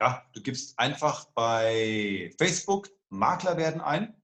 Ja, 0.00 0.24
du 0.32 0.42
gibst 0.42 0.78
einfach 0.78 1.26
bei 1.34 2.32
Facebook 2.38 2.88
Makler 3.10 3.56
werden 3.56 3.80
ein 3.80 4.20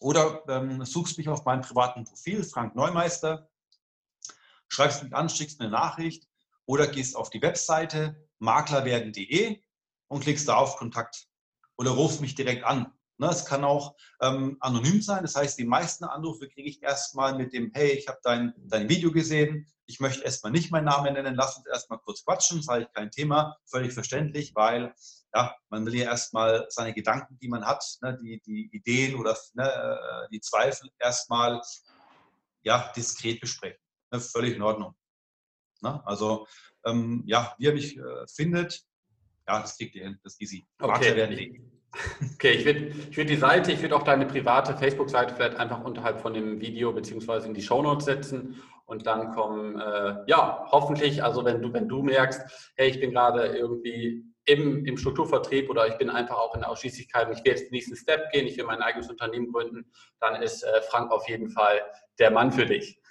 oder 0.00 0.42
ähm, 0.48 0.84
suchst 0.84 1.18
mich 1.18 1.28
auf 1.28 1.44
meinem 1.44 1.62
privaten 1.62 2.04
Profil, 2.04 2.44
Frank 2.44 2.74
Neumeister, 2.74 3.48
schreibst 4.72 5.02
mich 5.02 5.14
an, 5.14 5.28
schickst 5.28 5.60
eine 5.60 5.70
Nachricht 5.70 6.26
oder 6.66 6.86
gehst 6.86 7.14
auf 7.14 7.30
die 7.30 7.42
Webseite 7.42 8.16
maklerwerden.de 8.38 9.60
und 10.08 10.20
klickst 10.22 10.48
da 10.48 10.56
auf 10.56 10.76
Kontakt 10.76 11.26
oder 11.76 11.90
rufst 11.90 12.20
mich 12.20 12.34
direkt 12.34 12.64
an. 12.64 12.92
Ne, 13.18 13.28
es 13.28 13.44
kann 13.44 13.64
auch 13.64 13.94
ähm, 14.20 14.56
anonym 14.60 15.02
sein. 15.02 15.22
Das 15.22 15.36
heißt, 15.36 15.58
die 15.58 15.66
meisten 15.66 16.04
Anrufe 16.04 16.48
kriege 16.48 16.68
ich 16.68 16.82
erstmal 16.82 17.36
mit 17.36 17.52
dem, 17.52 17.70
hey, 17.74 17.90
ich 17.90 18.08
habe 18.08 18.18
dein, 18.22 18.54
dein 18.56 18.88
Video 18.88 19.12
gesehen, 19.12 19.66
ich 19.86 20.00
möchte 20.00 20.24
erstmal 20.24 20.52
nicht 20.52 20.70
meinen 20.70 20.86
Namen 20.86 21.12
nennen, 21.12 21.34
lass 21.34 21.58
uns 21.58 21.66
erstmal 21.66 21.98
kurz 21.98 22.24
quatschen, 22.24 22.62
sage 22.62 22.84
ich 22.84 22.92
kein 22.92 23.10
Thema, 23.10 23.58
völlig 23.66 23.92
verständlich, 23.92 24.54
weil 24.54 24.94
ja, 25.34 25.54
man 25.68 25.84
will 25.84 25.94
ja 25.94 26.04
erstmal 26.04 26.66
seine 26.70 26.94
Gedanken, 26.94 27.38
die 27.38 27.48
man 27.48 27.64
hat, 27.64 27.84
ne, 28.00 28.16
die, 28.22 28.40
die 28.46 28.70
Ideen 28.74 29.16
oder 29.16 29.36
ne, 29.52 29.70
äh, 29.70 30.28
die 30.32 30.40
Zweifel 30.40 30.88
erstmal 30.98 31.60
ja, 32.62 32.90
diskret 32.96 33.40
besprechen. 33.40 33.78
Völlig 34.20 34.56
in 34.56 34.62
Ordnung. 34.62 34.94
Ne? 35.80 36.00
Also 36.06 36.46
ähm, 36.84 37.22
ja, 37.26 37.54
wie 37.58 37.66
er 37.66 37.74
mich 37.74 37.96
äh, 37.98 38.26
findet, 38.26 38.82
ja, 39.46 39.60
das 39.60 39.76
kriegt 39.76 39.94
ihr 39.94 40.04
hin, 40.04 40.18
das 40.22 40.34
ist 40.34 40.42
easy. 40.42 40.66
Okay. 40.80 41.16
werden 41.16 41.72
Okay, 42.34 42.52
ich 42.52 42.64
würde 42.64 42.86
ich 43.10 43.16
würd 43.16 43.28
die 43.28 43.36
Seite, 43.36 43.70
ich 43.70 43.82
würde 43.82 43.96
auch 43.96 44.02
deine 44.02 44.24
private 44.24 44.74
Facebook-Seite 44.74 45.34
vielleicht 45.34 45.58
einfach 45.58 45.84
unterhalb 45.84 46.20
von 46.20 46.32
dem 46.32 46.60
Video 46.60 46.90
beziehungsweise 46.92 47.46
in 47.46 47.54
die 47.54 47.60
Shownotes 47.60 48.06
setzen 48.06 48.62
und 48.86 49.06
dann 49.06 49.30
kommen, 49.32 49.78
äh, 49.78 50.16
ja, 50.26 50.66
hoffentlich, 50.70 51.22
also 51.22 51.44
wenn 51.44 51.60
du, 51.60 51.72
wenn 51.72 51.88
du 51.88 52.02
merkst, 52.02 52.72
hey, 52.76 52.88
ich 52.88 52.98
bin 52.98 53.10
gerade 53.10 53.46
irgendwie 53.46 54.24
im, 54.46 54.86
im 54.86 54.96
Strukturvertrieb 54.96 55.68
oder 55.68 55.86
ich 55.86 55.98
bin 55.98 56.08
einfach 56.08 56.36
auch 56.36 56.54
in 56.54 56.62
der 56.62 56.70
Ausschließlichkeit 56.70 57.28
und 57.28 57.34
ich 57.34 57.44
will 57.44 57.52
jetzt 57.52 57.64
den 57.64 57.72
nächsten 57.72 57.96
Step 57.96 58.30
gehen, 58.32 58.46
ich 58.46 58.56
will 58.56 58.64
mein 58.64 58.80
eigenes 58.80 59.10
Unternehmen 59.10 59.52
gründen, 59.52 59.92
dann 60.20 60.40
ist 60.42 60.62
äh, 60.62 60.80
Frank 60.82 61.12
auf 61.12 61.28
jeden 61.28 61.50
Fall 61.50 61.82
der 62.18 62.30
Mann 62.30 62.52
für 62.52 62.66
dich. 62.66 63.01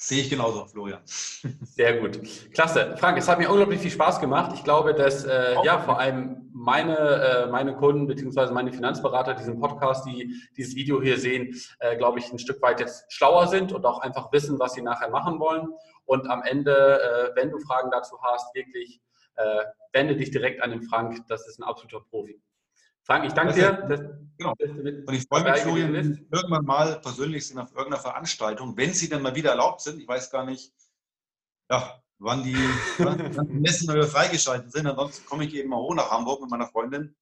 Sehe 0.00 0.22
ich 0.22 0.30
genauso, 0.30 0.64
Florian. 0.66 1.00
Sehr 1.04 1.98
gut. 1.98 2.20
Klasse. 2.54 2.94
Frank, 2.98 3.18
es 3.18 3.28
hat 3.28 3.40
mir 3.40 3.50
unglaublich 3.50 3.80
viel 3.80 3.90
Spaß 3.90 4.20
gemacht. 4.20 4.52
Ich 4.54 4.62
glaube, 4.62 4.94
dass 4.94 5.24
äh, 5.24 5.56
ja 5.64 5.80
vor 5.80 5.98
allem 5.98 6.48
meine, 6.52 6.96
äh, 6.96 7.46
meine 7.48 7.74
Kunden 7.74 8.06
bzw. 8.06 8.52
meine 8.52 8.72
Finanzberater 8.72 9.34
diesen 9.34 9.58
Podcast, 9.58 10.06
die 10.06 10.40
dieses 10.56 10.76
Video 10.76 11.02
hier 11.02 11.18
sehen, 11.18 11.52
äh, 11.80 11.96
glaube 11.96 12.20
ich, 12.20 12.32
ein 12.32 12.38
Stück 12.38 12.62
weit 12.62 12.78
jetzt 12.78 13.12
schlauer 13.12 13.48
sind 13.48 13.72
und 13.72 13.84
auch 13.84 13.98
einfach 13.98 14.30
wissen, 14.30 14.60
was 14.60 14.74
sie 14.74 14.82
nachher 14.82 15.10
machen 15.10 15.40
wollen. 15.40 15.66
Und 16.04 16.30
am 16.30 16.42
Ende, 16.44 17.32
äh, 17.32 17.36
wenn 17.36 17.50
du 17.50 17.58
Fragen 17.58 17.90
dazu 17.90 18.16
hast, 18.22 18.54
wirklich 18.54 19.00
äh, 19.34 19.64
wende 19.92 20.14
dich 20.14 20.30
direkt 20.30 20.62
an 20.62 20.70
den 20.70 20.82
Frank. 20.82 21.26
Das 21.26 21.48
ist 21.48 21.58
ein 21.58 21.64
absoluter 21.64 22.04
Profi. 22.08 22.40
Frank, 23.08 23.24
ich 23.24 23.32
danke 23.32 23.54
dir. 23.54 23.72
Dass, 23.72 24.00
genau. 24.36 24.54
Und 24.58 25.14
ich 25.14 25.26
freue 25.26 25.50
mich, 25.50 25.64
Julian, 25.64 26.28
irgendwann 26.30 26.64
mal 26.64 27.00
persönlich 27.00 27.46
sind 27.46 27.58
auf 27.58 27.70
irgendeiner 27.70 28.02
Veranstaltung, 28.02 28.76
wenn 28.76 28.92
sie 28.92 29.08
dann 29.08 29.22
mal 29.22 29.34
wieder 29.34 29.50
erlaubt 29.50 29.80
sind. 29.80 29.98
Ich 29.98 30.06
weiß 30.06 30.30
gar 30.30 30.44
nicht, 30.44 30.72
ja, 31.70 32.02
wann 32.18 32.42
die, 32.42 32.56
wann 32.98 33.48
Messen 33.60 33.92
wieder 33.92 34.06
freigeschaltet 34.06 34.72
sind. 34.72 34.86
Ansonsten 34.86 35.26
komme 35.26 35.44
ich 35.44 35.54
eben 35.54 35.70
mal 35.70 35.78
hoch 35.78 35.94
nach 35.94 36.10
Hamburg 36.10 36.42
mit 36.42 36.50
meiner 36.50 36.66
Freundin. 36.66 37.16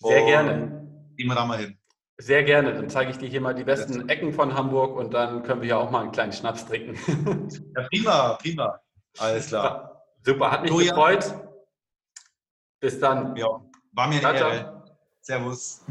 Sehr 0.00 0.24
gerne. 0.24 1.10
Gehen 1.16 1.28
wir 1.28 1.34
da 1.34 1.44
mal 1.44 1.58
hin. 1.58 1.78
Sehr 2.18 2.42
gerne. 2.42 2.72
Dann 2.72 2.88
zeige 2.88 3.10
ich 3.10 3.18
dir 3.18 3.28
hier 3.28 3.42
mal 3.42 3.54
die 3.54 3.64
besten 3.64 4.08
Ecken 4.08 4.32
von 4.32 4.54
Hamburg 4.54 4.96
und 4.96 5.12
dann 5.12 5.42
können 5.42 5.60
wir 5.60 5.68
ja 5.68 5.76
auch 5.76 5.90
mal 5.90 6.00
einen 6.02 6.12
kleinen 6.12 6.32
Schnaps 6.32 6.64
trinken. 6.64 6.96
Ja, 7.76 7.82
prima, 7.88 8.32
prima. 8.34 8.80
Alles 9.18 9.48
klar. 9.48 10.02
Super, 10.22 10.50
hat 10.50 10.62
mich 10.62 10.70
Julian. 10.70 10.94
gefreut. 10.94 11.34
Bis 12.80 12.98
dann. 12.98 13.36
Ja, 13.36 13.48
war 13.92 14.08
mir 14.08 14.26
eine 14.26 14.38
Ehre. 14.38 14.75
Servus. 15.26 15.82